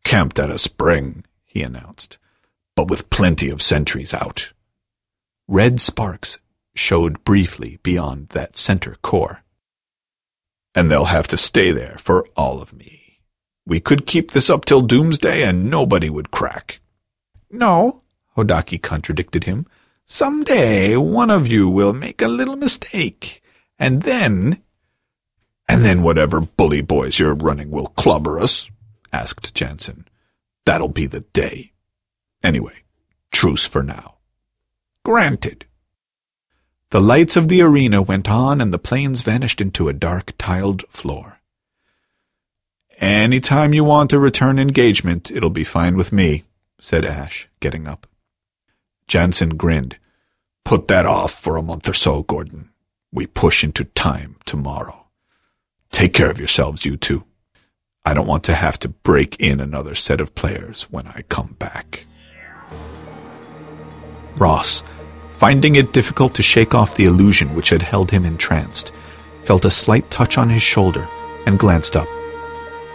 Camped 0.05 0.39
at 0.39 0.51
a 0.51 0.59
spring, 0.59 1.25
he 1.45 1.63
announced, 1.63 2.19
but 2.77 2.89
with 2.89 3.11
plenty 3.11 3.49
of 3.49 3.63
sentries 3.63 4.13
out. 4.13 4.51
Red 5.49 5.81
sparks 5.81 6.39
showed 6.75 7.25
briefly 7.25 7.79
beyond 7.83 8.29
that 8.31 8.57
center 8.57 8.97
core. 9.03 9.43
And 10.75 10.91
they'll 10.91 11.05
have 11.05 11.29
to 11.29 11.39
stay 11.39 11.73
there 11.73 11.99
for 12.05 12.27
all 12.37 12.61
of 12.61 12.73
me. 12.73 13.21
We 13.67 13.81
could 13.81 14.07
keep 14.07 14.33
this 14.33 14.51
up 14.51 14.65
till 14.65 14.83
doomsday 14.83 15.43
and 15.43 15.71
nobody 15.71 16.11
would 16.11 16.31
crack. 16.31 16.81
No, 17.51 18.03
Hodaki 18.37 18.83
contradicted 18.83 19.45
him. 19.45 19.67
Some 20.07 20.45
day 20.45 20.97
one 20.97 21.31
of 21.31 21.47
you 21.47 21.69
will 21.69 21.93
make 21.93 22.21
a 22.21 22.29
little 22.29 22.57
mistake, 22.57 23.43
and 23.79 24.03
then... 24.03 24.63
And 25.67 25.85
then 25.85 26.03
whatever 26.03 26.41
bully 26.41 26.83
boys 26.83 27.19
you're 27.19 27.35
running 27.35 27.71
will 27.71 27.89
clobber 27.89 28.39
us? 28.39 28.69
asked 29.13 29.55
Jansen. 29.55 30.07
That'll 30.67 30.89
be 30.89 31.07
the 31.07 31.21
day. 31.21 31.73
Anyway, 32.43 32.75
truce 33.33 33.65
for 33.65 33.83
now. 33.83 34.17
Granted. 35.05 35.65
The 36.91 37.01
lights 37.01 37.37
of 37.37 37.49
the 37.49 37.63
arena 37.63 38.03
went 38.03 38.29
on 38.29 38.61
and 38.61 38.73
the 38.73 38.79
plains 38.79 39.23
vanished 39.23 39.61
into 39.61 39.89
a 39.89 39.95
dark 39.95 40.33
tiled 40.39 40.85
floor. 40.91 41.39
Any 43.01 43.41
time 43.41 43.75
you 43.75 43.85
want 43.85 44.11
to 44.11 44.19
return 44.19 44.59
engagement, 44.59 45.31
it'll 45.31 45.51
be 45.51 45.65
fine 45.65 45.97
with 45.97 46.13
me, 46.13 46.45
said 46.79 47.05
Ashe, 47.05 47.49
getting 47.61 47.89
up. 47.89 48.07
Jansen 49.07 49.51
grinned. 49.57 49.97
Put 50.65 50.89
that 50.89 51.07
off 51.07 51.35
for 51.43 51.57
a 51.57 51.63
month 51.63 51.89
or 51.89 51.95
so, 51.95 52.23
Gordon. 52.23 52.71
We 53.13 53.27
push 53.27 53.63
into 53.63 53.85
time 53.85 54.37
tomorrow. 54.47 55.07
Take 55.93 56.15
care 56.15 56.31
of 56.31 56.39
yourselves, 56.39 56.85
you 56.85 56.97
two. 56.97 57.25
I 58.05 58.15
don't 58.15 58.27
want 58.27 58.45
to 58.45 58.55
have 58.55 58.79
to 58.81 58.89
break 58.89 59.37
in 59.39 59.61
another 59.61 59.95
set 59.95 60.21
of 60.21 60.35
players 60.35 60.87
when 60.91 61.07
I 61.07 61.23
come 61.29 61.57
back. 61.59 62.05
Ross, 64.37 64.83
finding 65.39 65.77
it 65.77 65.93
difficult 65.93 66.35
to 66.35 66.43
shake 66.43 66.75
off 66.75 66.97
the 66.97 67.05
illusion 67.05 67.55
which 67.55 67.69
had 67.69 67.83
held 67.83 68.11
him 68.11 68.25
entranced, 68.25 68.91
felt 69.47 69.65
a 69.65 69.71
slight 69.71 70.11
touch 70.11 70.37
on 70.37 70.51
his 70.51 70.63
shoulder 70.63 71.07
and 71.47 71.59
glanced 71.59 71.95
up. 71.95 72.09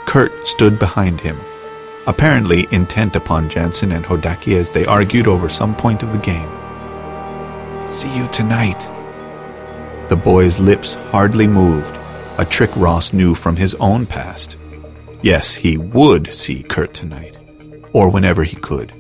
Kurt 0.06 0.32
stood 0.48 0.80
behind 0.80 1.22
him, 1.22 1.40
apparently 2.10 2.68
intent 2.72 3.16
upon 3.16 3.52
Jansen 3.52 3.92
and 3.92 4.04
Hodaki 4.04 4.60
as 4.60 4.68
they 4.70 4.84
argued 4.84 5.28
over 5.28 5.48
some 5.48 5.76
point 5.76 6.02
of 6.02 6.12
the 6.12 6.18
game. 6.18 6.50
See 8.00 8.12
you 8.12 8.28
tonight. 8.30 8.80
The 10.10 10.16
boy's 10.16 10.58
lips 10.58 10.96
hardly 11.12 11.46
moved, 11.46 11.96
a 12.40 12.48
trick 12.50 12.72
Ross 12.76 13.14
knew 13.14 13.36
from 13.36 13.56
his 13.56 13.76
own 13.76 14.08
past. 14.08 14.56
Yes, 15.22 15.54
he 15.54 15.78
would 15.78 16.34
see 16.34 16.64
Kurt 16.64 16.96
tonight, 16.96 17.38
or 17.94 18.10
whenever 18.10 18.44
he 18.44 18.56
could. 18.56 18.92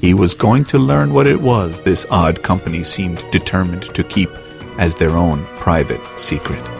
He 0.00 0.14
was 0.14 0.32
going 0.32 0.64
to 0.66 0.78
learn 0.78 1.12
what 1.12 1.26
it 1.26 1.40
was 1.40 1.74
this 1.84 2.06
odd 2.08 2.44
company 2.44 2.84
seemed 2.84 3.20
determined 3.32 3.92
to 3.94 4.04
keep 4.04 4.30
as 4.78 4.94
their 4.94 5.10
own 5.10 5.44
private 5.58 6.00
secret. 6.16 6.77